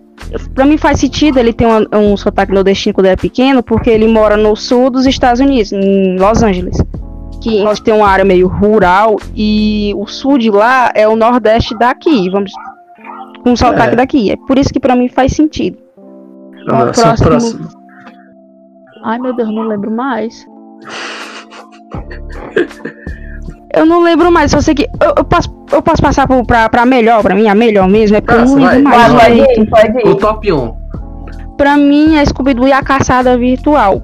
Pra 0.55 0.65
mim 0.65 0.77
faz 0.77 0.99
sentido 0.99 1.39
ele 1.39 1.51
ter 1.53 1.65
uma- 1.65 1.85
um 1.97 2.15
sotaque 2.15 2.53
nordestino 2.53 2.93
quando 2.93 3.05
ele 3.07 3.13
é 3.13 3.17
pequeno, 3.17 3.61
porque 3.63 3.89
ele 3.89 4.07
mora 4.07 4.37
no 4.37 4.55
sul 4.55 4.89
dos 4.89 5.05
Estados 5.05 5.41
Unidos, 5.41 5.71
em 5.73 6.17
Los 6.17 6.41
Angeles. 6.43 6.77
Que 7.41 7.63
nós 7.63 7.79
tem 7.79 7.93
uma 7.93 8.07
área 8.07 8.23
meio 8.23 8.47
rural 8.47 9.17
e 9.35 9.93
o 9.97 10.05
sul 10.07 10.37
de 10.37 10.49
lá 10.51 10.91
é 10.93 11.07
o 11.07 11.15
nordeste 11.15 11.75
daqui, 11.77 12.29
vamos 12.29 12.51
com 13.43 13.53
o 13.53 13.57
sotaque 13.57 13.93
É. 13.93 13.95
daqui. 13.95 14.31
É 14.31 14.35
por 14.47 14.57
isso 14.59 14.71
que 14.71 14.79
pra 14.79 14.95
mim 14.95 15.09
faz 15.09 15.33
sentido. 15.33 15.77
Nossa, 16.67 17.01
próximo. 17.01 17.27
próximo. 17.27 17.67
Ai 19.03 19.17
meu 19.17 19.35
Deus, 19.35 19.49
não 19.53 19.63
lembro 19.63 19.89
mais. 19.89 20.45
Eu 23.73 23.85
não 23.85 24.01
lembro 24.03 24.31
mais, 24.31 24.51
só 24.51 24.59
sei 24.61 24.73
que. 24.75 24.83
Eu, 25.01 25.13
eu 25.17 25.23
posso, 25.23 25.49
eu 25.71 25.81
posso 25.81 26.01
passar 26.01 26.27
pro- 26.27 26.45
pra, 26.45 26.67
pra 26.69 26.85
melhor, 26.85 27.21
pra 27.21 27.35
mim, 27.35 27.47
a 27.47 27.55
melhor 27.55 27.87
mesmo, 27.87 28.17
é 28.17 28.21
porque 28.21 28.33
eu 28.35 28.39
Passa, 28.41 28.55
não 28.55 28.65
lembro 28.67 28.89
vai, 28.89 28.97
mais. 29.09 29.13
Pode 29.13 29.35
direito. 29.35 29.61
ir, 29.61 29.69
pode 29.69 30.09
O 30.09 30.15
top 30.15 30.51
1. 30.53 30.73
Pra 31.57 31.77
mim 31.77 32.15
é 32.17 32.25
Scooby-Doo 32.25 32.67
e 32.67 32.73
a 32.73 32.81
caçada 32.83 33.37
virtual. 33.37 34.01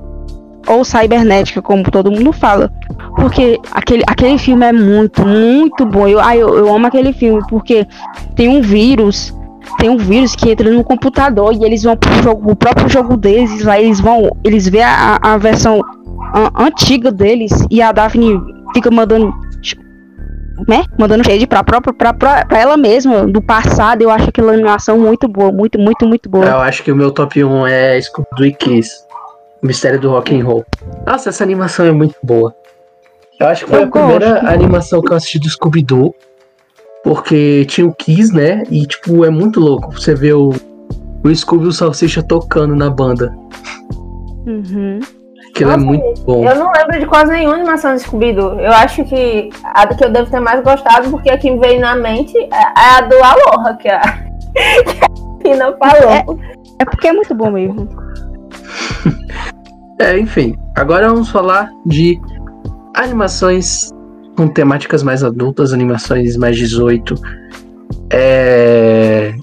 Ou 0.67 0.83
cibernética, 0.83 1.61
como 1.61 1.83
todo 1.89 2.11
mundo 2.11 2.31
fala. 2.33 2.71
Porque 3.15 3.59
aquele, 3.71 4.03
aquele 4.05 4.37
filme 4.37 4.65
é 4.65 4.73
muito, 4.73 5.25
muito 5.25 5.85
bom. 5.85 6.07
Eu, 6.07 6.19
ai, 6.19 6.41
eu, 6.41 6.49
eu 6.57 6.73
amo 6.73 6.85
aquele 6.87 7.13
filme, 7.13 7.41
porque 7.49 7.87
tem 8.35 8.47
um 8.49 8.61
vírus. 8.61 9.33
Tem 9.79 9.89
um 9.89 9.97
vírus 9.97 10.35
que 10.35 10.49
entra 10.51 10.69
no 10.71 10.83
computador 10.83 11.53
e 11.53 11.63
eles 11.63 11.83
vão 11.83 11.95
pro 11.97 12.21
jogo, 12.23 12.51
o 12.51 12.55
próprio 12.55 12.87
jogo 12.89 13.17
deles, 13.17 13.63
lá 13.63 13.79
eles 13.79 13.99
vão. 13.99 14.29
Eles 14.43 14.67
vê 14.67 14.81
a, 14.81 15.17
a 15.21 15.37
versão 15.37 15.81
an- 16.33 16.51
antiga 16.65 17.11
deles 17.11 17.51
e 17.69 17.81
a 17.81 17.91
Daphne 17.91 18.39
fica 18.73 18.89
mandando. 18.91 19.33
Né? 20.67 20.85
Mandando 20.97 21.23
shade 21.25 21.45
pra 21.45 21.63
própria 21.63 21.93
pra, 21.93 22.13
pra, 22.13 22.45
pra 22.45 22.59
ela 22.59 22.77
mesma, 22.77 23.27
do 23.27 23.41
passado. 23.41 24.01
Eu 24.01 24.09
acho 24.09 24.29
aquela 24.29 24.53
animação 24.53 24.97
muito 24.97 25.27
boa, 25.27 25.51
muito, 25.51 25.77
muito, 25.77 26.05
muito 26.07 26.29
boa. 26.29 26.45
Eu 26.45 26.57
acho 26.59 26.83
que 26.83 26.91
o 26.91 26.95
meu 26.95 27.11
top 27.11 27.43
1 27.43 27.67
é 27.67 28.01
Scooby-Doo 28.01 28.45
e 28.45 28.53
Kiss. 28.53 29.05
O 29.61 29.67
Mistério 29.67 29.99
do 29.99 30.09
Rock 30.09 30.39
and 30.39 30.43
Roll. 30.45 30.65
Nossa, 31.05 31.29
essa 31.29 31.43
animação 31.43 31.85
é 31.85 31.91
muito 31.91 32.15
boa. 32.23 32.55
Eu 33.39 33.47
acho 33.47 33.65
que 33.65 33.71
foi 33.71 33.81
Eu 33.81 33.87
a 33.87 33.91
primeira 33.91 34.31
gosto. 34.33 34.47
animação 34.47 35.01
que 35.01 35.11
eu 35.11 35.17
assisti 35.17 35.39
do 35.39 35.49
Scooby-Doo. 35.49 36.15
Porque 37.03 37.65
tinha 37.65 37.85
o 37.87 37.93
Kiss, 37.93 38.33
né? 38.33 38.63
E, 38.69 38.85
tipo, 38.85 39.23
é 39.23 39.29
muito 39.29 39.59
louco. 39.59 39.91
Você 39.93 40.13
vê 40.15 40.33
o, 40.33 40.51
o 41.23 41.35
Scooby 41.35 41.65
e 41.65 41.67
o 41.67 41.71
Salsicha 41.71 42.21
tocando 42.23 42.75
na 42.75 42.89
banda. 42.89 43.33
Uhum. 44.45 44.99
Aquilo 45.57 45.71
é 45.71 45.77
Nossa, 45.77 45.85
muito 45.87 46.21
bom. 46.21 46.47
Eu 46.47 46.55
não 46.55 46.71
lembro 46.71 46.99
de 46.99 47.05
quase 47.07 47.31
nenhuma 47.31 47.55
animação 47.55 47.95
de 47.95 48.01
Scooby-Doo. 48.01 48.59
Eu 48.59 48.71
acho 48.71 49.03
que 49.05 49.49
a 49.63 49.87
que 49.87 50.03
eu 50.03 50.11
devo 50.11 50.29
ter 50.29 50.39
mais 50.39 50.63
gostado, 50.63 51.09
porque 51.09 51.31
a 51.31 51.37
que 51.37 51.49
me 51.49 51.59
veio 51.59 51.81
na 51.81 51.95
mente 51.95 52.37
é 52.37 52.49
a 52.75 53.01
do 53.01 53.15
Aloha, 53.15 53.75
que 53.77 53.89
a, 53.89 54.01
que 54.53 55.03
a 55.03 55.43
Pina 55.43 55.75
falou. 55.77 56.39
É 56.79 56.85
porque 56.85 57.07
é 57.07 57.13
muito 57.13 57.33
bom 57.33 57.51
mesmo. 57.51 57.87
É, 59.99 60.15
enfim. 60.19 60.55
Agora 60.75 61.09
vamos 61.09 61.31
falar 61.31 61.71
de 61.83 62.21
animações 62.93 63.89
com 64.35 64.47
temáticas 64.47 65.01
mais 65.01 65.23
adultas, 65.23 65.73
animações 65.73 66.37
mais 66.37 66.55
18. 66.55 67.15
É. 68.11 69.33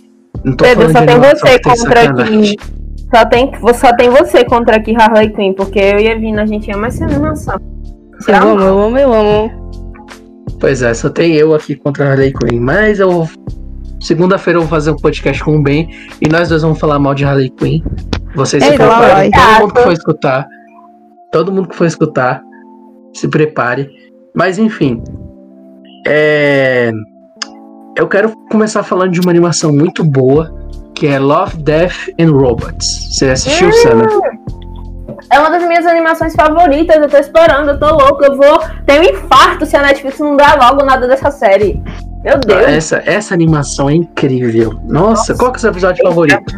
Não 0.45 0.55
tô 0.55 0.63
Pedro, 0.63 0.91
falando 0.91 1.01
só 1.01 1.01
de 1.01 1.07
tem 1.07 1.19
você 1.21 1.59
que 1.59 1.77
sacanagem. 1.77 2.41
aqui. 2.53 2.84
Só 3.15 3.25
tem, 3.27 3.53
só 3.75 3.95
tem 3.95 4.11
você 4.11 4.45
contra 4.45 4.75
aqui, 4.75 4.93
Harley 4.97 5.31
Quinn, 5.31 5.53
porque 5.53 5.79
eu 5.79 6.01
e 6.01 6.11
a 6.11 6.17
Vina, 6.17 6.43
a 6.43 6.47
gente 6.47 6.69
ama 6.73 6.89
essa 6.89 7.05
animação. 7.05 7.55
Eu 8.27 8.35
amo, 8.35 8.61
eu 8.61 8.79
amo, 8.81 8.99
eu 8.99 9.15
amo. 9.15 9.65
Pois 10.59 10.83
é, 10.83 10.93
só 10.93 11.09
tem 11.09 11.33
eu 11.35 11.55
aqui 11.55 11.77
contra 11.77 12.07
a 12.07 12.11
Harley 12.11 12.33
Quinn. 12.33 12.59
Mas 12.59 12.99
eu. 12.99 13.29
Segunda-feira 14.01 14.57
eu 14.59 14.63
vou 14.63 14.69
fazer 14.69 14.91
um 14.91 14.97
podcast 14.97 15.45
com 15.45 15.57
o 15.57 15.63
Ben 15.63 15.89
e 16.21 16.29
nós 16.29 16.49
dois 16.49 16.63
vamos 16.63 16.81
falar 16.81 16.99
mal 16.99 17.15
de 17.15 17.25
Harley 17.25 17.51
Quinn. 17.51 17.83
Vocês 18.35 18.65
se 18.65 18.71
Eita, 18.71 18.85
lá 18.85 18.99
preparem. 18.99 19.31
Todo 19.31 19.61
mundo 19.61 19.75
que 19.75 19.83
for 19.83 19.93
escutar. 19.93 20.49
Todo 21.31 21.53
mundo 21.53 21.69
que 21.69 21.77
for 21.77 21.87
escutar, 21.87 22.43
se 23.13 23.29
prepare. 23.29 23.89
Mas 24.35 24.59
enfim. 24.59 25.01
É. 26.05 26.91
Eu 27.97 28.09
quero 28.09 28.37
começar 28.51 28.83
falando 28.83 29.13
de 29.13 29.21
uma 29.21 29.31
animação 29.31 29.73
muito 29.73 30.03
boa, 30.03 30.53
que 30.95 31.07
é 31.07 31.19
Love, 31.19 31.57
Death 31.59 32.09
and 32.19 32.31
Robots. 32.31 33.09
Você 33.11 33.31
assistiu, 33.31 33.73
Sana? 33.73 34.07
É 35.31 35.39
uma 35.39 35.51
das 35.51 35.67
minhas 35.67 35.87
animações 35.87 36.35
favoritas, 36.35 36.97
eu 36.97 37.09
tô 37.09 37.17
esperando, 37.17 37.71
eu 37.71 37.79
tô 37.79 37.91
louco, 37.91 38.25
eu 38.25 38.37
vou 38.37 38.61
ter 38.87 39.01
um 39.01 39.03
infarto 39.03 39.67
se 39.67 39.77
a 39.77 39.83
Netflix 39.83 40.19
não 40.19 40.37
dar 40.37 40.57
logo 40.59 40.85
nada 40.85 41.09
dessa 41.09 41.31
série. 41.31 41.83
Meu 42.23 42.39
Deus. 42.39 42.63
Essa, 42.63 43.03
essa 43.05 43.35
animação 43.35 43.91
é 43.91 43.95
incrível. 43.95 44.79
Nossa, 44.85 45.35
qual 45.35 45.51
que 45.51 45.57
é 45.57 45.59
o 45.59 45.61
seu 45.61 45.71
episódio 45.71 46.03
favorito? 46.03 46.55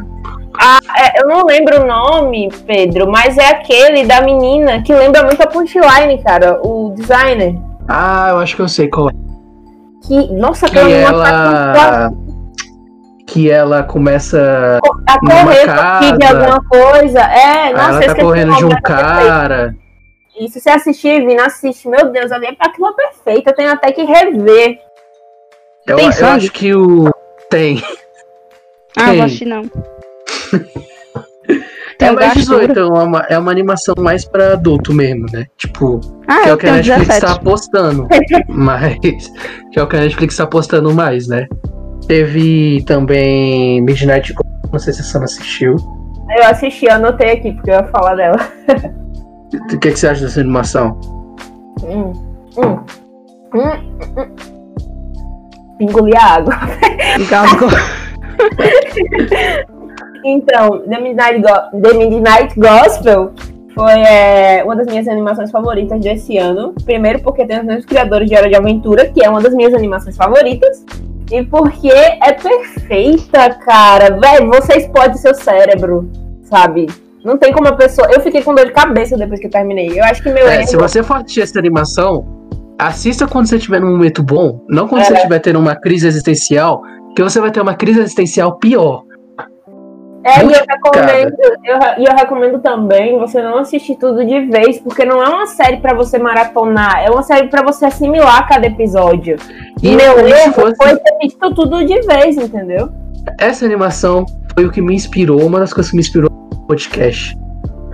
É, 0.96 1.20
eu 1.22 1.28
não 1.28 1.44
lembro 1.44 1.82
o 1.82 1.86
nome, 1.86 2.48
Pedro, 2.66 3.10
mas 3.10 3.36
é 3.36 3.48
aquele 3.48 4.06
da 4.06 4.22
menina 4.22 4.82
que 4.82 4.94
lembra 4.94 5.22
muito 5.22 5.42
a 5.42 5.46
Punchline, 5.46 6.22
cara, 6.22 6.60
o 6.62 6.94
designer. 6.94 7.58
Ah, 7.88 8.28
eu 8.30 8.38
acho 8.38 8.56
que 8.56 8.62
eu 8.62 8.68
sei 8.68 8.88
qual 8.88 9.10
é. 9.10 9.12
Que, 10.06 10.32
nossa, 10.32 10.66
Que 10.66 10.78
ela. 10.78 12.10
Que 13.36 13.50
ela 13.50 13.82
começa. 13.82 14.80
tá 15.06 15.18
numa 15.22 15.44
correndo 15.44 15.70
aqui 15.70 16.12
de 16.12 16.18
casa. 16.18 16.38
alguma 16.38 16.64
coisa. 16.70 17.20
É, 17.20 17.70
nossa, 17.72 17.84
ela 17.84 17.92
tá 17.92 18.06
esqueci 18.06 18.20
correndo 18.22 18.56
de 18.56 18.64
um 18.64 18.80
cara. 18.80 19.76
E 20.40 20.48
se 20.48 20.58
você 20.58 20.70
assistir, 20.70 21.26
Vina, 21.26 21.44
assiste. 21.44 21.86
Meu 21.86 22.10
Deus, 22.10 22.32
ali 22.32 22.46
é 22.46 22.56
aquilo 22.58 22.88
é 22.88 22.92
perfeito. 22.94 23.48
Eu 23.50 23.54
tenho 23.54 23.70
até 23.72 23.92
que 23.92 24.04
rever. 24.04 24.78
Eu, 25.86 25.96
Tem 25.96 26.06
eu 26.18 26.26
acho 26.28 26.50
que 26.50 26.74
o. 26.74 27.10
Tem. 27.50 27.82
Ah, 28.96 29.10
Tem. 29.10 29.18
eu 29.18 29.22
gosto 29.22 29.44
não. 29.44 29.62
É 31.98 32.10
mais 32.12 32.34
gasto 32.34 32.38
18, 32.40 32.78
é 32.78 32.84
uma, 32.84 33.26
é 33.30 33.38
uma 33.38 33.50
animação 33.50 33.94
mais 33.98 34.24
pra 34.24 34.52
adulto 34.52 34.92
mesmo, 34.92 35.26
né? 35.32 35.46
Tipo, 35.56 35.98
Ah, 36.28 36.42
que 36.42 36.48
é 36.50 36.52
o 36.52 36.58
que 36.58 36.66
a 36.66 36.72
Netflix 36.72 37.06
17. 37.08 37.20
tá 37.26 37.32
apostando. 37.32 38.08
mas. 38.48 39.30
Que 39.72 39.78
é 39.78 39.82
o 39.82 39.86
que 39.86 39.96
a 39.96 40.00
Netflix 40.00 40.36
tá 40.36 40.44
apostando 40.44 40.92
mais, 40.92 41.26
né? 41.26 41.46
Teve 42.08 42.82
também 42.86 43.80
Midnight 43.82 44.32
Gospel, 44.32 44.70
não 44.72 44.78
sei 44.78 44.92
se 44.92 45.02
você 45.02 45.18
não 45.18 45.24
assistiu. 45.24 45.76
Eu 46.36 46.44
assisti, 46.46 46.88
anotei 46.88 47.30
aqui, 47.32 47.52
porque 47.52 47.70
eu 47.70 47.74
ia 47.74 47.84
falar 47.84 48.14
dela. 48.14 48.36
O 49.54 49.66
que, 49.68 49.78
que 49.78 49.96
você 49.96 50.08
acha 50.08 50.22
dessa 50.22 50.40
animação? 50.40 50.98
Hum, 51.82 52.12
hum, 52.56 52.78
hum, 53.54 53.70
hum. 54.16 54.36
Engoli 55.80 56.16
a 56.16 56.34
água. 56.34 56.54
Engasgou. 57.18 57.68
Então, 60.24 60.80
The 60.88 61.00
Midnight, 61.00 61.40
Go- 61.40 61.80
The 61.80 61.92
Midnight 61.94 62.54
Gospel 62.58 63.32
foi 63.74 63.92
é, 64.00 64.64
uma 64.64 64.74
das 64.74 64.86
minhas 64.86 65.06
animações 65.06 65.50
favoritas 65.50 66.00
desse 66.00 66.36
ano. 66.38 66.74
Primeiro 66.84 67.20
porque 67.20 67.44
tem 67.46 67.58
os 67.60 67.64
meus 67.64 67.84
criadores 67.84 68.28
de 68.28 68.34
Hora 68.36 68.48
de 68.48 68.56
Aventura, 68.56 69.06
que 69.06 69.22
é 69.24 69.28
uma 69.28 69.40
das 69.40 69.54
minhas 69.54 69.72
animações 69.74 70.16
favoritas. 70.16 70.84
E 71.30 71.42
porque 71.44 71.88
é 71.90 72.32
perfeita, 72.32 73.50
cara. 73.64 74.18
Velho, 74.18 74.48
você 74.48 74.74
explode 74.78 75.18
seu 75.18 75.34
cérebro, 75.34 76.08
sabe? 76.42 76.86
Não 77.24 77.36
tem 77.36 77.52
como 77.52 77.66
a 77.68 77.72
pessoa. 77.72 78.08
Eu 78.12 78.20
fiquei 78.20 78.42
com 78.42 78.54
dor 78.54 78.66
de 78.66 78.72
cabeça 78.72 79.16
depois 79.16 79.40
que 79.40 79.46
eu 79.46 79.50
terminei. 79.50 79.98
Eu 79.98 80.04
acho 80.04 80.22
que 80.22 80.30
meu 80.30 80.46
É, 80.46 80.58
erro. 80.58 80.68
se 80.68 80.76
você 80.76 81.02
for 81.02 81.16
assistir 81.16 81.40
essa 81.42 81.58
animação, 81.58 82.24
assista 82.78 83.26
quando 83.26 83.46
você 83.48 83.56
estiver 83.56 83.80
num 83.80 83.90
momento 83.90 84.22
bom, 84.22 84.60
não 84.68 84.86
quando 84.86 85.02
É. 85.02 85.04
você 85.06 85.14
estiver 85.14 85.40
tendo 85.40 85.58
uma 85.58 85.74
crise 85.74 86.06
existencial, 86.06 86.82
que 87.16 87.22
você 87.22 87.40
vai 87.40 87.50
ter 87.50 87.60
uma 87.60 87.74
crise 87.74 87.98
existencial 88.00 88.58
pior. 88.58 89.02
É, 90.26 90.44
e 90.44 90.52
eu 90.52 90.64
recomendo, 90.68 91.36
eu, 91.64 91.78
e 91.98 92.04
eu 92.04 92.14
recomendo 92.16 92.58
também 92.58 93.16
você 93.16 93.40
não 93.40 93.58
assistir 93.58 93.94
tudo 93.96 94.24
de 94.24 94.40
vez, 94.46 94.78
porque 94.80 95.04
não 95.04 95.22
é 95.22 95.28
uma 95.28 95.46
série 95.46 95.76
pra 95.76 95.94
você 95.94 96.18
maratonar, 96.18 96.98
é 97.04 97.08
uma 97.10 97.22
série 97.22 97.46
pra 97.46 97.62
você 97.62 97.86
assimilar 97.86 98.48
cada 98.48 98.66
episódio. 98.66 99.36
E, 99.80 99.94
meu 99.94 100.18
erro 100.26 100.52
fosse- 100.52 100.76
foi 100.76 100.96
ter 100.96 101.18
visto 101.22 101.54
tudo 101.54 101.84
de 101.84 102.00
vez, 102.02 102.36
entendeu? 102.36 102.88
Essa 103.38 103.64
animação 103.64 104.26
foi 104.54 104.66
o 104.66 104.70
que 104.72 104.82
me 104.82 104.94
inspirou, 104.94 105.40
uma 105.46 105.60
das 105.60 105.72
coisas 105.72 105.90
que 105.90 105.96
me 105.96 106.02
inspirou 106.02 106.28
no 106.30 106.66
podcast. 106.66 107.36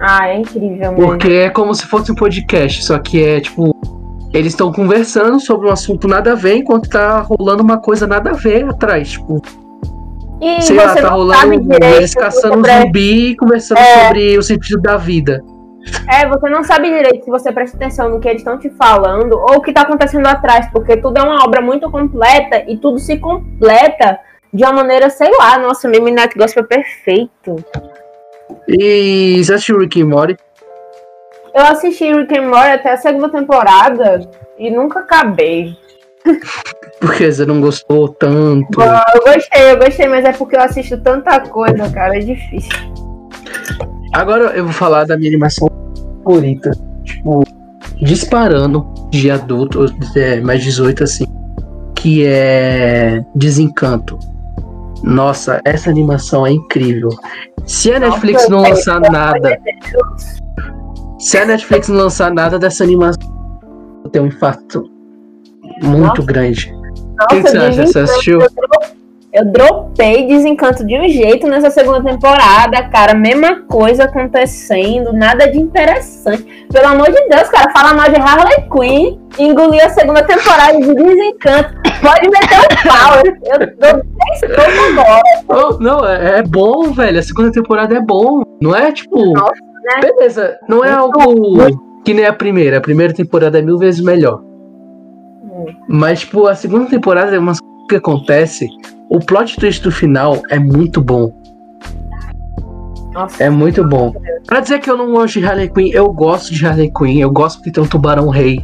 Ah, 0.00 0.28
é 0.28 0.38
incrível 0.38 0.92
mesmo. 0.92 1.06
Porque 1.06 1.28
é 1.28 1.50
como 1.50 1.74
se 1.74 1.86
fosse 1.86 2.10
um 2.10 2.14
podcast, 2.14 2.82
só 2.84 2.98
que 2.98 3.22
é 3.22 3.40
tipo. 3.40 3.72
Eles 4.32 4.54
estão 4.54 4.72
conversando 4.72 5.38
sobre 5.38 5.68
um 5.68 5.70
assunto 5.70 6.08
nada 6.08 6.32
a 6.32 6.34
ver, 6.34 6.56
enquanto 6.56 6.88
tá 6.88 7.20
rolando 7.20 7.62
uma 7.62 7.78
coisa 7.78 8.06
nada 8.06 8.30
a 8.30 8.32
ver 8.32 8.64
atrás. 8.64 9.10
Tipo, 9.10 9.42
E 10.42 10.60
sei 10.62 10.76
você 10.76 11.00
lá, 11.00 11.08
tá 11.08 11.08
rolando 11.10 11.54
eles 11.84 12.14
caçando 12.14 12.54
um 12.54 12.64
sobre- 12.64 12.80
zumbi 12.82 13.28
e 13.30 13.36
conversando 13.36 13.78
É. 13.78 14.06
sobre 14.06 14.38
o 14.38 14.42
sentido 14.42 14.82
da 14.82 14.96
vida. 14.96 15.40
É, 16.08 16.28
você 16.28 16.48
não 16.48 16.62
sabe 16.64 16.90
direito 16.90 17.24
se 17.24 17.30
você 17.30 17.52
presta 17.52 17.76
atenção 17.76 18.08
no 18.08 18.20
que 18.20 18.28
eles 18.28 18.40
estão 18.40 18.58
te 18.58 18.68
falando 18.70 19.32
ou 19.32 19.56
o 19.56 19.60
que 19.60 19.72
tá 19.72 19.82
acontecendo 19.82 20.26
atrás, 20.26 20.68
porque 20.72 20.96
tudo 20.96 21.18
é 21.18 21.22
uma 21.22 21.44
obra 21.44 21.60
muito 21.60 21.88
completa 21.90 22.64
e 22.68 22.76
tudo 22.76 22.98
se 22.98 23.18
completa 23.18 24.18
de 24.52 24.64
uma 24.64 24.72
maneira, 24.72 25.08
sei 25.10 25.30
lá, 25.38 25.58
nossa, 25.58 25.88
Midnight 25.88 26.36
Gospel 26.36 26.64
é 26.64 26.66
perfeito. 26.66 27.56
E 28.68 29.42
você 29.42 29.54
assistiu 29.54 29.78
Rick 29.78 30.02
and 30.02 30.06
Morty? 30.08 30.36
Eu 31.54 31.64
assisti 31.66 32.12
Rick 32.12 32.36
and 32.36 32.48
Morty 32.48 32.70
até 32.70 32.92
a 32.92 32.96
segunda 32.96 33.28
temporada 33.28 34.28
e 34.58 34.70
nunca 34.70 35.00
acabei. 35.00 35.76
Porque 37.02 37.32
você 37.32 37.44
não 37.44 37.60
gostou 37.60 38.08
tanto. 38.08 38.80
Ah, 38.80 39.04
Eu 39.12 39.20
gostei, 39.22 39.72
eu 39.72 39.76
gostei, 39.76 40.06
mas 40.06 40.24
é 40.24 40.32
porque 40.32 40.54
eu 40.54 40.60
assisto 40.60 40.96
tanta 40.98 41.40
coisa, 41.40 41.90
cara, 41.90 42.16
é 42.16 42.20
difícil. 42.20 42.70
Agora 44.12 44.56
eu 44.56 44.64
vou 44.64 44.72
falar 44.72 45.04
da 45.04 45.16
minha 45.16 45.28
animação 45.28 45.68
favorita. 46.22 46.70
Tipo, 47.02 47.42
disparando 48.00 48.86
de 49.10 49.32
adulto, 49.32 49.86
é, 50.14 50.40
mais 50.40 50.62
18 50.62 51.02
assim. 51.02 51.24
Que 51.96 52.24
é 52.24 53.20
Desencanto. 53.34 54.16
Nossa, 55.02 55.60
essa 55.64 55.90
animação 55.90 56.46
é 56.46 56.52
incrível. 56.52 57.08
Se 57.66 57.92
a 57.92 57.98
Netflix 57.98 58.48
não 58.48 58.62
lançar 58.62 59.00
nada. 59.00 59.58
Se 61.18 61.36
a 61.38 61.44
Netflix 61.46 61.88
não 61.88 61.96
lançar 61.96 62.32
nada 62.32 62.60
dessa 62.60 62.84
animação, 62.84 63.60
eu 64.04 64.10
tenho 64.10 64.24
um 64.24 64.28
infarto. 64.28 64.84
muito 65.82 66.06
Nossa. 66.06 66.22
grande. 66.22 66.81
Nossa, 67.22 67.36
que, 67.36 67.42
que 67.42 67.48
você 67.50 67.58
acha? 67.58 67.86
Você 67.86 67.98
assistiu? 68.00 68.40
Eu, 68.40 68.48
dro- 68.50 69.02
eu 69.32 69.44
dropei 69.46 70.26
Desencanto 70.26 70.84
de 70.86 70.98
um 70.98 71.08
jeito 71.08 71.46
nessa 71.48 71.70
segunda 71.70 72.02
temporada, 72.02 72.82
cara. 72.90 73.14
Mesma 73.14 73.62
coisa 73.62 74.04
acontecendo, 74.04 75.12
nada 75.12 75.46
de 75.50 75.58
interessante. 75.58 76.66
Pelo 76.70 76.86
amor 76.88 77.06
de 77.10 77.28
Deus, 77.28 77.48
cara, 77.48 77.70
fala 77.72 77.94
mal 77.94 78.10
de 78.10 78.20
Harley 78.20 78.68
Quinn, 78.70 79.18
engolir 79.38 79.84
a 79.84 79.88
segunda 79.90 80.22
temporada 80.22 80.78
de 80.78 80.94
Desencanto. 80.94 81.74
Pode 82.02 82.28
meter 82.28 82.58
o 82.58 82.88
pau, 82.88 83.16
eu, 83.16 83.58
dou 83.58 83.68
10 83.78 84.40
pontos 84.40 84.98
agora. 85.48 85.76
Não, 85.80 86.06
é, 86.08 86.38
é 86.38 86.42
bom, 86.42 86.92
velho. 86.92 87.18
A 87.18 87.22
segunda 87.22 87.52
temporada 87.52 87.96
é 87.96 88.00
bom. 88.00 88.42
Não 88.60 88.74
é 88.76 88.90
tipo. 88.92 89.32
Nossa, 89.32 89.52
né? 89.84 90.00
Beleza, 90.02 90.58
não 90.68 90.84
é 90.84 90.90
algo 90.90 91.56
que 92.04 92.12
nem 92.12 92.26
a 92.26 92.32
primeira. 92.32 92.78
A 92.78 92.80
primeira 92.80 93.12
temporada 93.14 93.58
é 93.58 93.62
mil 93.62 93.78
vezes 93.78 94.00
melhor. 94.00 94.42
Mas, 95.88 96.20
tipo, 96.20 96.46
a 96.46 96.54
segunda 96.54 96.86
temporada 96.86 97.34
é 97.34 97.38
umas 97.38 97.58
coisas 97.60 97.86
que 97.88 97.96
acontece. 97.96 98.68
O 99.08 99.18
plot 99.18 99.56
twist 99.56 99.82
do 99.82 99.90
final 99.90 100.40
é 100.50 100.58
muito 100.58 101.00
bom. 101.00 101.32
Nossa, 103.12 103.44
É 103.44 103.50
muito 103.50 103.84
bom. 103.86 104.12
Pra 104.46 104.60
dizer 104.60 104.80
que 104.80 104.90
eu 104.90 104.96
não 104.96 105.12
gosto 105.12 105.38
de 105.38 105.44
Harley 105.46 105.68
Quinn, 105.68 105.90
eu 105.92 106.10
gosto 106.12 106.52
de 106.54 106.66
Harley 106.66 106.90
Quinn. 106.96 107.18
Eu 107.20 107.30
gosto 107.30 107.58
porque 107.58 107.70
tem 107.70 107.84
um 107.84 107.86
tubarão 107.86 108.28
rei. 108.30 108.58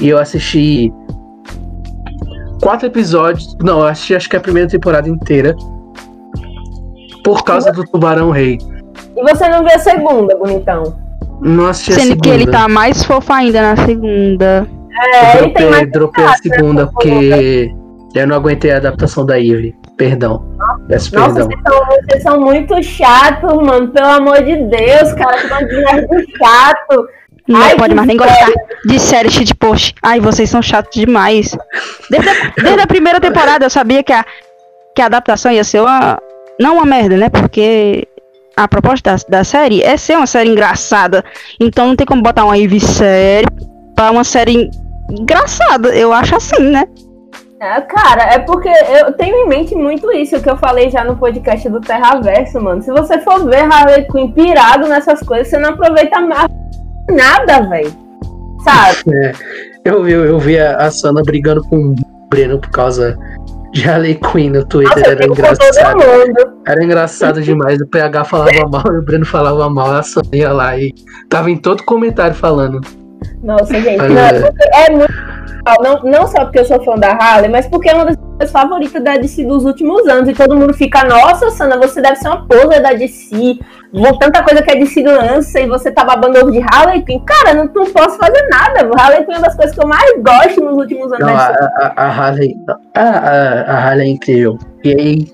E 0.00 0.08
eu 0.08 0.18
assisti 0.18 0.92
quatro 2.62 2.86
episódios. 2.86 3.54
Não, 3.62 3.80
eu 3.80 3.86
assisti 3.86 4.14
acho 4.14 4.28
que 4.30 4.36
a 4.36 4.40
primeira 4.40 4.68
temporada 4.68 5.08
inteira. 5.08 5.54
Por 7.22 7.44
causa 7.44 7.70
do 7.72 7.84
tubarão 7.84 8.30
rei. 8.30 8.58
E 9.16 9.22
você 9.22 9.48
não 9.48 9.62
viu 9.64 9.74
a 9.74 9.78
segunda, 9.78 10.36
bonitão? 10.36 10.96
Não 11.42 11.66
assisti 11.66 11.92
a 11.92 11.94
Sendo 11.96 12.06
segunda. 12.08 12.22
que 12.22 12.30
ele 12.30 12.46
tá 12.46 12.68
mais 12.68 13.02
fofo 13.04 13.32
ainda 13.32 13.60
na 13.60 13.84
segunda. 13.84 14.66
É, 14.98 15.38
eu 15.38 15.44
ele 15.44 15.52
tem 15.52 15.52
dropei, 15.52 15.70
mais 15.70 15.92
dropei 15.92 16.24
a 16.24 16.26
graça, 16.26 16.42
segunda 16.42 16.84
né, 16.84 16.90
porque 16.92 17.74
eu 18.14 18.26
não 18.26 18.36
aguentei 18.36 18.72
a 18.72 18.76
adaptação 18.78 19.26
da 19.26 19.36
Ivy. 19.36 19.74
Perdão. 19.96 20.44
Peço 20.88 21.14
Nossa, 21.14 21.34
perdão. 21.34 21.48
vocês 21.48 21.62
são, 21.66 21.86
vocês 21.86 22.22
são 22.22 22.40
muito 22.40 22.82
chatos, 22.82 23.54
mano. 23.54 23.88
Pelo 23.88 24.08
amor 24.08 24.42
de 24.42 24.56
Deus, 24.56 25.12
cara. 25.14 25.66
Que 25.66 25.76
nerd 25.76 26.26
chato. 26.36 27.08
Não 27.48 27.62
Ai, 27.62 27.76
pode 27.76 27.94
mais 27.94 28.08
nem 28.08 28.16
gostar 28.16 28.52
de 28.84 28.98
série 28.98 29.30
shit 29.30 29.54
post. 29.54 29.94
Ai, 30.02 30.18
vocês 30.18 30.50
são 30.50 30.60
chatos 30.60 30.98
demais. 30.98 31.56
Desde 32.10 32.28
a, 32.28 32.34
desde 32.56 32.80
a 32.80 32.86
primeira 32.86 33.20
temporada 33.20 33.64
eu 33.64 33.70
sabia 33.70 34.02
que 34.02 34.12
a, 34.12 34.24
que 34.94 35.00
a 35.00 35.06
adaptação 35.06 35.52
ia 35.52 35.62
ser 35.62 35.80
uma. 35.80 36.18
Não 36.58 36.76
uma 36.76 36.86
merda, 36.86 37.16
né? 37.16 37.28
Porque 37.28 38.08
a 38.56 38.66
proposta 38.66 39.12
da, 39.12 39.38
da 39.38 39.44
série 39.44 39.82
é 39.82 39.96
ser 39.96 40.16
uma 40.16 40.26
série 40.26 40.50
engraçada. 40.50 41.24
Então 41.60 41.86
não 41.86 41.96
tem 41.96 42.06
como 42.06 42.22
botar 42.22 42.44
uma 42.44 42.56
Ivy 42.56 42.80
série 42.80 43.46
pra 43.94 44.10
uma 44.10 44.24
série 44.24 44.70
engraçada. 45.10 45.88
Eu 45.94 46.12
acho 46.12 46.36
assim, 46.36 46.70
né? 46.70 46.84
É, 47.60 47.80
cara, 47.80 48.34
é 48.34 48.38
porque 48.40 48.68
eu 48.68 49.12
tenho 49.14 49.34
em 49.34 49.48
mente 49.48 49.74
muito 49.74 50.12
isso 50.12 50.40
que 50.42 50.50
eu 50.50 50.58
falei 50.58 50.90
já 50.90 51.02
no 51.04 51.16
podcast 51.16 51.66
do 51.70 51.80
Terraverso, 51.80 52.60
mano. 52.60 52.82
Se 52.82 52.92
você 52.92 53.18
for 53.20 53.46
ver 53.46 53.62
Harley 53.62 54.06
Quinn 54.08 54.30
pirado 54.32 54.86
nessas 54.86 55.20
coisas, 55.20 55.48
você 55.48 55.58
não 55.58 55.70
aproveita 55.70 56.20
mais 56.20 56.50
nada, 57.10 57.68
velho. 57.68 57.92
Sabe? 58.62 58.96
É, 59.86 59.90
eu, 59.90 60.08
eu, 60.08 60.24
eu 60.24 60.38
vi 60.40 60.58
a, 60.58 60.76
a 60.78 60.90
Sana 60.90 61.22
brigando 61.22 61.62
com 61.68 61.76
o 61.76 61.94
Breno 62.28 62.58
por 62.58 62.70
causa 62.70 63.16
de 63.72 63.88
Harley 63.88 64.16
Quinn 64.16 64.50
no 64.50 64.66
Twitter. 64.66 64.96
Nossa, 64.96 65.10
Era 65.10 65.26
engraçado. 65.26 66.02
Era 66.66 66.84
engraçado 66.84 67.42
demais. 67.42 67.80
O 67.80 67.86
PH 67.86 68.24
falava 68.24 68.68
mal 68.68 68.84
e 68.92 68.98
o 68.98 69.02
Breno 69.02 69.24
falava 69.24 69.70
mal. 69.70 69.92
A 69.92 70.02
Sana 70.02 70.26
ia 70.32 70.52
lá 70.52 70.76
e 70.76 70.92
tava 71.28 71.50
em 71.50 71.56
todo 71.56 71.84
comentário 71.84 72.34
falando. 72.34 72.80
Nossa, 73.42 73.80
gente, 73.80 73.98
não, 73.98 74.18
é 74.18 74.86
é 74.86 74.90
muito. 74.90 75.36
Não, 75.82 76.02
não 76.04 76.26
só 76.28 76.44
porque 76.44 76.60
eu 76.60 76.64
sou 76.64 76.82
fã 76.84 76.94
da 76.94 77.10
Harley, 77.10 77.50
mas 77.50 77.66
porque 77.66 77.88
é 77.88 77.94
uma 77.94 78.04
das 78.04 78.16
minhas 78.16 78.52
favoritas 78.52 79.02
da 79.02 79.16
DC 79.16 79.44
dos 79.44 79.64
últimos 79.64 80.06
anos. 80.06 80.28
E 80.28 80.32
todo 80.32 80.56
mundo 80.56 80.72
fica, 80.72 81.02
nossa, 81.04 81.50
Sana, 81.50 81.76
você 81.76 82.00
deve 82.00 82.16
ser 82.16 82.28
uma 82.28 82.46
poser 82.46 82.80
da 82.80 82.92
DC. 82.92 83.58
Vou 83.92 84.16
tanta 84.16 84.44
coisa 84.44 84.62
que 84.62 84.70
a 84.70 84.76
DC 84.76 85.02
lança 85.02 85.60
e 85.60 85.66
você 85.66 85.90
tá 85.90 86.04
babando 86.04 86.38
ovo 86.38 86.52
de 86.52 86.60
Harley 86.60 87.02
Quinn. 87.02 87.18
Cara, 87.24 87.52
não, 87.52 87.64
não 87.64 87.90
posso 87.90 88.16
fazer 88.16 88.48
nada. 88.48 88.88
Harley 88.96 89.24
Quinn 89.24 89.34
é 89.34 89.38
uma 89.38 89.46
das 89.46 89.56
coisas 89.56 89.74
que 89.74 89.82
eu 89.82 89.88
mais 89.88 90.22
gosto 90.22 90.64
nos 90.64 90.76
últimos 90.76 91.12
anos. 91.12 91.26
Não, 91.26 91.34
da 91.34 91.70
a, 91.78 91.92
a, 91.96 92.04
a 92.04 92.08
Harley. 92.10 92.56
A, 92.94 93.00
a, 93.00 93.62
a 93.62 93.88
Harley 93.88 94.08
é 94.08 94.10
incrível. 94.12 94.58
E 94.84 94.92
aí 94.92 95.28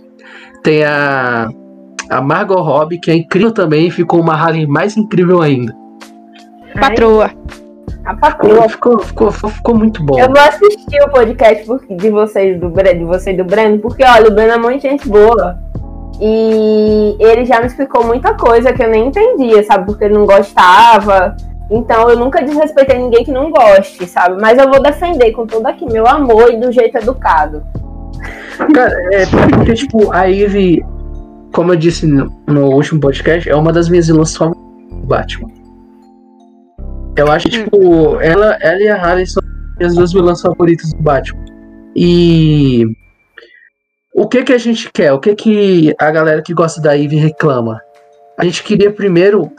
tem 0.63 0.85
a. 0.85 1.51
A 2.11 2.21
Margot 2.21 2.61
Robbie, 2.61 2.99
que 3.01 3.11
é 3.11 3.15
incrível 3.15 3.53
também, 3.53 3.91
ficou 3.91 4.21
uma 4.21 4.35
Harley 4.35 4.67
mais 4.67 4.99
incrível 4.99 5.41
ainda. 5.41 5.75
Patroa. 6.79 7.31
A 8.05 8.15
patroa. 8.15 8.69
Ficou, 8.69 8.99
ficou, 8.99 9.31
ficou, 9.31 9.75
muito 9.75 10.03
bom. 10.03 10.19
Eu 10.19 10.27
vou 10.27 10.41
assistir 10.41 11.01
o 11.03 11.09
podcast 11.11 11.65
de 11.91 12.11
vocês, 12.11 12.61
do 12.61 12.69
Breno, 12.69 13.01
de 13.01 13.05
você 13.05 13.33
e 13.33 13.37
do 13.37 13.45
Breno, 13.45 13.79
porque 13.79 14.05
olha, 14.05 14.29
o 14.29 14.35
Breno 14.35 14.53
é 14.53 14.59
muito 14.59 14.83
gente 14.83 15.09
boa. 15.09 15.59
E 16.21 17.17
ele 17.19 17.45
já 17.45 17.61
me 17.61 17.67
explicou 17.67 18.05
muita 18.05 18.35
coisa 18.35 18.73
que 18.73 18.83
eu 18.83 18.89
nem 18.89 19.09
entendia, 19.09 19.63
sabe? 19.65 19.87
Porque 19.87 20.05
ele 20.05 20.15
não 20.15 20.27
gostava. 20.27 21.37
Então 21.71 22.09
eu 22.11 22.19
nunca 22.19 22.43
desrespeitei 22.43 22.99
ninguém 22.99 23.25
que 23.25 23.33
não 23.33 23.51
goste, 23.51 24.07
sabe? 24.07 24.41
Mas 24.41 24.59
eu 24.59 24.69
vou 24.69 24.83
defender 24.83 25.33
com 25.33 25.47
todo 25.47 25.67
aqui 25.67 25.87
meu 25.87 26.07
amor 26.07 26.53
e 26.53 26.57
do 26.59 26.71
jeito 26.71 26.99
educado. 26.99 27.63
Cara, 28.75 28.95
é 29.13 29.27
porque, 29.27 29.75
tipo, 29.75 30.13
a 30.13 30.25
Ivy, 30.25 30.85
como 31.53 31.73
eu 31.73 31.77
disse 31.77 32.07
no, 32.07 32.31
no 32.47 32.67
último 32.67 33.01
podcast, 33.01 33.49
é 33.49 33.57
uma 33.57 33.73
das 33.73 33.89
minhas 33.89 34.07
vilãs 34.07 34.37
favoritas 34.37 34.63
do 34.91 35.07
Batman. 35.07 35.62
Eu 37.17 37.31
acho 37.31 37.49
que, 37.49 37.65
tipo, 37.65 38.21
ela, 38.21 38.57
ela 38.61 38.81
e 38.81 38.89
a 38.89 38.97
Harley 38.97 39.27
são 39.27 39.43
as 39.81 39.95
duas 39.95 40.13
vilãs 40.13 40.41
favoritas 40.41 40.93
do 40.93 41.03
Batman. 41.03 41.45
E 41.95 42.87
o 44.15 44.27
que 44.27 44.43
que 44.43 44.53
a 44.53 44.59
gente 44.59 44.91
quer? 44.93 45.13
O 45.13 45.19
que 45.19 45.35
que 45.35 45.95
a 45.99 46.11
galera 46.11 46.43
que 46.43 46.55
gosta 46.55 46.81
da 46.81 46.93
Ivy 46.93 47.17
reclama? 47.17 47.81
A 48.39 48.45
gente 48.45 48.63
queria 48.63 48.91
primeiro 48.91 49.51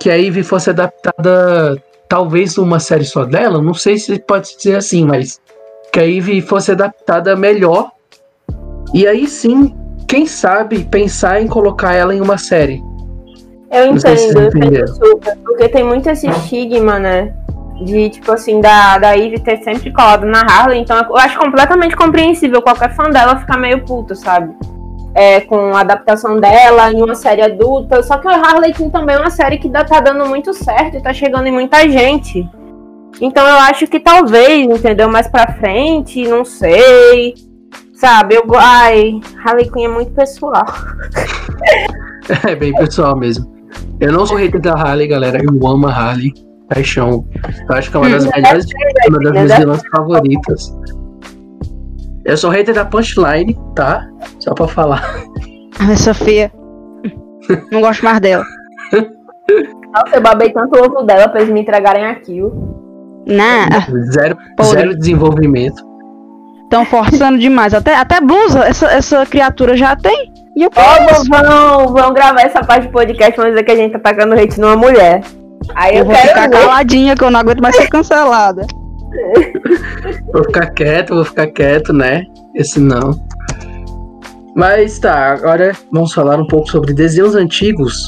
que 0.00 0.10
a 0.10 0.14
Ivy 0.16 0.42
fosse 0.42 0.70
adaptada, 0.70 1.80
talvez 2.08 2.56
numa 2.56 2.80
série 2.80 3.04
só 3.04 3.24
dela, 3.24 3.62
não 3.62 3.74
sei 3.74 3.98
se 3.98 4.18
pode 4.18 4.56
dizer 4.56 4.76
assim, 4.76 5.04
mas 5.04 5.40
que 5.92 6.00
a 6.00 6.04
Ivy 6.04 6.40
fosse 6.40 6.72
adaptada 6.72 7.34
melhor 7.36 7.90
e 8.94 9.06
aí 9.06 9.26
sim, 9.26 9.74
quem 10.08 10.26
sabe 10.26 10.84
pensar 10.84 11.42
em 11.42 11.46
colocar 11.46 11.94
ela 11.94 12.14
em 12.14 12.20
uma 12.20 12.38
série. 12.38 12.82
Eu 13.70 13.86
entendo, 13.86 14.38
eu 14.40 14.48
entendo 14.48 14.88
super, 14.94 15.36
porque 15.44 15.68
tem 15.68 15.84
muito 15.84 16.08
esse 16.08 16.26
estigma, 16.28 16.98
né? 16.98 17.34
De, 17.84 18.08
tipo 18.10 18.32
assim, 18.32 18.60
da, 18.60 18.98
da 18.98 19.12
Ivy 19.12 19.38
ter 19.40 19.58
sempre 19.58 19.92
colado 19.92 20.26
na 20.26 20.40
Harley, 20.40 20.80
então 20.80 20.96
eu 20.98 21.16
acho 21.16 21.38
completamente 21.38 21.94
compreensível 21.94 22.60
qualquer 22.62 22.92
fã 22.94 23.04
dela 23.10 23.36
ficar 23.38 23.56
meio 23.56 23.84
puto, 23.84 24.16
sabe? 24.16 24.52
É, 25.14 25.40
com 25.42 25.74
a 25.76 25.80
adaptação 25.80 26.40
dela 26.40 26.90
em 26.92 27.02
uma 27.02 27.14
série 27.14 27.42
adulta. 27.42 28.02
Só 28.02 28.18
que 28.18 28.26
a 28.28 28.32
Harley 28.36 28.72
Quinn 28.72 28.90
também 28.90 29.16
é 29.16 29.18
uma 29.18 29.30
série 29.30 29.58
que 29.58 29.68
dá- 29.68 29.84
tá 29.84 30.00
dando 30.00 30.26
muito 30.26 30.52
certo 30.54 30.96
e 30.96 31.02
tá 31.02 31.12
chegando 31.12 31.46
em 31.46 31.52
muita 31.52 31.88
gente. 31.88 32.48
Então 33.20 33.46
eu 33.46 33.56
acho 33.56 33.86
que 33.86 33.98
talvez, 34.00 34.66
entendeu? 34.68 35.08
Mais 35.08 35.26
pra 35.28 35.52
frente, 35.54 36.26
não 36.28 36.44
sei. 36.44 37.34
Sabe, 37.94 38.36
eu. 38.36 38.44
Ai, 38.56 39.20
Harley 39.44 39.70
Quinn 39.70 39.84
é 39.84 39.88
muito 39.88 40.12
pessoal. 40.12 40.64
É 42.46 42.54
bem 42.54 42.74
pessoal 42.74 43.16
mesmo. 43.16 43.50
Eu 44.00 44.12
não 44.12 44.26
sou 44.26 44.36
hater 44.36 44.60
da 44.60 44.72
Harley, 44.74 45.08
galera. 45.08 45.38
Eu 45.42 45.66
amo 45.66 45.86
a 45.86 45.92
Harley. 45.92 46.32
Paixão. 46.68 47.24
Eu 47.68 47.74
acho 47.74 47.90
que 47.90 47.96
é 47.96 48.00
uma 48.00 48.10
das 48.10 48.26
melhores, 48.26 48.66
uma 49.08 49.18
das 49.20 49.32
minhas 49.32 49.56
vilãs 49.58 49.82
favoritas. 49.90 50.76
Eu 52.24 52.36
sou 52.36 52.50
hater 52.50 52.74
da 52.74 52.84
Punchline, 52.84 53.58
tá? 53.74 54.06
Só 54.38 54.52
pra 54.52 54.68
falar. 54.68 55.02
Ai, 55.80 55.96
Sofia. 55.96 56.52
Não 57.72 57.80
gosto 57.80 58.04
mais 58.04 58.20
dela. 58.20 58.44
Nossa, 58.92 60.16
eu 60.16 60.20
babei 60.20 60.50
tanto 60.52 60.78
o 60.78 60.84
ovo 60.84 61.02
dela 61.04 61.28
pra 61.28 61.40
eles 61.40 61.52
me 61.52 61.62
entregarem 61.62 62.04
aquilo. 62.04 63.22
Não, 63.26 64.02
Zero, 64.12 64.36
Podre. 64.56 64.72
zero 64.72 64.96
desenvolvimento. 64.96 65.82
estão 66.64 66.84
forçando 66.84 67.38
demais. 67.38 67.72
Até, 67.72 67.94
até 67.96 68.20
blusa 68.20 68.60
essa, 68.60 68.86
essa 68.92 69.24
criatura 69.26 69.76
já 69.76 69.96
tem. 69.96 70.30
E 70.58 70.64
eu 70.64 70.70
Ó, 70.74 71.24
vão, 71.24 71.94
vão 71.94 72.12
gravar 72.12 72.40
essa 72.40 72.64
parte 72.64 72.88
do 72.88 72.92
podcast, 72.92 73.36
vão 73.36 73.48
dizer 73.48 73.62
que 73.62 73.70
a 73.70 73.76
gente 73.76 73.92
tá 73.92 74.00
tacando 74.00 74.34
hate 74.34 74.58
numa 74.60 74.74
mulher. 74.74 75.22
Aí 75.76 75.92
eu, 75.94 75.98
Eu 76.00 76.04
vou 76.06 76.14
quero 76.16 76.28
ficar 76.30 76.50
ver. 76.50 76.58
caladinha 76.58 77.14
que 77.14 77.22
eu 77.22 77.30
não 77.30 77.38
aguento 77.38 77.60
mais 77.60 77.76
ser 77.76 77.88
cancelada. 77.88 78.66
Vou 80.32 80.44
ficar 80.44 80.66
quieto, 80.72 81.14
vou 81.14 81.24
ficar 81.24 81.46
quieto, 81.46 81.94
né? 81.94 82.24
Esse 82.54 82.78
não. 82.78 83.12
Mas 84.54 84.98
tá, 84.98 85.32
agora 85.32 85.72
vamos 85.90 86.12
falar 86.12 86.36
um 86.36 86.46
pouco 86.46 86.68
sobre 86.70 86.92
desenhos 86.92 87.34
antigos. 87.34 88.06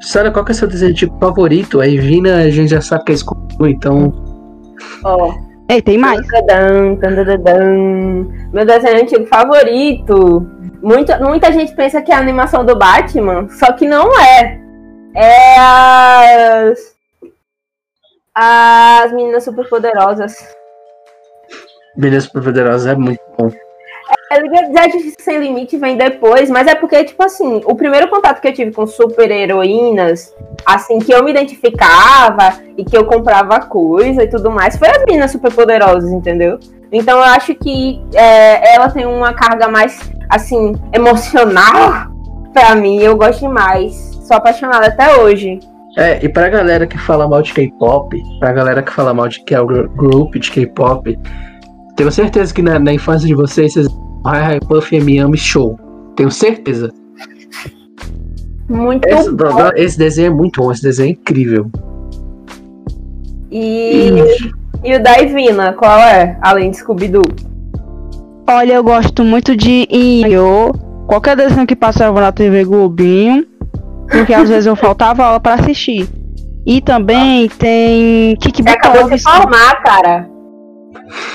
Sara, 0.00 0.30
qual 0.30 0.44
que 0.44 0.52
é 0.52 0.54
o 0.54 0.56
seu 0.56 0.68
desenho 0.68 0.92
antigo 0.92 1.16
favorito? 1.18 1.80
A 1.80 1.88
Evina, 1.88 2.36
a 2.36 2.50
gente 2.50 2.68
já 2.68 2.80
sabe 2.80 3.04
que 3.06 3.12
é 3.12 3.14
escuro, 3.16 3.66
então. 3.66 4.12
Ó, 5.02 5.34
Ei, 5.68 5.82
tem 5.82 5.98
mais. 5.98 6.20
Meu 8.52 8.64
desenho 8.64 9.02
antigo 9.02 9.26
favorito. 9.26 10.46
Muita, 10.86 11.18
muita 11.18 11.50
gente 11.50 11.74
pensa 11.74 12.00
que 12.00 12.12
é 12.12 12.14
a 12.14 12.20
animação 12.20 12.64
do 12.64 12.78
Batman, 12.78 13.48
só 13.48 13.72
que 13.72 13.88
não 13.88 14.08
é. 14.20 14.60
É 15.16 15.58
as. 15.58 16.96
As 18.32 19.12
meninas 19.12 19.42
superpoderosas. 19.42 20.36
Meninas 21.96 22.24
Superpoderosas 22.24 22.86
é 22.86 22.94
muito 22.94 23.18
bom. 23.36 23.50
É, 24.30 24.38
Liga 24.38 24.68
da 24.70 24.88
Justiça 24.88 25.16
Sem 25.22 25.40
Limite 25.40 25.76
vem 25.76 25.96
depois, 25.96 26.48
mas 26.50 26.68
é 26.68 26.76
porque, 26.76 27.02
tipo 27.02 27.24
assim, 27.24 27.62
o 27.64 27.74
primeiro 27.74 28.08
contato 28.08 28.40
que 28.40 28.46
eu 28.46 28.52
tive 28.52 28.70
com 28.70 28.86
super-heroínas, 28.86 30.32
assim, 30.64 31.00
que 31.00 31.12
eu 31.12 31.24
me 31.24 31.32
identificava 31.32 32.60
e 32.76 32.84
que 32.84 32.96
eu 32.96 33.06
comprava 33.06 33.58
coisa 33.58 34.22
e 34.22 34.28
tudo 34.28 34.52
mais, 34.52 34.76
foi 34.76 34.88
as 34.88 35.04
meninas 35.04 35.32
superpoderosas, 35.32 36.12
entendeu? 36.12 36.60
Então 36.92 37.18
eu 37.18 37.24
acho 37.24 37.54
que 37.54 38.00
é, 38.14 38.74
ela 38.74 38.88
tem 38.88 39.04
uma 39.06 39.32
carga 39.32 39.68
mais, 39.68 39.98
assim, 40.30 40.74
emocional 40.92 42.10
pra 42.54 42.74
mim, 42.74 42.98
eu 42.98 43.16
gosto 43.16 43.40
demais. 43.40 43.94
Sou 44.26 44.36
apaixonada 44.36 44.86
até 44.86 45.16
hoje. 45.20 45.58
É, 45.98 46.22
e 46.24 46.28
pra 46.28 46.48
galera 46.48 46.86
que 46.86 46.98
fala 46.98 47.26
mal 47.28 47.40
de 47.42 47.52
K-pop, 47.54 48.16
pra 48.38 48.52
galera 48.52 48.82
que 48.82 48.92
fala 48.92 49.14
mal 49.14 49.28
de 49.28 49.42
que 49.44 49.54
é 49.54 49.60
o 49.60 49.66
gr- 49.66 49.88
group 49.96 50.34
de 50.34 50.50
K-pop, 50.50 51.18
tenho 51.96 52.12
certeza 52.12 52.52
que 52.52 52.60
na, 52.60 52.78
na 52.78 52.92
infância 52.92 53.26
de 53.26 53.34
vocês, 53.34 53.72
vocês 53.72 53.86
Hi 54.26 54.56
Hi 54.56 54.60
Puff 54.60 54.94
M 54.94 55.36
Show. 55.36 55.78
Tenho 56.14 56.30
certeza. 56.30 56.92
Muito 58.68 59.06
Esse, 59.06 59.30
bom. 59.32 59.70
esse 59.76 59.96
desenho 59.96 60.26
é 60.26 60.34
muito 60.34 60.60
bom, 60.60 60.72
esse 60.72 60.82
desenho 60.82 61.08
é 61.08 61.12
incrível. 61.12 61.70
E, 63.50 64.10
e 64.84 64.94
o 64.94 65.02
da 65.02 65.20
Ivina, 65.20 65.72
qual 65.72 65.98
é? 65.98 66.38
Além 66.40 66.70
de 66.70 66.78
Scooby-Doo. 66.78 67.24
Olha, 68.48 68.74
eu 68.74 68.84
gosto 68.84 69.24
muito 69.24 69.56
de 69.56 69.88
Inyo. 69.90 70.72
Qualquer 71.06 71.36
desenho 71.36 71.66
que 71.66 71.74
passava 71.74 72.20
na 72.20 72.30
TV 72.30 72.64
Globinho. 72.64 73.44
Porque 74.10 74.32
às 74.32 74.48
vezes 74.48 74.66
eu 74.66 74.74
faltava 74.76 75.24
aula 75.24 75.40
pra 75.40 75.54
assistir. 75.54 76.08
E 76.64 76.80
também 76.80 77.48
tem 77.48 78.36
Kiki 78.36 78.62
Você 78.62 78.68
acabou 78.68 79.08
de 79.08 79.18
se 79.18 79.24
formar, 79.24 79.82
cara. 79.82 80.28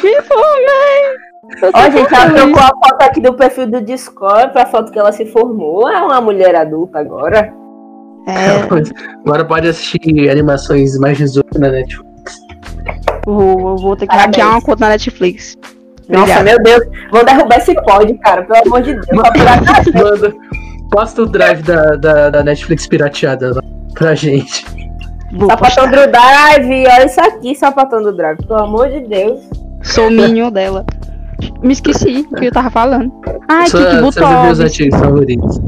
Me 0.04 0.22
formei! 0.22 1.72
Ó, 1.74 1.90
gente, 1.90 2.14
ela 2.14 2.34
trocou 2.34 2.62
a 2.62 2.68
foto 2.68 3.02
aqui 3.02 3.22
do 3.22 3.34
perfil 3.34 3.68
do 3.68 3.82
Discord 3.82 4.54
pra 4.54 4.66
foto 4.66 4.92
que 4.92 5.00
ela 5.00 5.12
se 5.12 5.26
formou. 5.26 5.90
É 5.90 6.02
uma 6.02 6.22
mulher 6.22 6.56
adulta 6.56 7.00
agora. 7.00 7.54
É, 8.28 8.62
Agora 9.26 9.46
pode 9.46 9.68
assistir 9.68 10.30
animações 10.30 10.98
mais 10.98 11.18
18 11.18 11.60
na 11.60 11.70
Netflix. 11.70 12.11
Vou, 13.26 13.70
eu 13.70 13.78
vou 13.78 13.96
ter 13.96 14.08
que 14.08 14.16
Parabéns. 14.16 14.36
hackear 14.38 14.50
uma 14.50 14.62
conta 14.62 14.86
na 14.86 14.90
Netflix. 14.92 15.58
Nossa, 16.10 16.44
meu 16.44 16.62
Deus. 16.62 16.84
Vão 17.12 17.24
derrubar 17.24 17.58
esse 17.58 17.74
pod, 17.84 18.14
cara. 18.16 18.44
Pelo 18.44 18.68
amor 18.68 18.82
de 18.82 18.94
Deus. 18.94 19.06
Manda, 19.94 20.34
posta 20.92 21.22
o 21.22 21.26
drive 21.26 21.62
da, 21.64 21.96
da, 21.96 22.30
da 22.30 22.44
Netflix 22.44 22.86
pirateada 22.88 23.54
lá 23.56 23.62
pra 23.94 24.14
gente. 24.16 24.66
Vou 25.34 25.50
Sapatão 25.50 25.86
postar. 25.90 26.06
do 26.06 26.12
Drive. 26.12 26.88
Olha 26.88 27.06
isso 27.06 27.22
aqui, 27.22 27.56
sapatão 27.56 28.04
do 28.04 28.12
Drive. 28.12 28.38
Pelo 28.46 28.60
amor 28.60 28.90
de 28.90 29.00
Deus. 29.08 29.40
Sou 29.82 30.12
minion 30.12 30.52
dela. 30.52 30.86
Me 31.64 31.72
esqueci 31.72 32.28
o 32.30 32.36
que 32.36 32.46
eu 32.48 32.52
tava 32.52 32.70
falando. 32.70 33.10
Ai, 33.48 33.68
Sua- 33.68 33.86
Kiki 33.86 34.02
Butovski. 34.02 34.90
favoritos. 34.92 35.60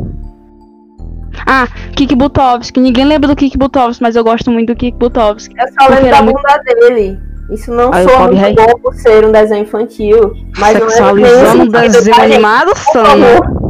Ah, 1.48 1.68
Kiki 1.96 2.16
Butovski. 2.16 2.80
Ninguém 2.80 3.06
lembra 3.06 3.28
do 3.30 3.36
Kiki 3.36 3.58
Butovski, 3.58 4.04
mas 4.04 4.16
eu 4.16 4.24
gosto 4.24 4.52
muito 4.52 4.74
do 4.74 4.76
Kiki 4.78 4.98
Butovski. 4.98 5.56
Eu 5.58 5.68
só 5.68 5.90
lembro 5.90 5.96
Porque 5.96 6.10
da 6.10 6.16
era 6.18 6.22
muito- 6.26 6.42
bunda 6.42 6.64
dele. 6.90 7.20
Isso 7.50 7.72
não 7.72 7.94
Aí 7.94 8.04
soa 8.08 8.28
muito 8.28 8.40
Rei. 8.40 8.56
bom 8.56 8.80
por 8.82 8.94
ser 8.96 9.26
um 9.26 9.32
desenho 9.32 9.64
infantil. 9.64 10.34
Mas 10.58 10.80
não 10.80 10.88
é 10.88 10.90
Sexualizando 10.90 11.64
o 11.64 11.70
desenho 11.72 12.22
animado, 12.22 12.76
favor, 12.76 13.64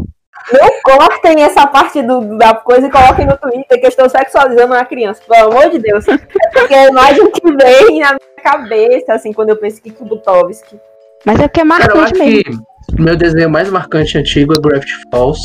Não 0.52 0.82
cortem 0.84 1.42
essa 1.42 1.66
parte 1.66 2.02
do- 2.02 2.38
da 2.38 2.54
coisa 2.54 2.88
e 2.88 2.92
coloquem 2.92 3.26
no 3.26 3.38
Twitter 3.38 3.80
que 3.80 3.86
eu 3.86 3.90
estou 3.90 4.10
sexualizando 4.10 4.74
uma 4.74 4.86
criança, 4.86 5.22
pelo 5.28 5.50
amor 5.52 5.70
de 5.72 5.80
Deus. 5.80 6.06
É 6.08 6.18
Porque 6.54 6.74
a 6.74 6.88
imagem 6.90 7.32
que 7.32 7.42
vem 7.52 8.00
na 8.02 8.10
minha 8.10 8.44
cabeça, 8.44 9.14
assim, 9.14 9.32
quando 9.34 9.50
eu 9.50 9.56
penso 9.58 9.82
que 9.82 9.90
Butovski. 10.04 10.78
Mas 11.26 11.40
é 11.40 11.48
porque 11.48 11.62
é 11.62 11.64
marcante 11.64 11.98
acho 12.00 12.16
mesmo. 12.18 12.44
que 12.44 13.00
o 13.00 13.02
meu 13.02 13.16
desenho 13.16 13.50
mais 13.50 13.70
marcante 13.70 14.18
antigo 14.18 14.54
é 14.54 14.58
Gravity 14.60 14.94
Falls. 15.10 15.40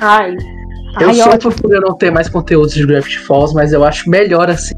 Ai, 0.00 0.36
Eu 1.00 1.08
Ai, 1.08 1.14
sou 1.14 1.32
ótimo. 1.32 1.52
por 1.54 1.72
eu 1.72 1.80
não 1.80 1.96
ter 1.96 2.10
mais 2.10 2.28
conteúdos 2.28 2.74
de 2.74 2.84
Gravity 2.86 3.18
Falls, 3.20 3.54
mas 3.54 3.72
eu 3.72 3.82
acho 3.84 4.08
melhor 4.10 4.50
assim. 4.50 4.74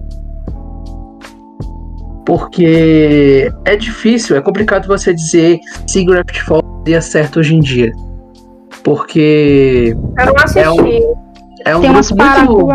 Porque 2.24 3.50
é 3.64 3.74
difícil, 3.76 4.36
é 4.36 4.40
complicado 4.40 4.86
você 4.86 5.12
dizer 5.12 5.58
se 5.86 6.04
Gravity 6.04 6.42
Falls 6.44 6.64
daria 6.84 7.00
certo 7.00 7.40
hoje 7.40 7.54
em 7.56 7.60
dia. 7.60 7.92
Porque 8.84 9.94
eu 10.18 10.26
não 10.26 10.34
assisti. 10.36 10.58
É 10.60 10.70
um- 10.70 11.14
é 11.64 11.76
um 11.76 11.80
Tem 11.80 11.90
umas 11.90 12.10
muito. 12.10 12.66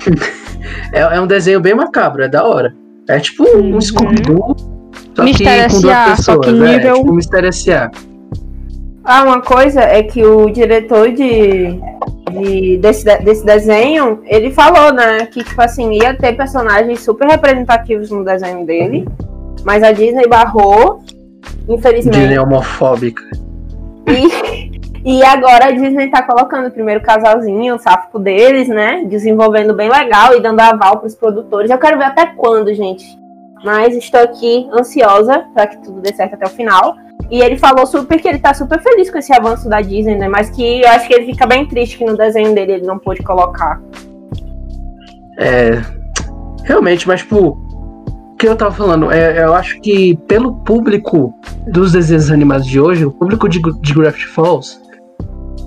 É, 0.92 1.00
é 1.00 1.20
um 1.20 1.26
desenho 1.26 1.60
bem 1.60 1.74
macabro, 1.74 2.22
é 2.22 2.28
da 2.28 2.42
hora. 2.44 2.74
É 3.08 3.18
tipo 3.20 3.44
um 3.56 3.74
Uhum. 3.74 3.80
Scooby-Doo, 3.80 4.56
só 5.14 5.22
Mistério 5.24 5.68
que 5.68 5.74
com 5.74 5.80
duas 5.82 5.92
S.A., 5.94 6.04
pessoas. 6.16 6.24
só 6.24 6.38
que 6.38 6.48
é, 6.48 6.52
nível- 6.52 6.94
tipo 6.94 7.12
Mistério 7.12 7.48
S.A. 7.48 7.90
Ah, 9.04 9.24
uma 9.24 9.40
coisa 9.42 9.80
é 9.82 10.02
que 10.02 10.24
o 10.24 10.48
diretor 10.50 11.10
de, 11.12 11.78
de- 12.42 12.76
desse, 12.78 13.04
de- 13.04 13.24
desse 13.24 13.44
desenho, 13.44 14.22
ele 14.24 14.50
falou, 14.50 14.92
né, 14.92 15.26
que, 15.26 15.42
tipo 15.42 15.60
assim, 15.60 15.92
ia 15.92 16.14
ter 16.14 16.36
personagens 16.36 17.00
super 17.00 17.28
representativos 17.28 18.10
no 18.10 18.24
desenho 18.24 18.64
dele, 18.66 19.06
mas 19.64 19.82
a 19.82 19.92
Disney 19.92 20.26
barrou, 20.26 21.00
infelizmente. 21.68 22.18
Disney 22.18 22.38
homofóbica. 22.38 23.22
E, 24.06 24.70
e 25.18 25.24
agora 25.24 25.66
a 25.66 25.70
Disney 25.70 26.08
tá 26.10 26.22
colocando 26.22 26.68
o 26.68 26.70
primeiro 26.70 27.00
casalzinho, 27.00 27.76
o 27.76 27.78
sáfico 27.78 28.18
deles, 28.18 28.68
né, 28.68 29.04
desenvolvendo 29.06 29.74
bem 29.74 29.90
legal 29.90 30.36
e 30.36 30.40
dando 30.40 30.60
aval 30.60 30.98
pros 30.98 31.14
produtores. 31.14 31.70
Eu 31.70 31.78
quero 31.78 31.98
ver 31.98 32.04
até 32.04 32.26
quando, 32.26 32.74
gente. 32.74 33.04
Mas 33.64 33.96
estou 33.96 34.20
aqui 34.20 34.68
ansiosa 34.78 35.46
para 35.54 35.66
que 35.66 35.78
tudo 35.82 36.02
dê 36.02 36.12
certo 36.12 36.34
até 36.34 36.44
o 36.44 36.50
final. 36.50 36.96
E 37.30 37.40
ele 37.40 37.56
falou 37.56 37.86
super 37.86 38.20
que 38.20 38.28
ele 38.28 38.38
tá 38.38 38.52
super 38.52 38.80
feliz 38.82 39.10
com 39.10 39.18
esse 39.18 39.32
avanço 39.32 39.68
da 39.68 39.80
Disney, 39.80 40.16
né? 40.16 40.28
Mas 40.28 40.50
que 40.50 40.82
eu 40.82 40.88
acho 40.88 41.06
que 41.06 41.14
ele 41.14 41.26
fica 41.26 41.46
bem 41.46 41.66
triste 41.66 41.98
que 41.98 42.04
no 42.04 42.16
desenho 42.16 42.54
dele 42.54 42.72
ele 42.72 42.86
não 42.86 42.98
pôde 42.98 43.22
colocar. 43.22 43.80
É. 45.38 45.82
Realmente, 46.64 47.06
mas 47.06 47.20
tipo. 47.20 47.62
O 48.32 48.36
que 48.36 48.48
eu 48.48 48.56
tava 48.56 48.72
falando? 48.72 49.10
É, 49.10 49.44
eu 49.44 49.54
acho 49.54 49.80
que 49.80 50.16
pelo 50.26 50.56
público 50.56 51.32
dos 51.68 51.92
desenhos 51.92 52.30
animados 52.30 52.66
de 52.66 52.80
hoje, 52.80 53.06
o 53.06 53.10
público 53.10 53.48
de, 53.48 53.60
de 53.80 53.94
Gravity 53.94 54.26
Falls, 54.26 54.80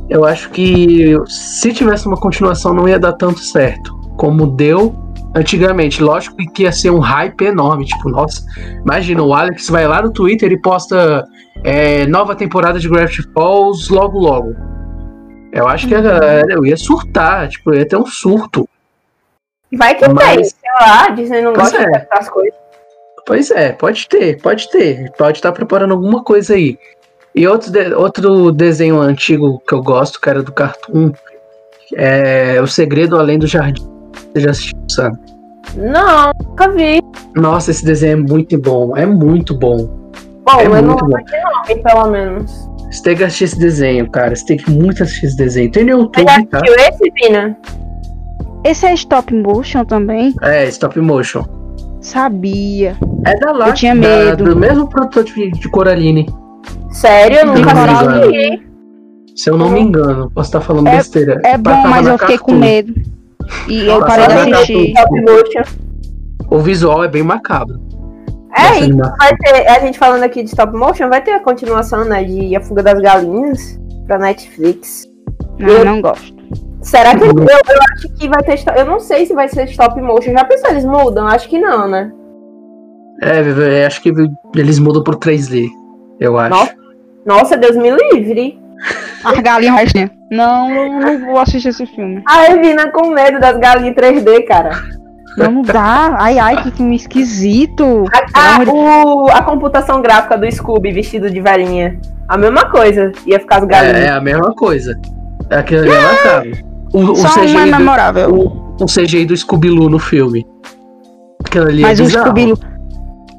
eu 0.09 0.25
acho 0.25 0.49
que 0.51 1.15
se 1.25 1.73
tivesse 1.73 2.07
uma 2.07 2.17
continuação 2.17 2.73
não 2.73 2.87
ia 2.87 2.99
dar 2.99 3.13
tanto 3.13 3.39
certo. 3.39 3.95
Como 4.15 4.47
deu 4.47 4.93
antigamente. 5.36 6.01
Lógico 6.01 6.36
que 6.53 6.63
ia 6.63 6.71
ser 6.71 6.89
um 6.91 6.99
hype 6.99 7.41
enorme. 7.45 7.86
Tipo, 7.86 8.09
nossa, 8.09 8.43
imagina, 8.84 9.23
o 9.23 9.34
Alex 9.34 9.69
vai 9.69 9.88
lá 9.88 10.01
no 10.01 10.11
Twitter 10.11 10.51
e 10.51 10.61
posta 10.61 11.25
é, 11.63 12.05
nova 12.07 12.36
temporada 12.36 12.80
de 12.80 12.88
Gravity 12.89 13.23
Falls 13.34 13.89
logo 13.91 14.19
logo. 14.19 14.55
Eu 15.51 15.67
acho 15.67 15.88
que 15.88 15.95
a 15.95 16.01
galera 16.01 16.53
eu 16.53 16.65
ia 16.65 16.78
surtar, 16.78 17.47
tipo, 17.49 17.73
ia 17.73 17.88
ter 17.88 17.95
um 17.97 18.05
surto. 18.05 18.67
Vai 19.75 19.95
que 19.95 20.07
Mas- 20.07 20.36
tem, 20.36 20.43
sei 20.43 20.69
lá, 20.80 21.41
não 21.41 21.53
Pois 21.53 21.71
gosta 21.71 21.78
é. 21.78 21.86
de 21.86 21.95
acertar 21.95 22.19
as 22.19 22.30
coisas. 22.30 22.53
Pois 23.25 23.51
é, 23.51 23.71
pode 23.73 24.07
ter, 24.07 24.41
pode 24.41 24.69
ter. 24.69 25.11
Pode 25.17 25.38
estar 25.39 25.51
preparando 25.51 25.93
alguma 25.93 26.23
coisa 26.23 26.53
aí. 26.53 26.78
E 27.36 27.45
outro, 27.47 27.71
de- 27.71 27.93
outro 27.93 28.51
desenho 28.51 28.99
antigo 28.99 29.61
que 29.67 29.73
eu 29.73 29.82
gosto, 29.82 30.19
cara, 30.21 30.41
do 30.41 30.51
Cartoon, 30.51 31.11
é 31.95 32.59
O 32.61 32.67
Segredo 32.67 33.17
Além 33.17 33.38
do 33.38 33.45
Jardim. 33.47 33.86
Você 34.34 34.41
já 34.41 34.51
assistiu, 34.51 34.80
sabe? 34.89 35.18
Não, 35.76 36.32
nunca 36.47 36.70
vi. 36.70 37.01
Nossa, 37.36 37.72
esse 37.72 37.84
desenho 37.86 38.13
é 38.13 38.15
muito 38.15 38.57
bom, 38.59 38.95
é 38.95 39.05
muito 39.05 39.53
bom. 39.57 39.78
Bom, 40.45 40.59
é 40.59 40.65
eu 40.65 40.70
não 40.70 40.84
muito 40.93 41.05
bom. 41.05 41.15
lembro 41.18 41.26
de 41.26 41.41
nome, 41.76 41.84
pelo 41.84 42.09
menos. 42.09 42.70
Você 42.89 43.03
tem 43.03 43.18
que 43.18 43.24
assistir 43.26 43.43
esse 43.45 43.59
desenho, 43.59 44.09
cara. 44.09 44.34
Você 44.36 44.45
tem 44.45 44.57
que 44.57 44.72
muito 44.72 45.03
assistir 45.03 45.26
esse 45.26 45.36
desenho. 45.38 45.70
Tem 45.72 45.84
no 45.84 45.91
Você 45.91 46.01
YouTube, 46.22 46.26
já 46.32 46.45
tá? 46.45 46.57
assistiu 46.57 46.76
esse, 46.88 47.11
Pina? 47.11 47.57
Esse 48.63 48.86
é 48.86 48.93
stop 48.93 49.34
motion 49.36 49.84
também? 49.84 50.34
É, 50.41 50.65
stop 50.70 50.99
motion. 51.01 51.43
Sabia. 52.01 52.95
É 53.26 53.38
da 53.39 53.51
lá, 53.51 53.68
Eu 53.70 53.74
tinha 53.74 53.93
da- 53.93 53.99
medo. 54.01 54.43
do 54.45 54.55
mesmo 54.55 54.88
produtor 54.88 55.26
de, 55.26 55.51
de 55.51 55.70
Coraline. 55.70 56.26
Sério? 56.89 57.39
Eu 57.39 57.45
nunca 57.47 57.72
assisti. 57.74 58.68
Se 59.36 59.49
eu 59.49 59.57
não 59.57 59.70
me 59.70 59.82
engano, 59.82 60.32
posso 60.34 60.47
estar 60.49 60.61
falando 60.61 60.88
É- 60.88 60.97
besteira. 60.97 61.41
É 61.43 61.57
bom, 61.57 61.76
mas 61.88 62.07
eu 62.07 62.18
fiquei 62.18 62.38
com 62.38 62.53
Cartoon. 62.53 62.59
medo. 62.59 62.93
E 63.67 63.85
eu 63.85 63.99
Nossa, 63.99 64.05
parei 64.05 64.45
de 64.45 64.53
assistir. 64.53 64.93
Motion. 65.11 65.63
O 66.49 66.59
visual 66.59 67.03
é 67.03 67.07
bem 67.07 67.23
macabro. 67.23 67.79
É, 68.55 68.83
e 68.85 68.91
vai 68.91 69.35
ter, 69.37 69.67
a 69.67 69.79
gente 69.79 69.99
falando 69.99 70.23
aqui 70.23 70.41
de 70.41 70.49
stop 70.49 70.75
motion, 70.75 71.09
vai 71.09 71.21
ter 71.21 71.31
a 71.31 71.39
continuação, 71.39 72.05
né, 72.05 72.23
de 72.23 72.55
A 72.55 72.61
Fuga 72.61 72.81
das 72.81 72.99
Galinhas 72.99 73.79
pra 74.07 74.17
Netflix. 74.17 75.07
Não, 75.59 75.69
eu 75.69 75.85
não 75.85 76.01
gosto. 76.01 76.35
Será 76.81 77.15
que 77.15 77.23
eu, 77.23 77.27
eu 77.27 77.81
acho 77.93 78.09
que 78.15 78.27
vai 78.27 78.41
ter, 78.43 78.59
eu 78.75 78.85
não 78.85 78.99
sei 78.99 79.25
se 79.25 79.33
vai 79.33 79.47
ser 79.47 79.65
stop 79.65 80.01
motion, 80.01 80.31
já 80.31 80.45
pensou, 80.45 80.69
eles 80.71 80.85
mudam? 80.85 81.27
Acho 81.27 81.47
que 81.49 81.59
não, 81.59 81.87
né? 81.87 82.11
É, 83.21 83.81
é, 83.81 83.85
acho 83.85 84.01
que 84.01 84.13
eles 84.55 84.79
mudam 84.79 85.03
pro 85.03 85.19
3D, 85.19 85.67
eu 86.19 86.37
acho. 86.37 86.49
Nossa. 86.49 86.75
Nossa, 87.25 87.57
Deus 87.57 87.75
me 87.75 87.91
livre. 87.91 88.57
As 89.23 89.37
galinhas 89.39 89.75
restinhas. 89.75 90.16
Não, 90.32 90.69
eu 90.69 90.91
não 90.99 91.19
vou 91.25 91.39
assistir 91.39 91.69
esse 91.69 91.86
filme. 91.86 92.21
A 92.28 92.51
Evina 92.51 92.91
com 92.91 93.09
medo 93.09 93.39
das 93.39 93.57
galinhas 93.57 93.95
3D, 93.95 94.45
cara. 94.45 94.71
Não, 95.38 95.51
não 95.51 95.61
dá. 95.61 96.15
Ai, 96.19 96.38
ai, 96.39 96.63
que 96.63 96.71
filme 96.71 96.95
esquisito. 96.95 98.05
A, 98.34 98.57
a, 98.57 98.63
o, 98.71 99.28
a 99.30 99.41
computação 99.43 100.01
gráfica 100.01 100.38
do 100.38 100.51
Scooby 100.51 100.91
vestido 100.91 101.30
de 101.30 101.39
varinha. 101.39 101.99
A 102.28 102.38
mesma 102.38 102.65
coisa. 102.69 103.11
Ia 103.25 103.39
ficar 103.39 103.57
as 103.57 103.63
É, 103.63 103.67
galinhas. 103.67 103.97
é 104.05 104.09
a 104.09 104.19
mesma 104.19 104.53
coisa. 104.55 104.99
Aquilo 105.49 105.82
ali 105.84 105.91
é 105.91 106.01
macabro. 106.01 106.51
O, 106.93 106.99
o 107.11 107.15
Só 107.15 107.28
é 107.41 107.45
CGI 107.45 107.53
do, 107.71 107.78
memorável. 107.78 108.34
o, 108.34 108.84
o 108.84 108.86
CGI 108.86 109.25
do 109.25 109.38
Scooby-Loo 109.38 109.89
no 109.89 109.99
filme. 109.99 110.45
Aquilo 111.45 111.67
ali 111.67 111.82
Mas 111.84 111.99
é 111.99 112.03
o 112.03 112.05
bizarro. 112.07 112.25
scooby 112.25 112.53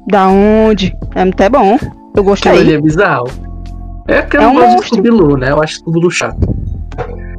Da 0.07 0.27
onde? 0.29 0.95
É 1.15 1.21
até 1.21 1.49
bom. 1.49 1.73
Eu 1.73 1.77
Aquilo 1.77 2.09
ali 2.15 2.23
gostei. 2.23 2.75
é 2.75 2.81
bizarro. 2.81 3.27
É 4.07 4.21
que 4.23 4.37
eu 4.37 4.41
É 4.41 4.47
um 4.47 4.53
de 4.53 4.59
monstro. 4.61 4.83
Scooby-Loo, 4.87 5.37
né? 5.37 5.51
Eu 5.51 5.61
acho 5.61 5.75
Scooby-Loo 5.75 6.09
chato. 6.09 6.37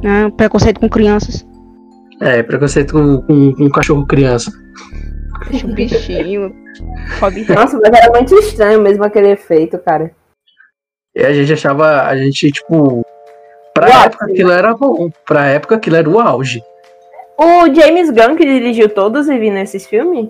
É, 0.03 0.29
preconceito 0.31 0.79
com 0.79 0.89
crianças. 0.89 1.45
É, 2.21 2.43
preconceito 2.43 2.93
com, 2.93 3.21
com, 3.21 3.53
com 3.53 3.69
cachorro 3.69 4.05
criança. 4.05 4.51
Deixa 5.49 5.65
o 5.65 5.73
bichinho. 5.73 6.53
Nossa, 7.53 7.79
mas 7.79 7.93
era 7.93 8.09
muito 8.11 8.35
estranho 8.35 8.81
mesmo 8.81 9.03
aquele 9.03 9.29
efeito, 9.31 9.77
cara. 9.79 10.11
E 11.15 11.25
a 11.25 11.33
gente 11.33 11.51
achava, 11.53 12.03
a 12.03 12.15
gente, 12.15 12.51
tipo. 12.51 13.05
Pra 13.73 13.89
Uau, 13.89 14.03
época 14.05 14.25
aquilo 14.25 14.51
era 14.51 14.73
bom. 14.73 15.09
Pra 15.25 15.47
época 15.47 15.75
aquilo 15.75 15.95
era 15.95 16.09
o 16.09 16.19
auge. 16.19 16.61
O 17.37 17.73
James 17.73 18.09
Gunn 18.09 18.35
que 18.35 18.45
dirigiu 18.45 18.87
todos 18.89 19.27
e 19.27 19.37
vi 19.37 19.49
nesses 19.49 19.87
filmes? 19.87 20.29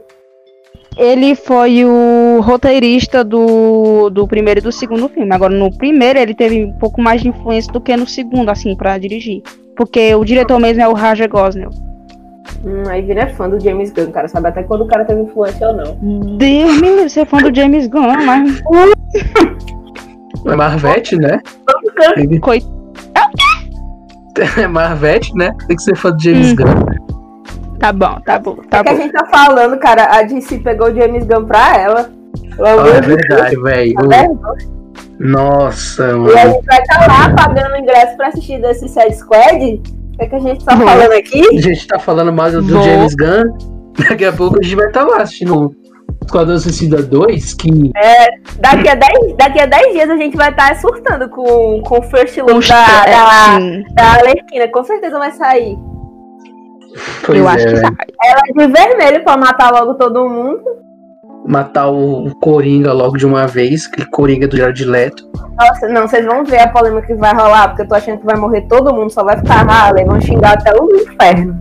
Ele 0.97 1.35
foi 1.35 1.85
o 1.85 2.39
roteirista 2.41 3.23
do, 3.23 4.09
do 4.09 4.27
primeiro 4.27 4.59
e 4.59 4.63
do 4.63 4.71
segundo 4.71 5.09
filme. 5.09 5.33
Agora, 5.33 5.53
no 5.53 5.75
primeiro, 5.77 6.19
ele 6.19 6.33
teve 6.33 6.65
um 6.65 6.73
pouco 6.73 7.01
mais 7.01 7.21
de 7.21 7.29
influência 7.29 7.71
do 7.71 7.81
que 7.81 7.95
no 7.95 8.07
segundo, 8.07 8.49
assim, 8.49 8.75
pra 8.75 8.97
dirigir. 8.97 9.41
Porque 9.75 10.13
o 10.15 10.23
diretor 10.25 10.59
mesmo 10.59 10.81
é 10.81 10.87
o 10.87 10.93
Raja 10.93 11.27
Gosnell. 11.27 11.69
Hum, 12.63 12.83
aí 12.87 13.01
vira 13.01 13.27
fã 13.29 13.49
do 13.49 13.59
James 13.59 13.91
Gunn, 13.91 14.11
cara. 14.11 14.27
Sabe 14.27 14.47
até 14.49 14.61
quando 14.63 14.81
o 14.81 14.87
cara 14.87 15.03
teve 15.05 15.21
influência 15.21 15.67
ou 15.67 15.75
não. 15.75 16.37
Deus 16.37 16.75
me 16.79 16.89
livre, 16.89 17.09
ser 17.09 17.25
fã 17.25 17.37
do 17.39 17.53
James 17.55 17.87
Gunn, 17.87 18.23
mas. 18.25 18.61
É 20.45 20.55
Marvete, 20.55 21.15
né? 21.17 21.39
Tem- 22.15 22.39
Coit... 22.39 22.65
É 24.57 24.67
Marvete, 24.67 25.35
né? 25.35 25.51
Tem 25.67 25.75
que 25.75 25.81
ser 25.83 25.95
fã 25.95 26.11
do 26.11 26.21
James 26.21 26.51
Hum. 26.53 26.55
Gunn. 26.55 26.85
Tá 27.79 27.91
bom, 27.91 28.19
tá 28.23 28.37
bom, 28.39 28.57
É 28.63 28.67
tá 28.67 28.83
que 28.83 28.89
a 28.89 28.93
bom. 28.93 29.01
gente 29.01 29.11
tá 29.11 29.25
falando, 29.25 29.77
cara, 29.79 30.05
a 30.15 30.21
DC 30.23 30.59
pegou 30.59 30.87
o 30.89 30.95
James 30.95 31.25
Gunn 31.25 31.45
pra 31.45 31.77
ela. 31.79 32.09
Pelo 32.55 32.67
Ah, 32.67 32.87
é 32.89 33.01
Deus, 33.01 33.05
verdade, 33.07 33.61
velho. 33.61 33.93
tá 33.95 34.53
Nossa, 35.23 36.03
E 36.03 36.09
a 36.11 36.17
mano. 36.17 36.31
gente 36.53 36.65
vai 36.65 36.81
estar 36.81 37.07
lá 37.07 37.33
pagando 37.35 37.77
ingresso 37.77 38.17
pra 38.17 38.27
assistir 38.27 38.59
desse 38.61 38.87
Side 38.89 39.15
Squad. 39.15 39.75
O 39.75 40.17
que, 40.17 40.23
é 40.23 40.25
que 40.27 40.35
a 40.35 40.39
gente 40.39 40.65
tá 40.65 40.75
falando 40.77 41.11
aqui? 41.13 41.47
A 41.57 41.61
gente 41.61 41.87
tá 41.87 41.99
falando 41.99 42.33
mais 42.33 42.53
do 42.53 42.63
Vou. 42.63 42.81
James 42.83 43.15
Gunn. 43.15 43.71
Daqui 44.09 44.25
a 44.25 44.33
pouco 44.33 44.57
a 44.59 44.63
gente 44.63 44.75
vai 44.75 44.87
estar 44.87 45.03
lá 45.03 45.17
assistindo 45.21 45.75
Esquadrão 46.23 46.57
Suicida 46.57 47.01
2, 47.03 47.53
que 47.55 47.91
Daqui 48.59 48.87
a 48.89 48.95
10, 48.95 49.35
daqui 49.37 49.59
a 49.59 49.65
10 49.65 49.93
dias 49.93 50.09
a 50.09 50.15
gente 50.17 50.37
vai 50.37 50.49
estar 50.49 50.75
surtando 50.77 51.29
com, 51.29 51.81
com 51.81 51.99
o 51.99 52.01
First 52.03 52.37
Look 52.37 52.67
da, 52.67 53.03
é, 53.05 53.11
da, 53.11 53.59
sim, 53.59 53.83
da 53.93 54.03
Arlequina. 54.03 54.67
Com 54.71 54.83
certeza 54.83 55.17
vai 55.19 55.31
sair. 55.31 55.77
pois 57.25 57.37
eu 57.39 57.49
é, 57.49 57.53
acho 57.53 57.65
que 57.67 57.73
velho. 57.75 57.81
sai. 57.81 57.95
Ela 58.23 58.41
de 58.67 58.73
vermelho 58.73 59.23
pra 59.23 59.37
matar 59.37 59.71
logo 59.71 59.95
todo 59.95 60.27
mundo. 60.29 60.80
Matar 61.45 61.89
o 61.89 62.33
Coringa 62.39 62.93
logo 62.93 63.17
de 63.17 63.25
uma 63.25 63.47
vez, 63.47 63.87
aquele 63.87 64.07
Coringa 64.07 64.47
do 64.47 64.57
Jared 64.57 64.85
Leto. 64.85 65.29
Nossa, 65.57 65.87
não, 65.87 66.07
vocês 66.07 66.25
vão 66.25 66.43
ver 66.43 66.59
a 66.59 66.67
polêmica 66.67 67.07
que 67.07 67.15
vai 67.15 67.33
rolar, 67.33 67.69
porque 67.69 67.83
eu 67.83 67.87
tô 67.87 67.95
achando 67.95 68.19
que 68.19 68.25
vai 68.25 68.37
morrer 68.37 68.61
todo 68.61 68.93
mundo, 68.93 69.09
só 69.09 69.23
vai 69.23 69.37
ficar 69.37 69.67
Harley, 69.67 70.05
vão 70.05 70.21
xingar 70.21 70.53
até 70.53 70.73
o 70.73 70.87
inferno. 70.95 71.59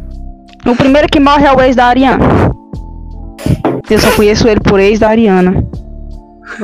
O 0.66 0.76
primeiro 0.76 1.08
que 1.08 1.18
morre 1.18 1.46
é 1.46 1.52
o 1.52 1.60
ex 1.60 1.74
da 1.74 1.86
Ariana. 1.86 2.24
Eu 3.88 3.98
só 3.98 4.10
conheço 4.12 4.46
ele 4.46 4.60
por 4.60 4.78
ex 4.78 4.98
da 4.98 5.08
Ariana. 5.08 5.64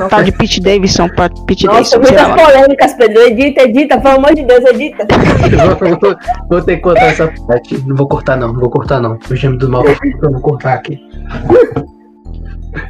Tá 0.09 0.21
de 0.21 0.31
Pete 0.31 0.61
Davidson 0.61 1.07
pra 1.09 1.29
Pete 1.47 1.65
Nossa, 1.65 1.97
Davidson. 1.97 2.27
muitas 2.27 2.45
polêmicas, 2.45 2.93
Pedro. 2.93 3.21
Edita, 3.21 3.61
edita, 3.63 3.99
pelo 3.99 4.15
amor 4.15 4.35
de 4.35 4.43
Deus, 4.43 4.63
edita. 4.65 5.07
Eu 5.89 5.97
vou, 5.97 6.15
vou 6.49 6.61
ter 6.61 6.75
que 6.75 6.81
cortar 6.81 7.05
essa 7.05 7.33
parte. 7.47 7.77
Não 7.87 7.95
vou 7.95 8.07
cortar, 8.07 8.37
não. 8.37 8.53
Não 8.53 8.59
vou 8.59 8.69
cortar, 8.69 8.99
não. 9.01 9.17
O 9.29 9.35
gêmeo 9.35 9.57
do 9.57 9.69
mal 9.69 9.83
eu 9.85 10.31
vou 10.31 10.41
cortar 10.41 10.73
aqui. 10.73 10.99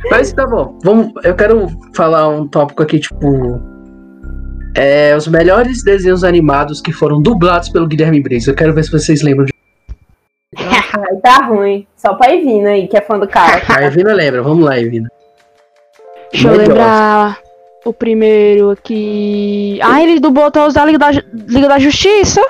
Mas 0.09 0.31
tá 0.33 0.45
bom. 0.45 0.77
Vamos, 0.83 1.11
eu 1.23 1.35
quero 1.35 1.67
falar 1.93 2.27
um 2.29 2.47
tópico 2.47 2.83
aqui, 2.83 2.99
tipo. 2.99 3.61
É, 4.75 5.15
os 5.15 5.27
melhores 5.27 5.83
desenhos 5.83 6.23
animados 6.23 6.81
que 6.81 6.93
foram 6.93 7.21
dublados 7.21 7.69
pelo 7.69 7.87
Guilherme 7.87 8.21
Briggs. 8.21 8.47
Eu 8.47 8.55
quero 8.55 8.73
ver 8.73 8.83
se 8.83 8.91
vocês 8.91 9.21
lembram 9.21 9.45
de. 9.45 9.53
Aí 10.55 11.17
tá 11.21 11.45
ruim. 11.45 11.87
Só 11.95 12.13
pra 12.13 12.33
Evina 12.33 12.69
aí, 12.69 12.87
que 12.87 12.97
é 12.97 13.01
fã 13.01 13.19
do 13.19 13.27
cara. 13.27 13.61
A 13.69 13.83
Evina 13.83 14.13
lembra. 14.13 14.41
Vamos 14.41 14.63
lá, 14.63 14.79
Evina. 14.79 15.09
Deixa 16.31 16.47
eu 16.47 16.51
Melhor. 16.51 16.67
lembrar 16.67 17.39
o 17.85 17.93
primeiro 17.93 18.71
aqui. 18.71 19.79
Ah, 19.81 20.01
ele 20.01 20.19
dublou 20.19 20.51
todos 20.51 20.73
da 20.73 20.85
Liga 20.85 20.99
da, 20.99 21.11
Liga 21.11 21.67
da 21.67 21.79
Justiça. 21.79 22.41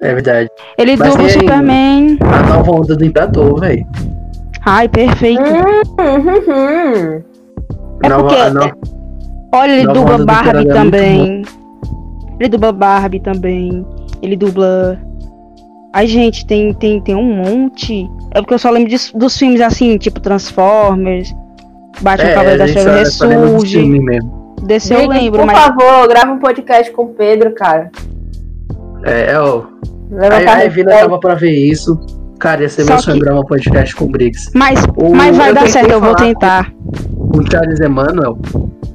É 0.00 0.14
verdade. 0.14 0.48
Ele 0.76 0.96
Mas 0.96 1.10
dubla 1.10 1.26
o 1.26 1.30
Superman. 1.30 2.18
A 2.20 2.42
nova 2.42 2.72
onda 2.72 2.96
do 2.96 3.04
Imperador, 3.04 3.60
velho. 3.60 3.86
Ai, 4.64 4.88
perfeito. 4.88 5.42
Hum, 5.42 5.82
hum, 5.98 6.42
hum. 6.48 7.22
É 8.04 8.08
Nova- 8.08 8.22
porque- 8.24 8.36
a 8.40 8.50
no- 8.50 8.72
Olha, 9.54 9.72
ele 9.72 9.86
dubla 9.92 10.24
Barbie 10.24 10.68
é 10.68 10.72
também. 10.72 11.42
Ele 12.40 12.48
dubla 12.48 12.72
Barbie 12.72 13.20
também. 13.20 13.84
Ele 14.22 14.36
dubla. 14.36 14.98
Ai, 15.92 16.06
gente, 16.06 16.46
tem, 16.46 16.72
tem, 16.72 17.00
tem 17.02 17.14
um 17.14 17.36
monte. 17.36 18.08
É 18.34 18.40
porque 18.40 18.54
eu 18.54 18.58
só 18.58 18.70
lembro 18.70 18.88
disso- 18.88 19.16
dos 19.16 19.36
filmes 19.36 19.60
assim, 19.60 19.98
tipo 19.98 20.20
Transformers, 20.20 21.34
Batman 22.00 22.30
É, 22.30 22.34
Cavaleiro 22.34 22.58
da 22.58 22.64
do 22.82 22.98
Ressurge. 22.98 23.88
Desse 24.62 24.94
eu 24.94 25.00
Gente, 25.00 25.08
lembro, 25.10 25.40
por 25.40 25.46
mas. 25.46 25.58
favor, 25.58 26.08
grava 26.08 26.32
um 26.32 26.38
podcast 26.38 26.90
com 26.92 27.02
o 27.02 27.08
Pedro, 27.08 27.52
cara. 27.52 27.90
É, 29.04 29.32
é 29.32 29.40
o. 29.40 29.66
Leva 30.10 30.36
A, 30.36 30.40
pra 30.40 30.52
a 30.52 30.54
respeito. 30.56 30.88
tava 30.88 31.20
pra 31.20 31.34
ver 31.34 31.50
isso. 31.50 31.98
Cara, 32.42 32.62
ia 32.62 32.68
ser 32.68 32.82
Só 32.84 33.14
meu 33.14 33.42
que- 33.42 33.48
podcast 33.48 33.94
com 33.94 34.06
o 34.06 34.08
Briggs. 34.10 34.50
Mas, 34.52 34.84
O- 34.96 35.14
mas 35.14 35.36
vai 35.36 35.54
dar 35.54 35.68
certo, 35.68 35.92
eu 35.92 36.00
vou 36.00 36.12
tentar. 36.16 36.72
com 36.72 37.38
o 37.38 37.48
Charles 37.50 37.78
Emmanuel. 37.80 38.36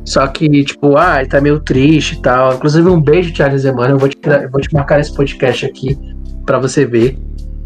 Só 0.03 0.27
que, 0.27 0.63
tipo, 0.65 0.97
ah, 0.97 1.21
ele 1.21 1.29
tá 1.29 1.39
meio 1.39 1.59
triste 1.61 2.15
e 2.15 2.21
tal. 2.21 2.55
Inclusive, 2.55 2.89
um 2.89 3.01
beijo, 3.01 3.33
Charles 3.33 3.63
Emmanuel. 3.63 3.91
Eu 3.91 3.97
vou 3.99 4.09
te, 4.09 4.17
eu 4.25 4.51
vou 4.51 4.59
te 4.59 4.73
marcar 4.73 4.99
esse 4.99 5.13
podcast 5.15 5.65
aqui 5.65 5.97
pra 6.45 6.59
você 6.59 6.85
ver. 6.85 7.17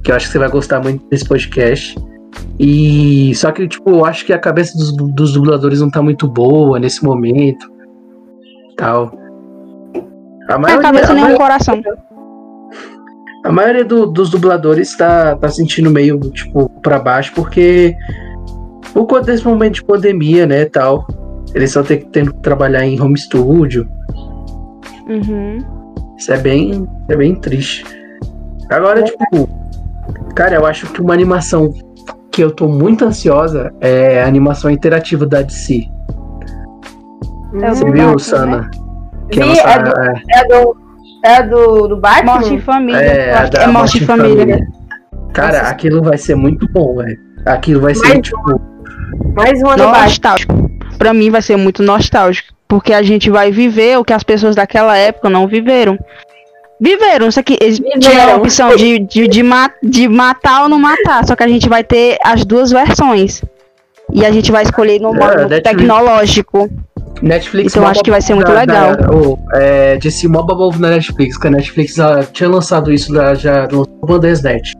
Que 0.03 0.11
eu 0.11 0.15
acho 0.15 0.27
que 0.27 0.31
você 0.33 0.37
vai 0.39 0.49
gostar 0.49 0.79
muito 0.81 1.03
desse 1.09 1.25
podcast. 1.27 1.95
E 2.59 3.33
só 3.35 3.51
que, 3.51 3.67
tipo, 3.67 3.89
eu 3.89 4.05
acho 4.05 4.23
que 4.23 4.33
a 4.33 4.39
cabeça 4.39 4.77
dos, 4.77 4.95
dos 5.15 5.33
dubladores 5.33 5.81
não 5.81 5.89
tá 5.89 6.01
muito 6.03 6.27
boa 6.27 6.79
nesse 6.79 7.03
momento. 7.03 7.67
Tal. 8.77 9.11
A 10.47 10.53
É 10.53 10.55
a 10.55 10.57
maioria, 10.59 10.81
cabeça 10.83 11.11
a 11.11 11.15
nem 11.15 11.23
maioria- 11.23 11.35
o 11.35 11.39
coração. 11.39 11.81
A 13.43 13.51
maioria 13.51 13.83
do- 13.85 14.05
dos 14.07 14.29
dubladores 14.29 14.95
tá, 14.95 15.35
tá 15.35 15.49
sentindo 15.49 15.89
meio, 15.89 16.19
tipo, 16.31 16.69
pra 16.81 16.99
baixo, 16.99 17.31
porque 17.35 17.95
por 18.93 19.05
conta 19.07 19.25
desse 19.31 19.45
momento 19.45 19.75
de 19.75 19.83
pandemia, 19.83 20.45
né, 20.45 20.65
tal, 20.65 21.05
eles 21.55 21.73
ter- 21.83 22.05
tendo 22.11 22.33
que 22.33 22.39
trabalhar 22.41 22.85
em 22.85 22.99
home 23.01 23.17
studio. 23.17 23.87
Uhum. 25.07 25.57
Isso 26.17 26.31
é 26.31 26.37
bem, 26.37 26.87
é 27.09 27.15
bem 27.15 27.35
triste. 27.35 27.83
Agora, 28.69 29.01
tipo, 29.03 29.49
cara, 30.35 30.55
eu 30.55 30.65
acho 30.65 30.87
que 30.91 31.01
uma 31.01 31.13
animação 31.13 31.73
que 32.31 32.41
eu 32.41 32.51
tô 32.51 32.67
muito 32.67 33.03
ansiosa 33.03 33.73
é 33.81 34.21
a 34.23 34.27
animação 34.27 34.69
interativa 34.71 35.25
da 35.25 35.41
DC. 35.41 35.83
Você 37.51 37.83
Hum, 37.83 37.91
viu, 37.91 38.03
Batman, 38.05 38.19
Sana? 38.19 38.71
Que 39.29 39.39
Vi, 39.41 39.45
lança- 39.49 39.61
é 39.69 39.83
do- 39.83 39.91
É 40.29 40.47
do. 40.47 40.80
É 41.23 41.43
do, 41.43 41.87
do 41.87 41.97
Batman? 41.97 42.33
Morte 42.33 42.53
em 42.53 42.59
família. 42.59 42.97
É, 42.99 43.49
da 43.49 43.63
é 43.63 43.67
morte 43.67 43.97
em 44.03 44.05
família. 44.05 44.59
Cara, 45.33 45.59
Nossa. 45.59 45.69
aquilo 45.71 46.01
vai 46.01 46.17
ser 46.17 46.35
muito 46.35 46.67
bom, 46.71 46.95
velho. 46.97 47.17
Aquilo 47.45 47.81
vai 47.81 47.95
ser, 47.95 48.07
Mais 48.07 48.21
tipo, 48.21 48.61
Mais 49.35 49.61
uma 49.61 49.75
do 49.77 49.83
Batman. 49.83 50.03
Nostálgico. 50.03 50.71
Pra 50.97 51.13
mim 51.13 51.29
vai 51.29 51.41
ser 51.41 51.57
muito 51.57 51.81
nostálgico. 51.83 52.53
Porque 52.67 52.93
a 52.93 53.01
gente 53.01 53.29
vai 53.29 53.51
viver 53.51 53.97
o 53.97 54.03
que 54.03 54.13
as 54.13 54.23
pessoas 54.23 54.55
daquela 54.55 54.97
época 54.97 55.29
não 55.29 55.47
viveram. 55.47 55.97
Viveram, 56.79 57.29
só 57.29 57.43
que 57.43 57.57
eles 57.61 57.77
Viveram. 57.77 57.99
tinham 57.99 58.31
a 58.31 58.35
opção 58.37 58.75
de, 58.75 58.99
de, 58.99 59.27
de, 59.27 59.43
ma- 59.43 59.71
de 59.83 60.07
matar 60.07 60.63
ou 60.63 60.69
não 60.69 60.79
matar. 60.79 61.25
Só 61.27 61.35
que 61.35 61.43
a 61.43 61.47
gente 61.47 61.69
vai 61.69 61.83
ter 61.83 62.17
as 62.23 62.43
duas 62.45 62.71
versões. 62.71 63.43
E 64.13 64.25
a 64.25 64.31
gente 64.31 64.51
vai 64.51 64.63
escolher 64.63 64.99
no 64.99 65.09
É, 65.15 65.19
modo 65.19 65.35
Netflix. 65.49 65.63
tecnológico. 65.63 66.69
Netflix 67.21 67.71
Então, 67.73 67.83
mó 67.83 67.89
acho 67.89 68.03
que 68.03 68.09
vai 68.11 68.21
ser 68.21 68.33
muito 68.35 68.51
da- 68.51 68.59
legal. 68.59 68.95
Da, 68.97 69.09
oh, 69.11 69.37
é, 69.53 69.97
mó 70.27 70.41
babou 70.43 70.73
na 70.79 70.89
Netflix, 70.89 71.37
que 71.37 71.47
a 71.47 71.51
Netflix 71.51 71.95
já 71.95 72.23
tinha 72.23 72.49
lançado 72.49 72.91
isso, 72.91 73.13
já, 73.13 73.33
já 73.35 73.61
lançou 73.63 73.87
o 74.01 74.05
Bandersnet. 74.07 74.73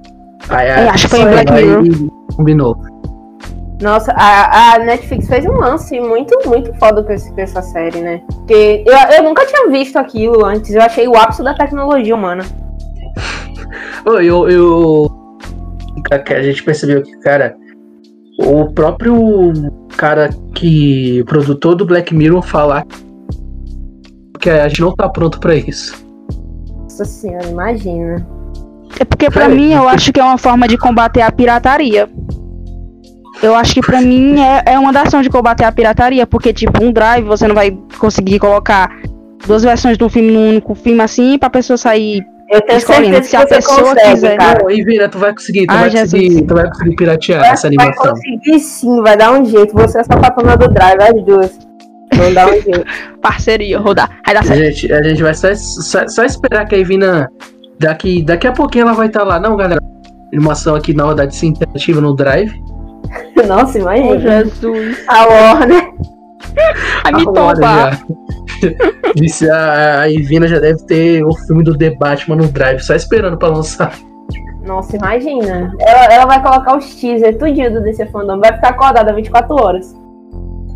Aí 0.50 0.68
É, 0.68 0.90
acho 0.90 1.08
que 1.08 1.16
foi 1.16 1.20
em 1.22 1.30
Black 1.30 1.52
Mirror. 1.52 1.86
e 1.86 2.36
Combinou. 2.36 2.76
Nossa, 3.82 4.12
a, 4.16 4.76
a 4.76 4.80
Netflix 4.80 5.28
fez 5.28 5.46
um 5.46 5.54
lance 5.54 6.00
muito, 6.00 6.38
muito 6.48 6.74
foda 6.76 7.04
com, 7.04 7.12
esse- 7.14 7.32
com 7.34 7.42
essa 7.42 7.62
série, 7.62 8.00
né? 8.00 8.22
Porque 8.28 8.84
eu, 8.88 8.94
eu 9.18 9.24
nunca 9.24 9.46
tinha 9.46 9.70
visto 9.70 9.98
aquilo 9.98 10.46
antes. 10.46 10.74
Eu 10.74 10.82
achei 10.82 11.08
o 11.08 11.16
ápice 11.16 11.44
da 11.44 11.54
tecnologia 11.54 12.16
humana. 12.16 12.44
Eu, 14.06 14.50
eu, 14.50 15.08
que 16.26 16.34
a 16.34 16.42
gente 16.44 16.64
percebeu 16.64 17.02
que, 17.04 17.12
cara, 17.20 17.56
o 18.42 18.72
próprio 18.74 19.54
cara 19.98 20.30
que. 20.54 21.24
produtor 21.26 21.76
do 21.76 21.86
Black 21.86 22.14
Mirror 22.14 22.42
falar 22.42 22.86
que 24.40 24.50
a 24.50 24.68
gente 24.68 24.82
não 24.82 24.96
tá 24.96 25.08
pronto 25.08 25.40
pra 25.40 25.56
isso. 25.56 26.04
Nossa 26.84 27.06
senhora, 27.06 27.48
imagina. 27.48 28.28
É 29.00 29.06
porque 29.06 29.30
pra 29.30 29.44
Cara, 29.44 29.56
mim 29.56 29.72
eu 29.72 29.88
acho 29.88 30.12
que 30.12 30.20
é 30.20 30.24
uma 30.24 30.38
forma 30.38 30.68
de 30.68 30.78
combater 30.78 31.22
a 31.22 31.32
pirataria. 31.32 32.10
Eu 33.42 33.56
acho 33.56 33.74
que 33.74 33.82
pra 33.82 34.02
mim 34.02 34.40
é, 34.40 34.64
é 34.74 34.80
uma 34.80 34.92
das 34.92 35.08
ações 35.08 35.24
de 35.24 35.30
combater 35.30 35.64
a 35.64 35.72
pirataria, 35.72 36.28
porque 36.28 36.52
tipo, 36.52 36.84
um 36.84 36.92
drive 36.92 37.24
você 37.24 37.48
não 37.48 37.56
vai 37.56 37.72
conseguir 38.00 38.40
colocar 38.40 38.92
duas 39.46 39.64
versões 39.64 39.98
de 39.98 40.04
um 40.04 40.10
filme 40.10 40.32
num 40.32 40.50
único 40.50 40.76
filme 40.76 41.02
assim 41.02 41.38
pra 41.38 41.50
pessoa 41.50 41.78
sair. 41.78 42.24
Eu 42.52 42.62
tenho 42.62 42.78
Escolhendo, 42.78 43.24
certeza 43.24 43.30
se 43.30 43.36
a 43.36 43.40
que 43.40 43.48
você 43.48 43.56
pessoa 43.56 43.90
consegue, 43.96 44.12
quiser. 44.14 44.38
cara. 44.38 44.60
Não, 44.64 44.70
e 44.72 44.84
Vira, 44.84 45.08
tu 45.10 45.18
vai 45.18 45.32
conseguir, 45.34 45.66
tu, 45.68 45.72
Ai, 45.72 45.80
vai 45.80 45.90
Jesus. 45.90 46.12
conseguir 46.22 46.42
tu 46.46 46.54
vai 46.54 46.68
conseguir 46.68 46.96
piratear 46.96 47.46
essa 47.46 47.70
Vai 47.70 47.78
animação. 47.88 48.12
conseguir 48.14 48.60
sim, 48.60 49.02
vai 49.02 49.18
dar 49.18 49.32
um 49.32 49.46
jeito. 49.46 49.74
Você 49.74 50.00
é 50.00 50.04
só 50.04 50.18
patrona 50.20 50.58
do 50.58 50.68
Drive, 50.68 51.02
as 51.02 51.26
duas. 51.26 51.60
Vão 52.16 52.34
dar 52.34 52.48
um 52.50 52.52
jeito. 52.62 52.86
Parceria, 53.22 53.80
rodar. 53.80 54.10
Aí 54.28 54.34
dá 54.34 54.44
certo. 54.44 54.60
Gente, 54.60 54.92
a 54.94 55.02
gente 55.02 55.24
vai 55.24 55.34
só, 55.34 55.48
só, 55.56 56.08
só 56.08 56.24
esperar 56.26 56.66
que 56.68 56.76
a 56.76 56.78
Ivina. 56.78 57.30
Daqui, 57.80 58.22
daqui 58.24 58.46
a 58.46 58.52
pouquinho 58.52 58.84
ela 58.84 58.94
vai 58.94 59.08
estar 59.08 59.24
lá. 59.24 59.40
Não, 59.40 59.56
galera. 59.56 59.82
Animação 60.34 60.76
aqui 60.76 60.94
na 60.94 61.04
rodada 61.06 61.30
de 61.30 61.46
interativa 61.48 62.00
no 62.02 62.14
Drive. 62.16 62.54
Nossa, 63.48 63.78
Oh, 63.80 63.82
imagina. 63.82 64.44
Jesus. 64.46 64.98
A 65.08 65.26
Warner. 65.26 65.90
Ai, 67.04 67.14
me 67.14 67.24
já. 67.60 67.92
Disse 69.16 69.50
a, 69.50 70.02
a 70.02 70.10
Ivina 70.10 70.48
já 70.48 70.60
deve 70.60 70.86
ter 70.86 71.24
o 71.24 71.34
filme 71.48 71.64
do 71.64 71.78
The 71.78 71.92
Batman 71.92 72.36
no 72.38 72.48
Drive, 72.48 72.80
só 72.82 72.94
esperando 72.96 73.38
pra 73.38 73.50
lançar. 73.50 73.94
Nossa, 74.66 74.96
imagina. 74.96 75.74
Ela, 75.80 76.14
ela 76.14 76.26
vai 76.26 76.42
colocar 76.42 76.78
os 76.78 76.96
teaser 76.96 77.38
tudinho 77.38 77.74
do 77.74 77.82
DC 77.82 78.06
Fandom. 78.08 78.40
Vai 78.40 78.54
ficar 78.54 78.70
acordada 78.70 79.12
24 79.14 79.56
horas. 79.56 79.94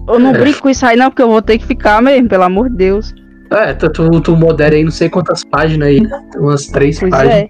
Eu 0.08 0.20
não 0.20 0.32
É. 0.32 0.38
brinco 0.38 0.62
com 0.62 0.70
isso 0.70 0.86
aí, 0.86 0.98
não, 0.98 1.10
porque 1.10 1.22
eu 1.22 1.30
vou 1.30 1.42
ter 1.42 1.58
que 1.60 1.66
ficar 1.66 2.02
mesmo, 2.02 2.28
pelo 2.28 2.44
amor 2.44 2.70
de 2.70 2.76
Deus. 2.78 3.14
É, 3.52 3.74
tu, 3.74 3.90
tu, 3.92 4.22
tu 4.22 4.36
modera 4.36 4.76
aí 4.76 4.84
não 4.84 4.92
sei 4.92 5.08
quantas 5.10 5.44
páginas 5.44 5.88
aí, 5.88 6.02
umas 6.38 6.66
três 6.68 7.00
Pois 7.00 7.12
páginas. 7.12 7.36
é. 7.36 7.50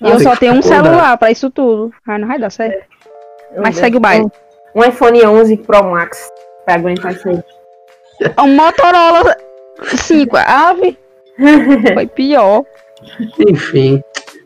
E 0.00 0.08
eu 0.10 0.20
só 0.20 0.36
tenho 0.36 0.54
um 0.54 0.58
acordado. 0.60 0.84
celular 0.84 1.18
pra 1.18 1.30
isso 1.32 1.50
tudo. 1.50 1.92
Ai, 2.06 2.18
não 2.18 2.28
vai 2.28 2.38
dar 2.38 2.50
certo. 2.50 2.84
Meu 3.52 3.62
Mas 3.62 3.74
Deus. 3.74 3.78
segue 3.78 3.96
o 3.96 4.00
baile. 4.00 4.26
Um, 4.74 4.80
um 4.80 4.84
iPhone 4.84 5.26
11 5.26 5.56
Pro 5.58 5.82
Max 5.90 6.28
pra 6.68 6.74
aguentar 6.74 7.12
isso 7.12 7.28
aí. 7.30 7.42
É 8.36 8.42
um 8.42 8.54
Motorola 8.54 9.34
5. 9.82 10.36
Ave. 10.36 10.98
Foi 11.94 12.06
pior. 12.06 12.62
Enfim. 13.48 14.02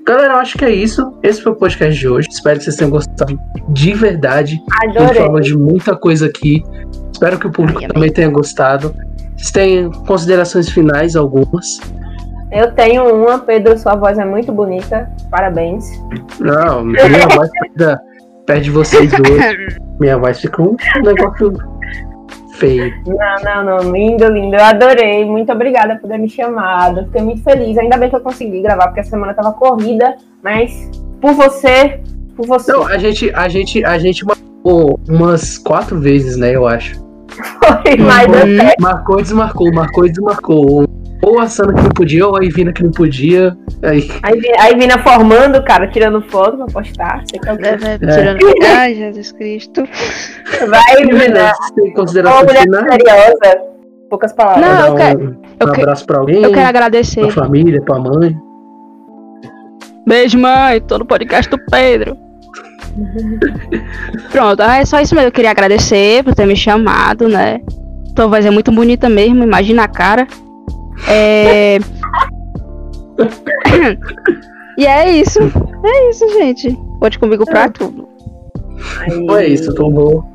Galera, 0.07 0.35
eu 0.35 0.39
acho 0.39 0.57
que 0.57 0.65
é 0.65 0.71
isso. 0.71 1.19
Esse 1.23 1.41
foi 1.43 1.53
o 1.53 1.57
podcast 1.57 1.99
de 1.99 2.09
hoje. 2.09 2.29
Espero 2.29 2.59
que 2.59 2.65
vocês 2.65 2.77
tenham 2.77 2.91
gostado 2.91 3.39
de 3.69 3.95
verdade. 3.95 4.61
A 4.83 4.87
gente 4.87 4.99
Adorei. 4.99 5.23
falou 5.23 5.41
de 5.41 5.57
muita 5.57 5.97
coisa 5.97 6.27
aqui. 6.27 6.63
Espero 7.13 7.39
que 7.39 7.47
o 7.47 7.53
público 7.53 7.81
Ai, 7.83 7.89
também 7.89 8.13
tenha 8.13 8.29
gostado. 8.29 8.95
Vocês 9.37 9.53
têm 9.53 9.91
considerações 10.07 10.69
finais, 10.69 11.15
algumas? 11.15 11.81
Eu 12.51 12.73
tenho 12.73 13.05
uma, 13.15 13.39
Pedro, 13.39 13.79
sua 13.79 13.95
voz 13.95 14.19
é 14.19 14.25
muito 14.25 14.53
bonita. 14.53 15.09
Parabéns. 15.31 15.85
Não, 16.41 16.85
minha 16.85 17.29
voz 17.29 17.49
perde, 17.61 18.01
perde 18.45 18.71
vocês 18.71 19.11
dois. 19.15 19.77
Minha 20.01 20.19
voz 20.19 20.41
fica 20.41 20.63
um 20.63 20.77
negócio 21.05 21.53
feio. 22.53 22.93
Não, 23.07 23.65
não, 23.65 23.65
não. 23.83 23.93
Lindo, 23.93 24.27
lindo. 24.29 24.57
Eu 24.57 24.65
adorei. 24.65 25.25
Muito 25.25 25.51
obrigada 25.53 25.97
por 25.97 26.09
ter 26.09 26.19
me 26.19 26.29
chamado. 26.29 27.05
Fiquei 27.07 27.23
muito 27.23 27.43
feliz. 27.43 27.77
Ainda 27.79 27.97
bem 27.97 28.09
que 28.11 28.17
eu 28.17 28.21
consegui 28.21 28.63
gravar, 28.63 28.87
porque 28.89 29.01
a 29.01 29.05
semana 29.05 29.35
tava 29.35 29.53
corrida. 29.53 30.17
Mas 30.43 30.91
por 31.21 31.33
você, 31.35 32.01
por 32.37 32.47
você. 32.47 32.73
Não, 32.73 32.87
a 32.87 32.99
gente, 32.99 33.31
a 33.35 33.49
gente, 33.49 33.85
a 33.85 33.99
gente 33.99 34.25
marcou 34.25 34.99
umas 35.09 35.59
quatro 35.59 35.99
vezes, 35.99 36.37
né? 36.37 36.55
Eu 36.55 36.67
acho. 36.67 37.01
Foi 37.83 37.97
mais 37.97 38.29
Uhum. 38.29 38.61
até. 38.61 38.75
Marcou 38.81 39.19
e 39.19 39.23
desmarcou, 39.23 39.73
marcou 39.73 40.07
e 40.07 40.11
desmarcou. 40.11 40.85
Ou 41.23 41.41
a 41.41 41.47
Sana 41.47 41.73
que 41.73 41.83
não 41.83 41.91
podia, 41.91 42.27
ou 42.27 42.37
a 42.37 42.45
Ivina 42.45 42.73
que 42.73 42.83
não 42.83 42.91
podia. 42.91 43.57
Aí, 43.83 44.09
Aí, 44.61 44.77
Vina 44.79 44.99
formando, 45.03 45.63
cara, 45.65 45.89
tirando 45.89 46.23
foto 46.31 46.57
pra 46.57 46.67
postar. 46.67 47.23
Sei 47.29 47.41
que 47.41 47.49
é 47.49 47.53
o 47.53 47.57
quê. 47.59 47.99
Tirando... 47.99 48.39
Ai, 48.79 48.95
Jesus 48.95 49.33
Cristo. 49.33 49.83
Vai, 50.69 51.03
Ivina, 51.03 51.19
Vina. 51.19 51.53
você 51.55 51.75
tem 51.75 51.85
Uma 51.87 51.95
consideração 51.95 52.45
mulher 52.45 52.63
final? 52.63 52.85
seriosa. 52.91 53.61
Poucas 54.09 54.33
palavras. 54.35 54.65
Não, 54.65 54.87
eu 54.87 54.93
um, 54.93 54.97
quero- 54.97 55.21
um 55.21 55.37
eu 55.61 55.69
abraço 55.69 56.07
pra 56.07 56.19
alguém, 56.19 56.43
Eu 56.43 56.53
quero 56.53 56.69
agradecer. 56.69 57.23
pra 57.23 57.31
família, 57.45 57.83
pra 57.83 57.99
mãe. 57.99 58.37
Beijo, 60.07 60.39
mãe. 60.39 60.81
Tô 60.81 60.99
no 60.99 61.05
podcast 61.07 61.51
do 61.51 61.59
Pedro. 61.71 62.17
Pronto, 64.31 64.61
ah, 64.61 64.77
é 64.79 64.85
só 64.85 65.01
isso 65.01 65.15
mesmo. 65.15 65.29
Eu 65.29 65.33
queria 65.33 65.51
agradecer 65.51 66.23
por 66.23 66.35
ter 66.35 66.47
me 66.47 66.55
chamado, 66.57 67.29
né? 67.29 67.61
Tua 68.15 68.27
voz 68.29 68.45
é 68.45 68.51
muito 68.51 68.71
bonita 68.71 69.09
mesmo, 69.09 69.43
imagina 69.43 69.85
a 69.85 69.89
cara. 69.89 70.27
É... 71.09 71.79
e 74.79 74.87
é 74.87 75.11
isso. 75.11 75.39
É 75.85 76.11
isso, 76.11 76.29
gente. 76.35 76.73
Conte 77.01 77.19
comigo 77.19 77.45
pra 77.45 77.69
tudo. 77.69 78.09
Aí- 79.01 79.19
Então 79.19 79.37
é 79.37 79.47
isso, 79.47 79.75
tô 79.75 79.91
bom. 79.91 80.32